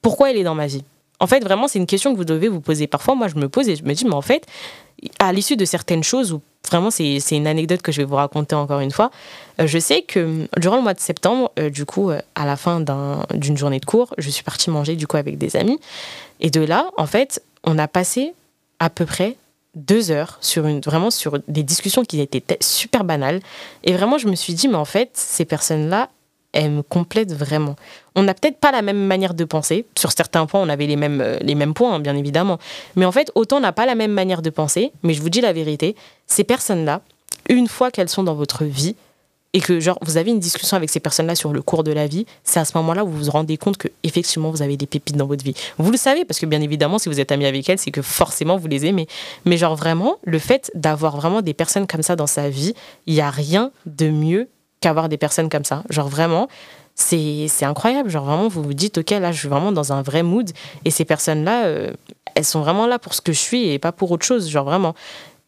pourquoi 0.00 0.30
elle 0.30 0.38
est 0.38 0.44
dans 0.44 0.54
ma 0.54 0.66
vie? 0.66 0.84
En 1.20 1.26
fait, 1.26 1.40
vraiment, 1.40 1.68
c'est 1.68 1.78
une 1.78 1.86
question 1.86 2.12
que 2.12 2.16
vous 2.16 2.24
devez 2.24 2.48
vous 2.48 2.60
poser. 2.60 2.86
Parfois, 2.86 3.14
moi, 3.14 3.28
je 3.28 3.36
me 3.36 3.48
pose 3.48 3.68
et 3.68 3.76
je 3.76 3.84
me 3.84 3.92
dis, 3.92 4.04
mais 4.04 4.14
en 4.14 4.22
fait, 4.22 4.46
à 5.18 5.32
l'issue 5.32 5.56
de 5.56 5.64
certaines 5.64 6.02
choses, 6.02 6.32
ou 6.32 6.40
vraiment 6.68 6.90
c'est 6.90 7.20
une 7.30 7.46
anecdote 7.46 7.82
que 7.82 7.92
je 7.92 7.98
vais 7.98 8.04
vous 8.04 8.16
raconter 8.16 8.54
encore 8.54 8.80
une 8.80 8.90
fois, 8.90 9.10
je 9.66 9.78
sais 9.78 10.02
que 10.02 10.20
euh, 10.20 10.46
durant 10.58 10.76
le 10.76 10.82
mois 10.82 10.94
de 10.94 11.00
septembre, 11.00 11.50
euh, 11.58 11.70
du 11.70 11.84
coup, 11.84 12.10
à 12.10 12.46
la 12.46 12.56
fin 12.56 12.80
d'une 13.34 13.56
journée 13.56 13.80
de 13.80 13.84
cours, 13.84 14.14
je 14.18 14.30
suis 14.30 14.42
partie 14.42 14.70
manger 14.70 14.96
du 14.96 15.06
coup 15.06 15.16
avec 15.16 15.38
des 15.38 15.56
amis. 15.56 15.78
Et 16.40 16.50
de 16.50 16.60
là, 16.60 16.90
en 16.96 17.06
fait, 17.06 17.42
on 17.64 17.78
a 17.78 17.88
passé 17.88 18.34
à 18.78 18.90
peu 18.90 19.06
près 19.06 19.36
deux 19.74 20.10
heures 20.10 20.38
sur 20.40 20.66
une, 20.66 20.80
vraiment 20.80 21.10
sur 21.10 21.38
des 21.48 21.62
discussions 21.62 22.04
qui 22.04 22.20
étaient 22.20 22.58
super 22.60 23.04
banales. 23.04 23.40
Et 23.84 23.92
vraiment, 23.92 24.18
je 24.18 24.28
me 24.28 24.34
suis 24.34 24.54
dit, 24.54 24.68
mais 24.68 24.76
en 24.76 24.84
fait, 24.84 25.10
ces 25.14 25.44
personnes-là, 25.44 26.08
elle 26.52 26.70
me 26.70 26.82
complète 26.82 27.32
vraiment. 27.32 27.76
On 28.14 28.22
n'a 28.22 28.34
peut-être 28.34 28.58
pas 28.58 28.72
la 28.72 28.82
même 28.82 29.06
manière 29.06 29.32
de 29.32 29.44
penser. 29.44 29.86
Sur 29.96 30.12
certains 30.12 30.44
points, 30.46 30.60
on 30.60 30.68
avait 30.68 30.86
les 30.86 30.96
mêmes, 30.96 31.20
euh, 31.22 31.38
les 31.40 31.54
mêmes 31.54 31.72
points, 31.72 31.94
hein, 31.94 32.00
bien 32.00 32.14
évidemment. 32.14 32.58
Mais 32.94 33.06
en 33.06 33.12
fait, 33.12 33.32
autant 33.34 33.56
on 33.56 33.60
n'a 33.60 33.72
pas 33.72 33.86
la 33.86 33.94
même 33.94 34.12
manière 34.12 34.42
de 34.42 34.50
penser. 34.50 34.92
Mais 35.02 35.14
je 35.14 35.22
vous 35.22 35.30
dis 35.30 35.40
la 35.40 35.54
vérité, 35.54 35.96
ces 36.26 36.44
personnes-là, 36.44 37.00
une 37.48 37.68
fois 37.68 37.90
qu'elles 37.90 38.10
sont 38.10 38.22
dans 38.22 38.34
votre 38.34 38.64
vie, 38.64 38.94
et 39.52 39.60
que 39.60 39.80
genre 39.80 39.98
vous 40.02 40.16
avez 40.16 40.30
une 40.30 40.40
discussion 40.40 40.76
avec 40.76 40.90
ces 40.90 41.00
personnes-là 41.00 41.34
sur 41.34 41.52
le 41.52 41.62
cours 41.62 41.84
de 41.84 41.92
la 41.92 42.06
vie, 42.06 42.26
c'est 42.44 42.60
à 42.60 42.64
ce 42.64 42.76
moment-là 42.78 43.04
où 43.04 43.08
vous 43.08 43.24
vous 43.24 43.30
rendez 43.30 43.56
compte 43.56 43.76
que 43.76 43.88
effectivement 44.02 44.50
vous 44.50 44.62
avez 44.62 44.76
des 44.76 44.86
pépites 44.86 45.16
dans 45.16 45.26
votre 45.26 45.44
vie. 45.44 45.54
Vous 45.78 45.90
le 45.90 45.96
savez 45.96 46.24
parce 46.24 46.38
que 46.38 46.46
bien 46.46 46.60
évidemment 46.60 46.98
si 46.98 47.08
vous 47.08 47.20
êtes 47.20 47.32
ami 47.32 47.46
avec 47.46 47.68
elles, 47.68 47.78
c'est 47.78 47.90
que 47.90 48.02
forcément 48.02 48.56
vous 48.56 48.68
les 48.68 48.86
aimez. 48.86 49.06
Mais 49.44 49.56
genre 49.56 49.76
vraiment 49.76 50.16
le 50.24 50.38
fait 50.38 50.70
d'avoir 50.74 51.16
vraiment 51.16 51.42
des 51.42 51.54
personnes 51.54 51.86
comme 51.86 52.02
ça 52.02 52.16
dans 52.16 52.26
sa 52.26 52.48
vie, 52.48 52.74
il 53.06 53.14
y 53.14 53.20
a 53.20 53.30
rien 53.30 53.70
de 53.86 54.08
mieux 54.08 54.48
qu'avoir 54.80 55.08
des 55.08 55.16
personnes 55.16 55.48
comme 55.48 55.64
ça. 55.64 55.82
Genre 55.88 56.08
vraiment, 56.08 56.48
c'est 56.94 57.48
incroyable. 57.62 58.10
Genre 58.10 58.24
vraiment, 58.24 58.48
vous 58.48 58.62
vous 58.62 58.74
dites, 58.74 58.98
ok, 58.98 59.10
là, 59.10 59.32
je 59.32 59.38
suis 59.38 59.48
vraiment 59.48 59.72
dans 59.72 59.92
un 59.92 60.02
vrai 60.02 60.22
mood. 60.22 60.50
Et 60.84 60.90
ces 60.90 61.06
personnes-là, 61.06 61.64
euh, 61.64 61.92
elles 62.34 62.44
sont 62.44 62.60
vraiment 62.60 62.86
là 62.86 62.98
pour 62.98 63.14
ce 63.14 63.20
que 63.20 63.32
je 63.32 63.38
suis 63.38 63.70
et 63.70 63.78
pas 63.78 63.92
pour 63.92 64.10
autre 64.10 64.26
chose. 64.26 64.48
Genre 64.50 64.64
vraiment. 64.64 64.94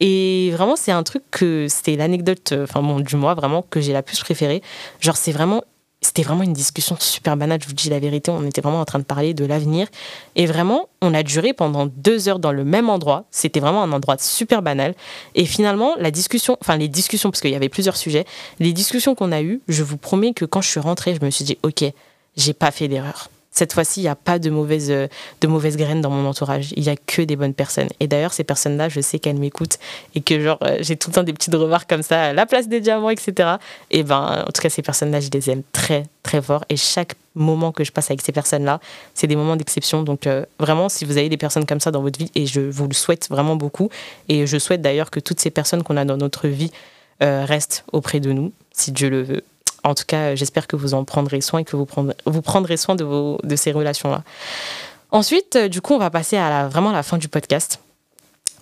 Et 0.07 0.51
vraiment, 0.51 0.77
c'est 0.77 0.93
un 0.93 1.03
truc 1.03 1.23
que 1.31 1.67
c'était 1.71 1.97
l'anecdote, 1.97 2.53
euh, 2.53 2.65
enfin 2.65 2.83
bon, 2.83 3.01
du 3.01 3.17
mois 3.17 3.33
vraiment 3.33 3.63
que 3.63 3.81
j'ai 3.81 3.95
la 3.95 4.03
plus 4.03 4.21
préférée. 4.21 4.61
Genre, 5.01 5.17
c'est 5.17 5.33
vraiment 5.33 5.65
c'était 6.03 6.23
vraiment 6.23 6.43
une 6.43 6.53
discussion 6.53 6.99
super 7.01 7.39
banale, 7.39 7.63
je 7.63 7.67
vous 7.67 7.73
dis 7.73 7.89
la 7.89 7.99
vérité, 7.99 8.31
on 8.31 8.45
était 8.45 8.61
vraiment 8.61 8.83
en 8.83 8.85
train 8.85 8.99
de 8.99 9.05
parler 9.05 9.33
de 9.33 9.47
l'avenir. 9.47 9.89
Et 10.37 10.45
vraiment, 10.45 10.91
on 11.01 11.15
a 11.15 11.23
duré 11.23 11.55
pendant 11.55 11.87
deux 11.87 12.29
heures 12.29 12.39
dans 12.39 12.53
le 12.53 12.65
même 12.65 12.91
endroit. 12.91 13.25
C'était 13.31 13.61
vraiment 13.61 13.83
un 13.83 13.93
endroit 13.93 14.17
super 14.19 14.61
banal. 14.61 14.95
Et 15.35 15.47
finalement, 15.47 15.95
la 15.99 16.11
discussion, 16.11 16.59
enfin 16.61 16.77
les 16.77 16.89
discussions, 16.89 17.31
parce 17.31 17.41
qu'il 17.41 17.53
y 17.53 17.57
avait 17.57 17.71
plusieurs 17.71 17.97
sujets, 17.97 18.27
les 18.61 18.75
discussions 18.75 19.15
qu'on 19.15 19.33
a 19.33 19.41
eues, 19.41 19.63
je 19.69 19.83
vous 19.83 19.97
promets 19.97 20.35
que 20.35 20.45
quand 20.45 20.61
je 20.61 20.69
suis 20.69 20.81
rentrée, 20.81 21.17
je 21.19 21.25
me 21.25 21.31
suis 21.31 21.47
dit, 21.47 21.57
ok, 21.63 21.83
j'ai 22.37 22.53
pas 22.53 22.71
fait 22.71 22.89
d'erreur 22.89 23.31
cette 23.55 23.73
fois-ci, 23.73 24.01
il 24.01 24.03
n'y 24.03 24.09
a 24.09 24.17
pas 24.17 24.41
de 24.41 24.51
mauvaises, 24.51 24.91
euh, 24.91 25.07
de 25.41 25.77
graines 25.77 26.01
dans 26.01 26.11
mon 26.11 26.29
entourage. 26.29 26.73
Il 26.77 26.83
n'y 26.83 26.89
a 26.89 26.97
que 26.97 27.23
des 27.23 27.37
bonnes 27.37 27.55
personnes. 27.55 27.89
Et 28.01 28.09
d'ailleurs, 28.09 28.33
ces 28.33 28.43
personnes-là, 28.43 28.89
je 28.89 29.01
sais 29.01 29.21
qu'elles 29.21 29.39
m'écoutent 29.39 29.79
et 30.17 30.21
que 30.21 30.35
euh, 30.35 30.57
j'ai 30.81 30.97
tout 30.97 31.11
le 31.11 31.15
temps 31.15 31.23
des 31.23 31.33
petites 31.33 31.55
remarques 31.55 31.89
comme 31.89 32.03
ça, 32.03 32.33
la 32.33 32.47
place 32.47 32.67
des 32.69 32.81
diamants, 32.81 33.11
etc. 33.11 33.55
Et 33.93 34.03
ben, 34.03 34.45
en 34.47 34.51
tout 34.51 34.61
cas, 34.61 34.69
ces 34.69 34.83
personnes-là, 34.83 35.21
je 35.21 35.29
les 35.33 35.51
aime 35.51 35.63
très, 35.71 36.03
très 36.25 36.43
fort. 36.43 36.65
Et 36.69 36.77
chaque 36.77 37.15
moment 37.37 37.71
que 37.71 37.85
je 37.85 37.93
passe 37.93 38.11
avec 38.11 38.23
ces 38.23 38.33
personnes-là, 38.33 38.81
c'est 39.15 39.29
des 39.29 39.37
moments 39.37 39.57
d'exception. 39.57 40.03
Donc, 40.03 40.27
euh, 40.27 40.45
vraiment, 40.59 40.89
si 40.89 41.05
vous 41.05 41.17
avez 41.17 41.29
des 41.29 41.37
personnes 41.37 41.65
comme 41.65 41.81
ça 41.81 41.93
dans 41.93 42.03
votre 42.03 42.19
vie, 42.19 42.33
et 42.35 42.47
je 42.47 42.61
vous 42.61 42.89
le 42.89 42.95
souhaite 42.95 43.29
vraiment 43.31 43.55
beaucoup, 43.55 43.89
et 44.29 44.49
je 44.49 44.59
souhaite 44.59 44.83
d'ailleurs 44.83 45.13
que 45.13 45.21
toutes 45.21 45.39
ces 45.39 45.51
personnes 45.51 45.85
qu'on 45.85 45.97
a 45.97 46.05
dans 46.05 46.17
notre 46.17 46.49
vie 46.49 46.73
restent 47.21 47.85
auprès 47.93 48.21
de 48.21 48.33
nous, 48.33 48.53
si 48.73 48.93
Dieu 48.93 49.09
le 49.09 49.23
veut. 49.23 49.45
En 49.85 49.95
tout 49.95 50.05
cas, 50.07 50.35
j'espère 50.35 50.67
que 50.67 50.77
vous 50.77 50.95
en 50.95 51.05
prendrez 51.05 51.41
soin 51.41 51.61
et 51.61 51.65
que 51.65 51.77
vous 51.77 51.85
prendrez, 51.85 52.77
soin 52.77 52.97
de, 52.97 53.57
ces 53.57 53.71
relations-là. 53.71 54.23
Ensuite, 55.11 55.57
euh, 55.57 55.69
du 55.69 55.81
coup, 55.81 55.95
on 55.95 55.99
va 55.99 56.11
passer 56.11 56.37
à 56.37 56.49
la, 56.49 56.69
vraiment 56.69 56.91
la 56.91 57.03
fin 57.03 57.19
du 57.19 57.29
podcast. 57.29 57.79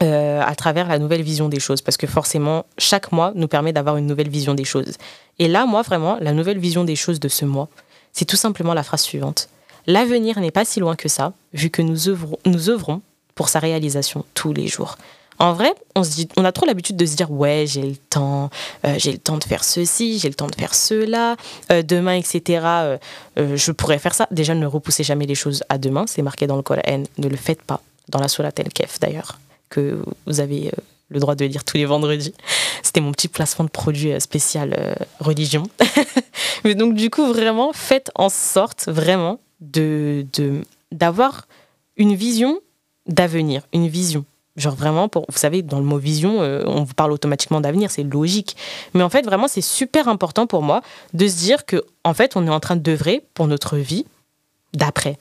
Euh, 0.02 0.40
à 0.40 0.56
travers 0.56 0.88
la 0.88 0.98
nouvelle 0.98 1.22
vision 1.22 1.48
des 1.48 1.60
choses, 1.60 1.80
parce 1.80 1.96
que 1.96 2.08
forcément, 2.08 2.66
chaque 2.76 3.12
mois 3.12 3.30
nous 3.36 3.46
permet 3.46 3.72
d'avoir 3.72 3.98
une 3.98 4.06
nouvelle 4.06 4.28
vision 4.28 4.52
des 4.52 4.64
choses. 4.64 4.96
Et 5.38 5.46
là, 5.46 5.64
moi, 5.64 5.82
vraiment, 5.82 6.18
la 6.20 6.32
nouvelle 6.32 6.58
vision 6.58 6.82
des 6.82 6.96
choses 6.96 7.20
de 7.20 7.28
ce 7.28 7.44
mois, 7.44 7.68
c'est 8.12 8.24
tout 8.24 8.36
simplement 8.36 8.74
la 8.74 8.82
phrase 8.82 9.02
suivante. 9.02 9.48
L'avenir 9.86 10.40
n'est 10.40 10.50
pas 10.50 10.64
si 10.64 10.80
loin 10.80 10.96
que 10.96 11.08
ça, 11.08 11.34
vu 11.52 11.70
que 11.70 11.82
nous 11.82 12.08
œuvrons 12.08 13.00
pour 13.36 13.48
sa 13.48 13.60
réalisation 13.60 14.24
tous 14.34 14.52
les 14.52 14.66
jours. 14.66 14.96
En 15.42 15.54
vrai, 15.54 15.74
on, 15.96 16.44
a 16.44 16.52
trop 16.52 16.66
l'habitude 16.66 16.96
de 16.96 17.04
se 17.04 17.16
dire 17.16 17.28
ouais, 17.32 17.64
j'ai 17.66 17.82
le 17.82 17.96
temps, 17.96 18.48
euh, 18.86 18.94
j'ai 18.96 19.10
le 19.10 19.18
temps 19.18 19.38
de 19.38 19.42
faire 19.42 19.64
ceci, 19.64 20.20
j'ai 20.20 20.28
le 20.28 20.34
temps 20.34 20.46
de 20.46 20.54
faire 20.54 20.72
cela, 20.72 21.34
euh, 21.72 21.82
demain, 21.82 22.14
etc. 22.14 22.64
Euh, 22.64 22.98
je 23.36 23.72
pourrais 23.72 23.98
faire 23.98 24.14
ça. 24.14 24.28
Déjà, 24.30 24.54
ne 24.54 24.66
repoussez 24.66 25.02
jamais 25.02 25.26
les 25.26 25.34
choses 25.34 25.64
à 25.68 25.78
demain, 25.78 26.04
c'est 26.06 26.22
marqué 26.22 26.46
dans 26.46 26.54
le 26.54 26.62
Coran. 26.62 27.02
Ne 27.18 27.26
le 27.26 27.36
faites 27.36 27.60
pas. 27.60 27.82
Dans 28.08 28.20
la 28.20 28.28
Solat 28.28 28.52
El 28.56 28.72
Kef, 28.72 29.00
d'ailleurs, 29.00 29.40
que 29.68 30.00
vous 30.28 30.38
avez 30.38 30.70
le 31.08 31.18
droit 31.18 31.34
de 31.34 31.44
lire 31.44 31.64
tous 31.64 31.76
les 31.76 31.86
vendredis. 31.86 32.34
C'était 32.84 33.00
mon 33.00 33.10
petit 33.10 33.26
placement 33.26 33.64
de 33.64 33.70
produit 33.70 34.12
spécial 34.20 34.96
religion. 35.18 35.64
Mais 36.64 36.76
donc, 36.76 36.94
du 36.94 37.10
coup, 37.10 37.26
vraiment, 37.26 37.72
faites 37.72 38.12
en 38.14 38.28
sorte, 38.28 38.84
vraiment, 38.86 39.40
de 39.60 40.24
d'avoir 40.92 41.48
une 41.96 42.14
vision 42.14 42.60
d'avenir, 43.08 43.62
une 43.72 43.88
vision 43.88 44.24
Genre 44.56 44.74
vraiment, 44.74 45.08
pour, 45.08 45.24
vous 45.28 45.38
savez, 45.38 45.62
dans 45.62 45.78
le 45.78 45.84
mot 45.84 45.96
vision, 45.96 46.42
euh, 46.42 46.62
on 46.66 46.82
vous 46.82 46.94
parle 46.94 47.12
automatiquement 47.12 47.60
d'avenir, 47.60 47.90
c'est 47.90 48.02
logique. 48.02 48.56
Mais 48.92 49.02
en 49.02 49.08
fait, 49.08 49.22
vraiment, 49.22 49.48
c'est 49.48 49.62
super 49.62 50.08
important 50.08 50.46
pour 50.46 50.62
moi 50.62 50.82
de 51.14 51.26
se 51.26 51.36
dire 51.36 51.64
que, 51.64 51.82
en 52.04 52.12
fait, 52.12 52.36
on 52.36 52.46
est 52.46 52.50
en 52.50 52.60
train 52.60 52.76
d'œuvrer 52.76 53.24
pour 53.32 53.46
notre 53.46 53.76
vie 53.76 54.04
d'après. 54.74 55.16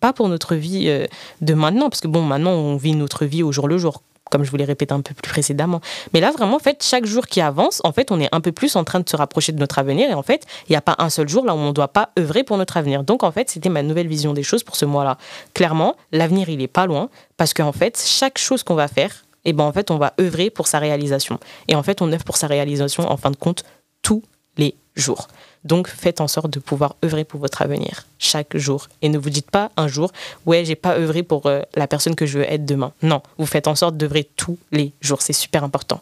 Pas 0.00 0.12
pour 0.12 0.28
notre 0.28 0.54
vie 0.54 0.88
euh, 0.88 1.06
de 1.40 1.54
maintenant, 1.54 1.88
parce 1.88 2.02
que 2.02 2.08
bon, 2.08 2.22
maintenant, 2.22 2.52
on 2.52 2.76
vit 2.76 2.94
notre 2.94 3.24
vie 3.24 3.42
au 3.42 3.52
jour 3.52 3.68
le 3.68 3.78
jour 3.78 4.02
comme 4.30 4.44
je 4.44 4.50
vous 4.50 4.56
l'ai 4.56 4.64
répété 4.64 4.92
un 4.92 5.00
peu 5.00 5.14
plus 5.14 5.30
précédemment. 5.30 5.80
Mais 6.12 6.20
là, 6.20 6.30
vraiment, 6.30 6.56
en 6.56 6.60
fait, 6.60 6.82
chaque 6.82 7.06
jour 7.06 7.26
qui 7.26 7.40
avance, 7.40 7.80
en 7.84 7.92
fait, 7.92 8.10
on 8.10 8.20
est 8.20 8.28
un 8.32 8.40
peu 8.40 8.52
plus 8.52 8.76
en 8.76 8.84
train 8.84 9.00
de 9.00 9.08
se 9.08 9.16
rapprocher 9.16 9.52
de 9.52 9.58
notre 9.58 9.78
avenir. 9.78 10.10
Et 10.10 10.14
en 10.14 10.22
fait, 10.22 10.44
il 10.68 10.72
n'y 10.72 10.76
a 10.76 10.80
pas 10.80 10.96
un 10.98 11.10
seul 11.10 11.28
jour 11.28 11.44
là 11.44 11.54
où 11.54 11.58
on 11.58 11.68
ne 11.68 11.72
doit 11.72 11.88
pas 11.88 12.10
œuvrer 12.18 12.44
pour 12.44 12.56
notre 12.56 12.76
avenir. 12.76 13.04
Donc, 13.04 13.22
en 13.22 13.30
fait, 13.30 13.50
c'était 13.50 13.68
ma 13.68 13.82
nouvelle 13.82 14.08
vision 14.08 14.32
des 14.32 14.42
choses 14.42 14.64
pour 14.64 14.76
ce 14.76 14.84
mois-là. 14.84 15.18
Clairement, 15.52 15.96
l'avenir, 16.12 16.48
il 16.48 16.58
n'est 16.58 16.68
pas 16.68 16.86
loin. 16.86 17.10
Parce 17.36 17.54
qu'en 17.54 17.72
fait, 17.72 18.02
chaque 18.04 18.38
chose 18.38 18.62
qu'on 18.62 18.74
va 18.74 18.88
faire, 18.88 19.24
eh 19.44 19.52
ben, 19.52 19.64
en 19.64 19.72
fait, 19.72 19.90
on 19.90 19.98
va 19.98 20.14
œuvrer 20.20 20.50
pour 20.50 20.66
sa 20.66 20.78
réalisation. 20.78 21.38
Et 21.68 21.74
en 21.74 21.82
fait, 21.82 22.00
on 22.02 22.12
œuvre 22.12 22.24
pour 22.24 22.36
sa 22.36 22.46
réalisation, 22.46 23.10
en 23.10 23.16
fin 23.16 23.30
de 23.30 23.36
compte, 23.36 23.64
tous 24.02 24.22
les 24.56 24.74
jours. 24.96 25.28
Donc 25.64 25.88
faites 25.88 26.20
en 26.20 26.28
sorte 26.28 26.50
de 26.50 26.58
pouvoir 26.58 26.96
œuvrer 27.04 27.24
pour 27.24 27.40
votre 27.40 27.62
avenir 27.62 28.06
chaque 28.18 28.56
jour. 28.56 28.88
Et 29.02 29.08
ne 29.08 29.18
vous 29.18 29.30
dites 29.30 29.50
pas 29.50 29.70
un 29.76 29.88
jour, 29.88 30.12
ouais, 30.46 30.64
j'ai 30.64 30.74
pas 30.74 30.96
œuvré 30.96 31.22
pour 31.22 31.46
euh, 31.46 31.62
la 31.74 31.86
personne 31.86 32.14
que 32.14 32.26
je 32.26 32.38
veux 32.38 32.52
être 32.52 32.64
demain. 32.64 32.92
Non, 33.02 33.22
vous 33.38 33.46
faites 33.46 33.66
en 33.66 33.74
sorte 33.74 33.96
d'œuvrer 33.96 34.28
tous 34.36 34.58
les 34.72 34.92
jours. 35.00 35.22
C'est 35.22 35.32
super 35.32 35.64
important. 35.64 36.00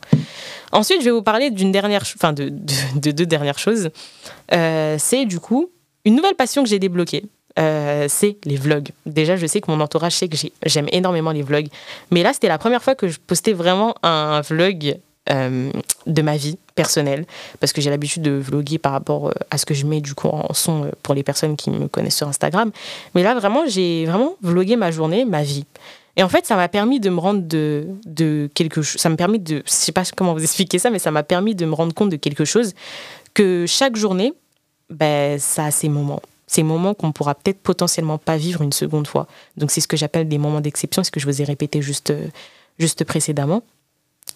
Ensuite, 0.73 1.01
je 1.01 1.07
vais 1.07 1.11
vous 1.11 1.23
parler 1.23 1.51
d'une 1.51 1.71
dernière, 1.71 2.03
enfin 2.17 2.33
de, 2.33 2.49
deux 2.95 3.27
dernières 3.27 3.59
choses. 3.59 3.91
Euh, 4.53 4.97
c'est 4.99 5.25
du 5.27 5.39
coup 5.39 5.71
une 6.05 6.17
nouvelle 6.17 6.35
passion 6.35 6.63
que 6.63 6.69
j'ai 6.69 6.81
débloquée. 6.81 7.25
Euh, 7.59 8.07
c'est 8.09 8.39
les 8.45 8.57
vlogs. 8.57 8.89
Déjà, 9.07 9.37
je 9.37 9.47
sais 9.47 9.61
que 9.61 9.71
mon 9.71 9.81
entourage 9.81 10.17
sait 10.17 10.29
que 10.29 10.37
j'aime 10.65 10.89
énormément 10.91 11.33
les 11.33 11.43
vlogs. 11.43 11.69
Mais 12.11 12.23
là, 12.23 12.33
c'était 12.33 12.49
la 12.49 12.59
première 12.59 12.83
fois 12.83 12.95
que 12.95 13.09
je 13.09 13.19
postais 13.25 13.53
vraiment 13.53 13.95
un 14.03 14.41
vlog 14.41 14.97
euh, 15.31 15.71
de 16.07 16.23
ma 16.23 16.37
vie 16.37 16.59
personnelle, 16.75 17.27
parce 17.61 17.73
que 17.73 17.81
j'ai 17.81 17.91
l'habitude 17.91 18.23
de 18.23 18.33
vloguer 18.33 18.79
par 18.79 18.91
rapport 18.91 19.29
euh, 19.29 19.33
à 19.53 19.59
ce 19.59 19.65
que 19.65 19.73
je 19.73 19.87
mets 19.87 20.01
du 20.01 20.15
coup 20.15 20.27
en 20.27 20.53
son 20.53 20.87
euh, 20.87 20.91
pour 21.05 21.15
les 21.15 21.23
personnes 21.23 21.57
qui 21.57 21.71
me 21.71 21.87
connaissent 21.87 22.17
sur 22.17 22.27
Instagram. 22.27 22.73
Mais 23.15 23.23
là, 23.23 23.35
vraiment, 23.37 23.63
j'ai 23.69 24.05
vraiment 24.07 24.35
vlogué 24.43 24.75
ma 24.75 24.91
journée, 24.91 25.25
ma 25.25 25.45
vie. 25.45 25.65
Et 26.17 26.25
en 26.25 26.29
fait, 26.29 26.45
ça 26.45 26.57
m'a 26.57 26.69
permis 26.69 26.99
de 26.99 27.09
me 27.09 27.21
rendre 27.21 27.43
de, 27.43 27.87
de 28.05 28.51
quelque 28.53 28.83
chose. 28.83 29.01
Ça 29.01 29.11
me 29.11 29.17
permet 29.17 29.39
de. 29.39 29.63
Je 29.65 29.71
sais 29.71 29.93
pas 29.93 30.03
comment 30.17 30.35
vous 30.35 30.43
expliquer 30.43 30.81
ça, 30.81 30.91
mais 30.91 30.99
ça 30.99 31.13
m'a 31.13 31.23
permis 31.23 31.55
de 31.55 31.67
me 31.67 31.75
rendre 31.75 31.95
compte 31.95 32.11
de 32.11 32.17
quelque 32.17 32.45
chose 32.45 32.75
que 33.33 33.65
chaque 33.69 33.95
journée, 33.95 34.35
ben, 34.91 35.39
ça 35.39 35.67
a 35.67 35.71
ses 35.71 35.89
moments 35.89 36.21
ces 36.49 36.65
moments 36.65 36.93
qu'on 36.93 37.13
pourra 37.13 37.35
peut-être 37.35 37.61
potentiellement 37.63 38.19
pas 38.19 38.37
vivre 38.37 38.61
une 38.61 38.73
seconde 38.73 39.07
fois. 39.07 39.27
Donc 39.57 39.71
c'est 39.71 39.81
ce 39.81 39.89
que 39.89 39.97
j'appelle 39.97 40.29
des 40.29 40.37
moments 40.37 40.61
d'exception, 40.61 41.03
ce 41.03 41.11
que 41.11 41.19
je 41.19 41.25
vous 41.25 41.41
ai 41.41 41.45
répété 41.45 41.81
juste, 41.81 42.13
juste 42.79 43.05
précédemment. 43.05 43.63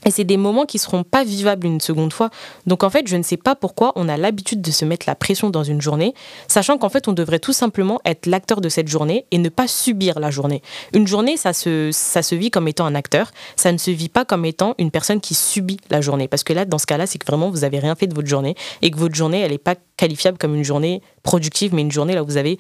Et 0.05 0.11
c'est 0.11 0.25
des 0.25 0.37
moments 0.37 0.67
qui 0.67 0.79
seront 0.79 1.03
pas 1.03 1.25
vivables 1.25 1.67
une 1.67 1.81
seconde 1.81 2.13
fois. 2.13 2.31
Donc 2.67 2.85
en 2.85 2.91
fait, 2.91 3.09
je 3.09 3.17
ne 3.17 3.23
sais 3.23 3.37
pas 3.37 3.57
pourquoi 3.57 3.93
on 3.97 4.09
a 4.09 4.17
l'habitude 4.17 4.61
de 4.61 4.71
se 4.71 4.85
mettre 4.85 5.07
la 5.09 5.15
pression 5.15 5.51
dans 5.51 5.65
une 5.65 5.81
journée, 5.81 6.15
sachant 6.49 6.79
qu'en 6.79 6.89
fait, 6.89 7.09
on 7.09 7.13
devrait 7.13 7.41
tout 7.41 7.53
simplement 7.53 8.01
être 8.05 8.27
l'acteur 8.27 8.61
de 8.61 8.69
cette 8.69 8.89
journée 8.89 9.27
et 9.31 9.39
ne 9.39 9.49
pas 9.49 9.67
subir 9.67 10.21
la 10.21 10.31
journée. 10.31 10.63
Une 10.93 11.07
journée, 11.07 11.37
ça 11.37 11.53
se, 11.53 11.91
ça 11.93 12.23
se 12.23 12.35
vit 12.35 12.51
comme 12.51 12.69
étant 12.69 12.87
un 12.87 12.95
acteur, 12.95 13.33
ça 13.57 13.73
ne 13.73 13.79
se 13.79 13.91
vit 13.91 14.09
pas 14.09 14.25
comme 14.25 14.45
étant 14.45 14.75
une 14.79 14.91
personne 14.91 15.21
qui 15.21 15.35
subit 15.35 15.79
la 15.91 16.01
journée. 16.01 16.29
Parce 16.29 16.45
que 16.45 16.53
là, 16.53 16.65
dans 16.65 16.79
ce 16.79 16.87
cas-là, 16.87 17.07
c'est 17.07 17.19
que 17.19 17.27
vraiment, 17.27 17.51
vous 17.51 17.61
n'avez 17.61 17.79
rien 17.79 17.95
fait 17.95 18.07
de 18.07 18.15
votre 18.15 18.29
journée 18.29 18.55
et 18.83 18.91
que 18.91 18.99
votre 18.99 19.15
journée, 19.15 19.41
elle 19.41 19.53
n'est 19.53 19.59
pas 19.59 19.75
qualifiable 19.97 20.39
comme 20.39 20.55
une 20.55 20.65
journée 20.65 21.03
productive, 21.23 21.75
mais 21.75 21.83
une 21.83 21.91
journée 21.91 22.15
là 22.15 22.23
où 22.23 22.27
vous 22.27 22.37
avez 22.37 22.59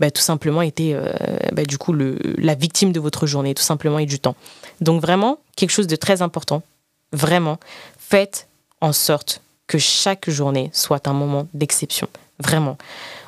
bah, 0.00 0.10
tout 0.10 0.22
simplement 0.22 0.62
été 0.62 0.94
euh, 0.94 1.12
bah, 1.52 1.62
du 1.64 1.78
coup 1.78 1.92
le, 1.92 2.18
la 2.38 2.54
victime 2.54 2.92
de 2.92 2.98
votre 2.98 3.26
journée, 3.26 3.54
tout 3.54 3.62
simplement 3.62 3.98
et 3.98 4.06
du 4.06 4.18
temps. 4.18 4.34
Donc 4.80 5.00
vraiment, 5.00 5.38
quelque 5.56 5.70
chose 5.70 5.86
de 5.86 5.96
très 5.96 6.22
important 6.22 6.62
Vraiment, 7.12 7.58
faites 7.98 8.48
en 8.80 8.92
sorte 8.92 9.40
que 9.66 9.78
chaque 9.78 10.28
journée 10.30 10.70
soit 10.72 11.08
un 11.08 11.12
moment 11.12 11.46
d'exception. 11.54 12.08
Vraiment. 12.40 12.78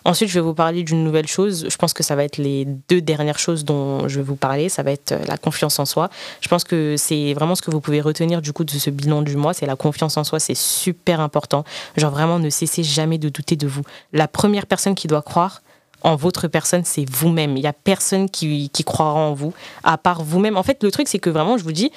Ensuite, 0.05 0.29
je 0.29 0.35
vais 0.35 0.41
vous 0.41 0.55
parler 0.55 0.85
d'une 0.85 1.03
nouvelle 1.03 1.27
chose. 1.27 1.67
Je 1.69 1.77
pense 1.77 1.93
que 1.93 2.03
ça 2.05 2.15
va 2.15 2.25
être 2.25 2.39
les 2.39 2.65
deux 2.65 3.01
dernières 3.01 3.41
choses 3.41 3.65
dont 3.65 4.07
je 4.07 4.17
vais 4.21 4.25
vous 4.25 4.37
parler. 4.37 4.69
Ça 4.69 4.83
va 4.85 4.93
être 4.93 5.13
euh, 5.13 5.25
la 5.27 5.37
confiance 5.37 5.79
en 5.81 5.85
soi. 5.85 6.11
Je 6.41 6.49
pense 6.49 6.63
que 6.63 6.95
c'est 6.97 7.35
vraiment 7.35 7.57
ce 7.57 7.63
que 7.63 7.73
vous 7.73 7.81
pouvez 7.81 8.01
retenir 8.01 8.41
du 8.41 8.53
coup 8.53 8.63
de 8.63 8.71
ce 8.71 8.89
bilan 8.89 9.23
du 9.23 9.37
mois. 9.37 9.53
C'est 9.53 9.67
la 9.67 9.75
confiance 9.77 10.17
en 10.17 10.23
soi. 10.23 10.39
C'est 10.39 10.57
super 10.57 11.21
important. 11.21 11.65
Genre 11.97 12.13
vraiment, 12.13 12.39
ne 12.39 12.51
cessez 12.51 12.85
jamais 12.85 13.19
de 13.19 13.29
douter 13.29 13.57
de 13.57 13.67
vous. 13.67 13.83
La 14.13 14.29
première 14.29 14.67
personne 14.67 14.95
qui 14.95 15.09
doit 15.09 15.23
croire, 15.23 15.61
en 16.03 16.17
votre 16.17 16.49
personne, 16.49 16.85
c'est 16.85 17.05
vous-même. 17.11 17.57
Il 17.57 17.61
n'y 17.61 17.67
a 17.67 17.75
personne 17.75 18.31
qui, 18.31 18.71
qui 18.71 18.85
croira 18.85 19.13
en 19.13 19.35
vous, 19.35 19.53
à 19.85 19.99
part 19.99 20.23
vous-même. 20.23 20.57
En 20.57 20.63
fait, 20.63 20.83
le 20.83 20.91
truc, 20.91 21.09
c'est 21.09 21.19
que 21.19 21.29
vraiment, 21.29 21.59
je 21.59 21.65
vous 21.65 21.73
dis, 21.73 21.91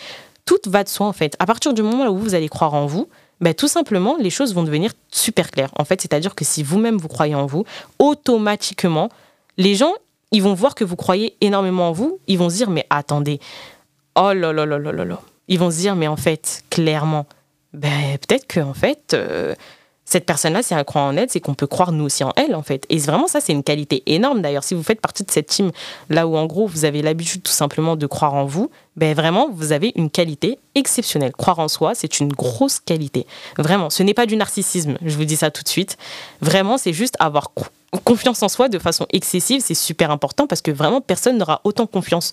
tout 0.45 0.59
va 0.67 0.83
de 0.83 0.89
soi 0.89 1.07
en 1.07 1.13
fait. 1.13 1.35
À 1.39 1.45
partir 1.45 1.73
du 1.73 1.81
moment 1.81 2.07
où 2.07 2.17
vous 2.17 2.35
allez 2.35 2.49
croire 2.49 2.73
en 2.73 2.85
vous, 2.85 3.07
ben, 3.41 3.53
tout 3.53 3.67
simplement, 3.67 4.15
les 4.17 4.29
choses 4.29 4.53
vont 4.53 4.63
devenir 4.63 4.93
super 5.11 5.51
claires. 5.51 5.71
En 5.77 5.83
fait, 5.83 6.01
c'est-à-dire 6.01 6.33
que 6.35 6.45
si 6.45 6.63
vous-même 6.63 6.97
vous 6.97 7.09
croyez 7.09 7.35
en 7.35 7.45
vous, 7.45 7.65
automatiquement, 7.99 9.09
les 9.57 9.75
gens, 9.75 9.93
ils 10.31 10.41
vont 10.41 10.53
voir 10.53 10.75
que 10.75 10.83
vous 10.83 10.95
croyez 10.95 11.35
énormément 11.41 11.89
en 11.89 11.91
vous. 11.91 12.19
Ils 12.27 12.37
vont 12.37 12.49
se 12.49 12.55
dire, 12.55 12.69
mais 12.69 12.85
attendez, 12.89 13.39
oh 14.15 14.31
là 14.33 14.53
là 14.53 14.65
là 14.65 14.77
là 14.79 14.91
là 14.91 15.05
là. 15.05 15.21
Ils 15.47 15.59
vont 15.59 15.71
se 15.71 15.77
dire, 15.77 15.95
mais 15.95 16.07
en 16.07 16.15
fait, 16.15 16.63
clairement, 16.69 17.25
ben, 17.73 18.17
peut-être 18.25 18.47
que 18.47 18.59
en 18.61 18.73
fait, 18.73 19.13
euh, 19.13 19.55
cette 20.13 20.25
personne-là, 20.25 20.63
si 20.63 20.73
elle 20.73 20.85
croit 20.85 21.01
en 21.01 21.17
elle, 21.17 21.29
c'est 21.29 21.39
qu'on 21.39 21.55
peut 21.55 21.67
croire 21.67 21.91
nous 21.91 22.05
aussi 22.05 22.23
en 22.23 22.31
elle, 22.35 22.55
en 22.55 22.61
fait. 22.61 22.85
Et 22.89 22.97
vraiment, 22.99 23.27
ça, 23.27 23.41
c'est 23.41 23.51
une 23.51 23.63
qualité 23.63 24.03
énorme, 24.05 24.41
d'ailleurs. 24.41 24.63
Si 24.63 24.73
vous 24.73 24.83
faites 24.83 25.01
partie 25.01 25.23
de 25.23 25.31
cette 25.31 25.47
team, 25.47 25.71
là 26.09 26.27
où, 26.27 26.37
en 26.37 26.45
gros, 26.45 26.67
vous 26.67 26.85
avez 26.85 27.01
l'habitude 27.01 27.43
tout 27.43 27.51
simplement 27.51 27.95
de 27.95 28.07
croire 28.07 28.35
en 28.35 28.45
vous, 28.45 28.69
ben 28.95 29.15
vraiment, 29.15 29.49
vous 29.51 29.71
avez 29.71 29.91
une 29.95 30.09
qualité 30.09 30.59
exceptionnelle. 30.75 31.33
Croire 31.33 31.59
en 31.59 31.67
soi, 31.67 31.95
c'est 31.95 32.19
une 32.19 32.31
grosse 32.31 32.79
qualité. 32.79 33.25
Vraiment, 33.57 33.89
ce 33.89 34.03
n'est 34.03 34.13
pas 34.13 34.25
du 34.25 34.35
narcissisme, 34.35 34.97
je 35.03 35.17
vous 35.17 35.25
dis 35.25 35.35
ça 35.35 35.51
tout 35.51 35.63
de 35.63 35.67
suite. 35.67 35.97
Vraiment, 36.41 36.77
c'est 36.77 36.93
juste 36.93 37.15
avoir 37.19 37.51
confiance 38.03 38.41
en 38.43 38.49
soi 38.49 38.69
de 38.69 38.79
façon 38.79 39.05
excessive, 39.11 39.61
c'est 39.65 39.73
super 39.73 40.11
important 40.11 40.47
parce 40.47 40.61
que 40.61 40.71
vraiment, 40.71 41.01
personne 41.01 41.37
n'aura 41.37 41.61
autant 41.63 41.87
confiance 41.87 42.31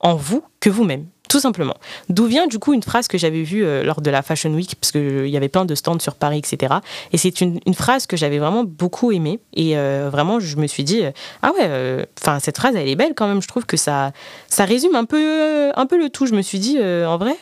en 0.00 0.14
vous 0.14 0.42
que 0.60 0.70
vous-même 0.70 1.06
tout 1.30 1.38
simplement. 1.38 1.76
D'où 2.08 2.26
vient 2.26 2.48
du 2.48 2.58
coup 2.58 2.74
une 2.74 2.82
phrase 2.82 3.06
que 3.06 3.16
j'avais 3.16 3.44
vue 3.44 3.64
euh, 3.64 3.84
lors 3.84 4.00
de 4.00 4.10
la 4.10 4.20
Fashion 4.20 4.50
Week, 4.52 4.74
parce 4.74 4.90
qu'il 4.90 5.28
y 5.28 5.36
avait 5.36 5.48
plein 5.48 5.64
de 5.64 5.76
stands 5.76 6.00
sur 6.00 6.16
Paris, 6.16 6.38
etc. 6.38 6.74
Et 7.12 7.18
c'est 7.18 7.40
une, 7.40 7.60
phrase 7.72 8.08
que 8.08 8.16
j'avais 8.16 8.38
vraiment 8.38 8.64
beaucoup 8.64 9.12
aimée. 9.12 9.38
Et 9.54 9.78
euh, 9.78 10.10
vraiment, 10.10 10.40
je 10.40 10.56
me 10.56 10.66
suis 10.66 10.82
dit, 10.82 11.04
euh, 11.04 11.12
ah 11.42 11.52
ouais, 11.52 12.04
cette 12.40 12.58
phrase, 12.58 12.74
elle 12.74 12.88
est 12.88 12.96
belle 12.96 13.14
quand 13.14 13.28
même. 13.28 13.40
Je 13.40 13.46
trouve 13.46 13.64
que 13.64 13.76
ça, 13.76 14.10
ça 14.48 14.64
résume 14.64 14.96
un 14.96 15.04
peu, 15.04 15.70
un 15.76 15.86
peu 15.86 15.98
le 15.98 16.10
tout. 16.10 16.26
Je 16.26 16.34
me 16.34 16.42
suis 16.42 16.58
dit, 16.58 16.78
en 16.80 17.16
vrai, 17.16 17.36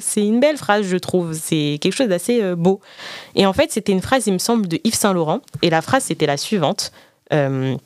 c'est 0.00 0.24
une 0.24 0.40
belle 0.40 0.56
phrase, 0.56 0.86
je 0.86 0.96
trouve. 0.96 1.34
C'est 1.34 1.78
quelque 1.82 1.94
chose 1.94 2.08
d'assez 2.08 2.54
beau. 2.54 2.80
Et 3.34 3.44
en 3.44 3.52
fait, 3.52 3.70
c'était 3.70 3.92
une 3.92 4.00
phrase, 4.00 4.26
il 4.26 4.32
me 4.32 4.38
semble, 4.38 4.66
de 4.66 4.80
Yves 4.82 4.94
Saint 4.94 5.12
Laurent. 5.12 5.40
Et 5.60 5.68
la 5.68 5.82
phrase, 5.82 6.04
c'était 6.04 6.26
la 6.26 6.38
suivante. 6.38 6.90
je 7.30 7.76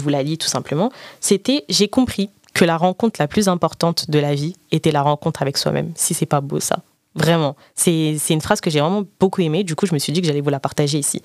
vous 0.00 0.08
la 0.08 0.22
lis 0.22 0.38
tout 0.38 0.48
simplement. 0.48 0.92
C'était, 1.20 1.64
j'ai 1.68 1.88
compris 1.88 2.30
que 2.56 2.64
la 2.64 2.78
rencontre 2.78 3.20
la 3.20 3.28
plus 3.28 3.48
importante 3.48 4.10
de 4.10 4.18
la 4.18 4.34
vie 4.34 4.56
était 4.72 4.90
la 4.90 5.02
rencontre 5.02 5.42
avec 5.42 5.58
soi-même. 5.58 5.92
Si 5.94 6.14
c'est 6.14 6.24
pas 6.24 6.40
beau 6.40 6.58
ça. 6.58 6.78
Vraiment. 7.14 7.54
C'est 7.74 8.16
une 8.30 8.40
phrase 8.40 8.62
que 8.62 8.70
j'ai 8.70 8.80
vraiment 8.80 9.04
beaucoup 9.20 9.42
aimée. 9.42 9.62
Du 9.62 9.76
coup, 9.76 9.84
je 9.84 9.92
me 9.92 9.98
suis 9.98 10.10
dit 10.10 10.22
que 10.22 10.26
j'allais 10.26 10.40
vous 10.40 10.48
la 10.48 10.58
partager 10.58 10.98
ici. 10.98 11.20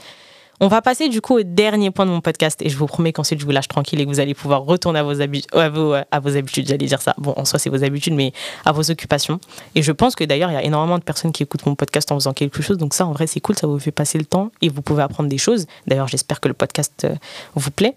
On 0.63 0.67
va 0.67 0.83
passer 0.83 1.09
du 1.09 1.21
coup 1.21 1.39
au 1.39 1.41
dernier 1.41 1.89
point 1.89 2.05
de 2.05 2.11
mon 2.11 2.21
podcast 2.21 2.61
et 2.61 2.69
je 2.69 2.77
vous 2.77 2.85
promets 2.85 3.11
qu'ensuite 3.11 3.39
je 3.39 3.45
vous 3.45 3.51
lâche 3.51 3.67
tranquille 3.67 3.99
et 3.99 4.05
que 4.05 4.09
vous 4.09 4.19
allez 4.19 4.35
pouvoir 4.35 4.61
retourner 4.61 4.99
à 4.99 5.03
vos, 5.03 5.15
vos, 5.15 5.95
à 6.11 6.19
vos 6.19 6.37
habitudes. 6.37 6.67
J'allais 6.67 6.85
dire 6.85 7.01
ça. 7.01 7.15
Bon, 7.17 7.33
en 7.35 7.45
soi, 7.45 7.57
c'est 7.57 7.71
vos 7.71 7.83
habitudes, 7.83 8.13
mais 8.13 8.31
à 8.63 8.71
vos 8.71 8.91
occupations. 8.91 9.39
Et 9.73 9.81
je 9.81 9.91
pense 9.91 10.13
que 10.13 10.23
d'ailleurs, 10.23 10.51
il 10.51 10.53
y 10.53 10.57
a 10.57 10.63
énormément 10.63 10.99
de 10.99 11.03
personnes 11.03 11.31
qui 11.31 11.41
écoutent 11.41 11.65
mon 11.65 11.73
podcast 11.73 12.11
en 12.11 12.15
faisant 12.15 12.33
quelque 12.33 12.61
chose. 12.61 12.77
Donc 12.77 12.93
ça, 12.93 13.07
en 13.07 13.11
vrai, 13.11 13.25
c'est 13.25 13.39
cool. 13.39 13.57
Ça 13.57 13.65
vous 13.65 13.79
fait 13.79 13.91
passer 13.91 14.19
le 14.19 14.25
temps 14.25 14.51
et 14.61 14.69
vous 14.69 14.83
pouvez 14.83 15.01
apprendre 15.01 15.29
des 15.29 15.39
choses. 15.39 15.65
D'ailleurs, 15.87 16.07
j'espère 16.07 16.39
que 16.39 16.47
le 16.47 16.53
podcast 16.53 17.05
euh, 17.05 17.15
vous 17.55 17.71
plaît. 17.71 17.95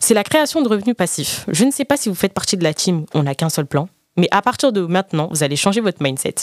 C'est 0.00 0.14
la 0.14 0.24
création 0.24 0.62
de 0.62 0.68
revenus 0.70 0.96
passifs. 0.96 1.44
Je 1.48 1.66
ne 1.66 1.70
sais 1.70 1.84
pas 1.84 1.98
si 1.98 2.08
vous 2.08 2.14
faites 2.14 2.32
partie 2.32 2.56
de 2.56 2.64
la 2.64 2.72
team 2.72 3.04
On 3.12 3.24
n'a 3.24 3.34
qu'un 3.34 3.50
seul 3.50 3.66
plan. 3.66 3.86
Mais 4.16 4.28
à 4.30 4.40
partir 4.40 4.72
de 4.72 4.80
maintenant, 4.80 5.28
vous 5.30 5.42
allez 5.42 5.56
changer 5.56 5.82
votre 5.82 6.02
mindset. 6.02 6.36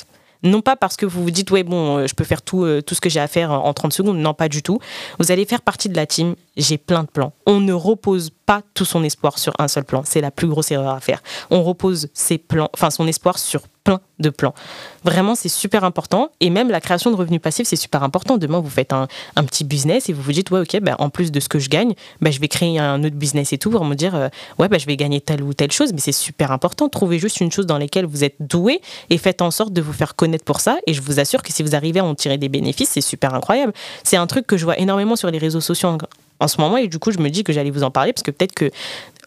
Non 0.46 0.62
pas 0.62 0.76
parce 0.76 0.96
que 0.96 1.06
vous 1.06 1.24
vous 1.24 1.32
dites, 1.32 1.50
ouais, 1.52 1.64
bon, 1.64 1.98
euh, 1.98 2.08
je 2.08 2.14
peux 2.14 2.24
faire 2.24 2.42
tout, 2.42 2.64
euh, 2.64 2.82
tout 2.82 2.94
ce 2.94 3.02
que 3.02 3.10
j'ai 3.10 3.20
à 3.20 3.28
faire 3.28 3.52
en 3.52 3.74
30 3.74 3.92
secondes. 3.92 4.18
Non, 4.18 4.34
pas 4.34 4.48
du 4.48 4.62
tout. 4.62 4.80
Vous 5.20 5.32
allez 5.32 5.46
faire 5.46 5.62
partie 5.62 5.90
de 5.90 5.96
la 5.96 6.06
team. 6.06 6.36
J'ai 6.56 6.78
plein 6.78 7.04
de 7.04 7.10
plans. 7.10 7.34
On 7.48 7.60
ne 7.60 7.74
repose 7.74 8.30
pas 8.46 8.62
tout 8.76 8.86
son 8.86 9.04
espoir 9.04 9.40
sur 9.40 9.54
un 9.60 9.68
seul 9.68 9.84
plan. 9.84 10.04
C'est 10.06 10.22
la 10.22 10.32
plus 10.32 10.48
grosse 10.48 10.72
erreur 10.72 10.94
à 10.94 11.00
faire. 11.00 11.22
On 11.50 11.64
repose 11.64 12.10
ses 12.14 12.38
plans, 12.38 12.70
enfin 12.74 12.92
son 12.92 13.08
espoir 13.08 13.40
sur 13.40 13.62
plein 13.86 14.02
de 14.20 14.30
plans. 14.30 14.54
Vraiment, 15.06 15.36
c'est 15.36 15.50
super 15.50 15.86
important. 15.86 16.32
Et 16.42 16.50
même 16.50 16.70
la 16.70 16.82
création 16.82 17.12
de 17.12 17.16
revenus 17.16 17.40
passifs, 17.40 17.68
c'est 17.68 17.76
super 17.78 18.04
important. 18.04 18.38
Demain, 18.38 18.60
vous 18.60 18.70
faites 18.70 18.92
un, 18.92 19.08
petit 19.46 19.64
business 19.64 20.10
et 20.10 20.14
vous 20.14 20.22
vous 20.22 20.32
dites, 20.34 20.52
ouais, 20.52 20.60
ok, 20.60 20.82
ben, 20.82 20.96
en 21.00 21.10
plus 21.10 21.32
de 21.32 21.40
ce 21.40 21.48
que 21.48 21.60
je 21.60 21.70
gagne, 21.70 21.94
ben, 22.20 22.34
je 22.34 22.40
vais 22.42 22.50
créer 22.50 22.80
un 22.80 23.04
autre 23.04 23.16
business 23.16 23.54
et 23.54 23.58
tout 23.58 23.70
pour 23.70 23.86
me 23.86 23.96
dire, 23.96 24.16
euh, 24.16 24.28
ouais, 24.60 24.68
ben, 24.68 24.80
je 24.80 24.88
vais 24.88 24.98
gagner 24.98 25.22
telle 25.22 25.44
ou 25.44 25.54
telle 25.54 25.72
chose. 25.72 25.94
Mais 25.94 26.00
c'est 26.00 26.12
super 26.12 26.52
important. 26.52 26.90
Trouvez 26.90 27.20
juste 27.20 27.40
une 27.40 27.52
chose 27.52 27.68
dans 27.68 27.78
laquelle 27.78 28.06
vous 28.06 28.24
êtes 28.24 28.36
doué 28.40 28.82
et 29.10 29.18
faites 29.18 29.42
en 29.42 29.52
sorte 29.52 29.72
de 29.72 29.82
vous 29.82 29.94
faire 29.94 30.16
connaître 30.16 30.44
pour 30.44 30.60
ça. 30.60 30.78
Et 30.88 30.94
je 30.94 31.02
vous 31.02 31.20
assure 31.20 31.44
que 31.44 31.54
si 31.54 31.64
vous 31.64 31.76
arrivez 31.76 32.00
à 32.00 32.06
en 32.06 32.16
tirer 32.16 32.38
des 32.38 32.50
bénéfices, 32.50 32.90
c'est 32.90 33.02
super 33.02 33.34
incroyable. 33.36 33.72
C'est 34.04 34.18
un 34.18 34.28
truc 34.28 34.48
que 34.48 34.58
je 34.58 34.66
vois 34.66 34.80
énormément 34.80 35.16
sur 35.16 35.30
les 35.30 35.38
réseaux 35.38 35.62
sociaux 35.62 35.98
en 36.40 36.48
ce 36.48 36.60
moment 36.60 36.78
et 36.78 36.88
du 36.88 37.00
coup 37.00 37.12
je 37.12 37.20
me 37.20 37.30
dis 37.30 37.44
que 37.44 37.54
j'allais 37.54 37.72
vous 37.72 37.84
en 37.84 37.92
parler 37.92 38.14
parce 38.14 38.24
que 38.24 38.32
peut-être 38.32 38.54
que 38.54 38.72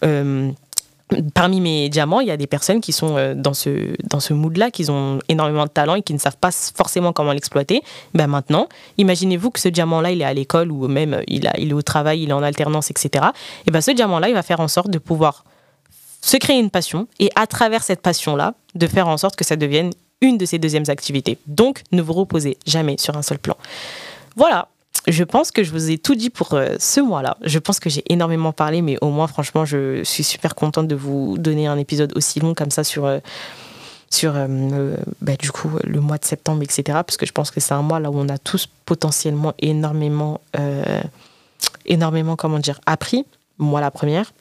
euh, 0.04 0.50
parmi 1.34 1.60
mes 1.60 1.88
diamants, 1.88 2.20
il 2.20 2.28
y 2.28 2.30
a 2.30 2.36
des 2.36 2.46
personnes 2.46 2.80
qui 2.80 2.92
sont 2.92 3.16
euh, 3.16 3.34
dans 3.34 3.54
ce, 3.54 3.94
dans 4.04 4.20
ce 4.20 4.34
mood-là, 4.34 4.70
qui 4.70 4.88
ont 4.90 5.18
énormément 5.28 5.64
de 5.64 5.70
talent 5.70 5.94
et 5.94 6.02
qui 6.02 6.12
ne 6.12 6.18
savent 6.18 6.36
pas 6.36 6.50
forcément 6.50 7.12
comment 7.12 7.32
l'exploiter. 7.32 7.82
Ben 8.14 8.26
maintenant, 8.26 8.68
imaginez-vous 8.98 9.50
que 9.50 9.60
ce 9.60 9.68
diamant-là, 9.68 10.10
il 10.10 10.20
est 10.20 10.26
à 10.26 10.34
l'école 10.34 10.70
ou 10.70 10.86
même 10.88 11.14
euh, 11.14 11.22
il, 11.26 11.46
est 11.46 11.72
au 11.72 11.82
travail, 11.82 12.22
il 12.22 12.30
est 12.30 12.34
en 12.34 12.42
alternance, 12.42 12.90
etc. 12.90 13.26
Et 13.66 13.70
ben 13.70 13.80
ce 13.80 13.90
diamant-là, 13.90 14.28
il 14.28 14.34
va 14.34 14.42
faire 14.42 14.60
en 14.60 14.68
sorte 14.68 14.90
de 14.90 14.98
pouvoir 14.98 15.44
se 16.20 16.36
créer 16.36 16.58
une 16.58 16.70
passion 16.70 17.06
et 17.20 17.30
à 17.36 17.46
travers 17.46 17.82
cette 17.82 18.02
passion-là, 18.02 18.54
de 18.74 18.86
faire 18.86 19.08
en 19.08 19.16
sorte 19.16 19.36
que 19.36 19.44
ça 19.44 19.56
devienne 19.56 19.90
une 20.20 20.36
de 20.36 20.44
ses 20.44 20.58
deuxièmes 20.58 20.88
activités. 20.88 21.38
Donc, 21.46 21.82
ne 21.92 22.02
vous 22.02 22.12
reposez 22.12 22.58
jamais 22.66 22.96
sur 22.98 23.16
un 23.16 23.22
seul 23.22 23.38
plan. 23.38 23.56
Voilà, 24.36 24.68
je 25.08 25.24
pense 25.24 25.50
que 25.50 25.62
je 25.64 25.70
vous 25.70 25.90
ai 25.90 25.98
tout 25.98 26.14
dit 26.14 26.30
pour 26.30 26.54
euh, 26.54 26.76
ce 26.78 27.00
mois-là. 27.00 27.36
Je 27.42 27.58
pense 27.58 27.80
que 27.80 27.90
j'ai 27.90 28.02
énormément 28.12 28.52
parlé, 28.52 28.82
mais 28.82 28.98
au 29.00 29.10
moins, 29.10 29.26
franchement, 29.26 29.64
je 29.64 30.02
suis 30.04 30.24
super 30.24 30.54
contente 30.54 30.88
de 30.88 30.94
vous 30.94 31.36
donner 31.38 31.66
un 31.66 31.78
épisode 31.78 32.12
aussi 32.16 32.40
long 32.40 32.54
comme 32.54 32.70
ça 32.70 32.84
sur, 32.84 33.06
euh, 33.06 33.18
sur 34.10 34.34
euh, 34.36 34.96
bah, 35.20 35.36
du 35.36 35.50
coup, 35.50 35.70
le 35.84 36.00
mois 36.00 36.18
de 36.18 36.24
septembre, 36.24 36.62
etc. 36.62 36.82
Parce 36.86 37.16
que 37.16 37.26
je 37.26 37.32
pense 37.32 37.50
que 37.50 37.60
c'est 37.60 37.74
un 37.74 37.82
mois 37.82 38.00
là 38.00 38.10
où 38.10 38.18
on 38.18 38.28
a 38.28 38.38
tous 38.38 38.68
potentiellement 38.84 39.54
énormément, 39.58 40.40
énormément, 41.86 42.36
comment 42.36 42.58
dire, 42.58 42.80
appris. 42.86 43.24
Moi, 43.58 43.80
la 43.80 43.90
première. 43.90 44.32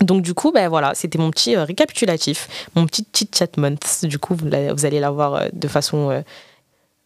Donc 0.00 0.22
du 0.22 0.34
coup, 0.34 0.50
ben 0.50 0.68
voilà, 0.68 0.92
c'était 0.94 1.18
mon 1.18 1.30
petit 1.30 1.56
récapitulatif, 1.56 2.68
mon 2.74 2.84
petit 2.84 3.06
chit 3.14 3.30
chat 3.32 3.56
month. 3.56 4.04
Du 4.04 4.18
coup, 4.18 4.34
vous, 4.34 4.48
vous 4.48 4.84
allez 4.84 4.98
l'avoir 4.98 5.44
de 5.52 5.68
façon 5.68 6.24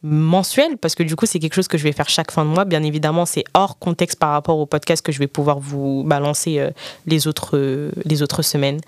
mensuel 0.03 0.76
parce 0.76 0.94
que 0.94 1.03
du 1.03 1.16
coup 1.16 1.26
c'est 1.26 1.40
quelque 1.40 1.55
chose 1.55 1.66
que 1.66 1.76
je 1.76 1.82
vais 1.82 1.92
faire 1.92 2.09
chaque 2.09 2.30
fin 2.30 2.44
de 2.44 2.51
mois. 2.51 2.64
Bien 2.64 2.82
évidemment 2.82 3.26
c'est 3.26 3.44
hors 3.55 3.78
contexte 3.78 4.18
par 4.18 4.30
rapport 4.30 4.59
au 4.59 4.66
podcast 4.66 5.05
que 5.05 5.11
je 5.11 5.18
vais 5.18 5.26
pouvoir 5.26 5.59
vous 5.59 6.05
balancer 6.05 6.59
euh, 6.59 6.70
les 7.07 7.26
autres 7.26 7.57
euh, 7.57 7.90
les 8.05 8.22
autres 8.22 8.42
semaines. 8.42 8.80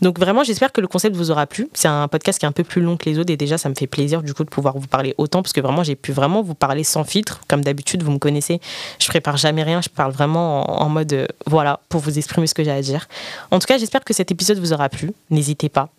Donc 0.00 0.18
vraiment 0.18 0.42
j'espère 0.42 0.72
que 0.72 0.80
le 0.80 0.86
concept 0.86 1.16
vous 1.16 1.30
aura 1.30 1.46
plu. 1.46 1.68
C'est 1.74 1.88
un 1.88 2.08
podcast 2.08 2.38
qui 2.38 2.46
est 2.46 2.48
un 2.48 2.52
peu 2.52 2.64
plus 2.64 2.80
long 2.80 2.96
que 2.96 3.08
les 3.08 3.18
autres 3.18 3.30
et 3.30 3.36
déjà 3.36 3.58
ça 3.58 3.68
me 3.68 3.74
fait 3.74 3.86
plaisir 3.86 4.22
du 4.22 4.32
coup 4.32 4.44
de 4.44 4.48
pouvoir 4.48 4.78
vous 4.78 4.86
parler 4.86 5.14
autant 5.18 5.42
parce 5.42 5.52
que 5.52 5.60
vraiment 5.60 5.82
j'ai 5.82 5.96
pu 5.96 6.12
vraiment 6.12 6.42
vous 6.42 6.54
parler 6.54 6.84
sans 6.84 7.04
filtre. 7.04 7.42
Comme 7.46 7.62
d'habitude 7.62 8.02
vous 8.02 8.12
me 8.12 8.18
connaissez 8.18 8.60
je 8.98 9.06
prépare 9.08 9.36
jamais 9.36 9.62
rien. 9.62 9.82
Je 9.82 9.90
parle 9.90 10.12
vraiment 10.12 10.80
en, 10.80 10.88
mode 10.88 11.12
euh, 11.12 11.26
voilà 11.46 11.80
pour 11.90 12.00
vous 12.00 12.16
exprimer 12.16 12.46
ce 12.46 12.54
que 12.54 12.64
j'ai 12.64 12.70
à 12.70 12.80
dire. 12.80 13.06
En 13.50 13.58
tout 13.58 13.66
cas 13.66 13.76
j'espère 13.76 14.02
que 14.02 14.14
cet 14.14 14.30
épisode 14.30 14.58
vous 14.58 14.72
aura 14.72 14.88
plu. 14.88 15.12
N'hésitez 15.30 15.68
pas 15.68 15.90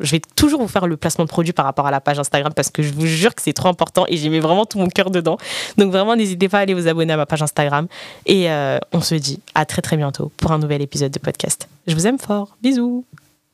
Je 0.00 0.10
vais 0.10 0.20
toujours 0.36 0.60
vous 0.60 0.68
faire 0.68 0.86
le 0.86 0.96
placement 0.96 1.24
de 1.24 1.30
produit 1.30 1.52
par 1.52 1.64
rapport 1.64 1.86
à 1.86 1.90
la 1.90 2.00
page 2.00 2.18
Instagram 2.18 2.52
parce 2.54 2.70
que 2.70 2.82
je 2.82 2.92
vous 2.92 3.06
jure 3.06 3.34
que 3.34 3.42
c'est 3.42 3.52
trop 3.52 3.68
important 3.68 4.04
et 4.08 4.16
j'y 4.16 4.30
mets 4.30 4.40
vraiment 4.40 4.66
tout 4.66 4.78
mon 4.78 4.88
cœur 4.88 5.10
dedans. 5.10 5.38
Donc 5.78 5.90
vraiment, 5.92 6.16
n'hésitez 6.16 6.48
pas 6.48 6.58
à 6.58 6.60
aller 6.62 6.74
vous 6.74 6.88
abonner 6.88 7.12
à 7.12 7.16
ma 7.16 7.26
page 7.26 7.42
Instagram. 7.42 7.86
Et 8.26 8.50
euh, 8.50 8.78
on 8.92 9.00
se 9.00 9.14
dit 9.14 9.40
à 9.54 9.64
très 9.64 9.82
très 9.82 9.96
bientôt 9.96 10.30
pour 10.36 10.52
un 10.52 10.58
nouvel 10.58 10.82
épisode 10.82 11.12
de 11.12 11.18
podcast. 11.18 11.68
Je 11.86 11.94
vous 11.94 12.06
aime 12.06 12.18
fort. 12.18 12.56
Bisous. 12.62 13.04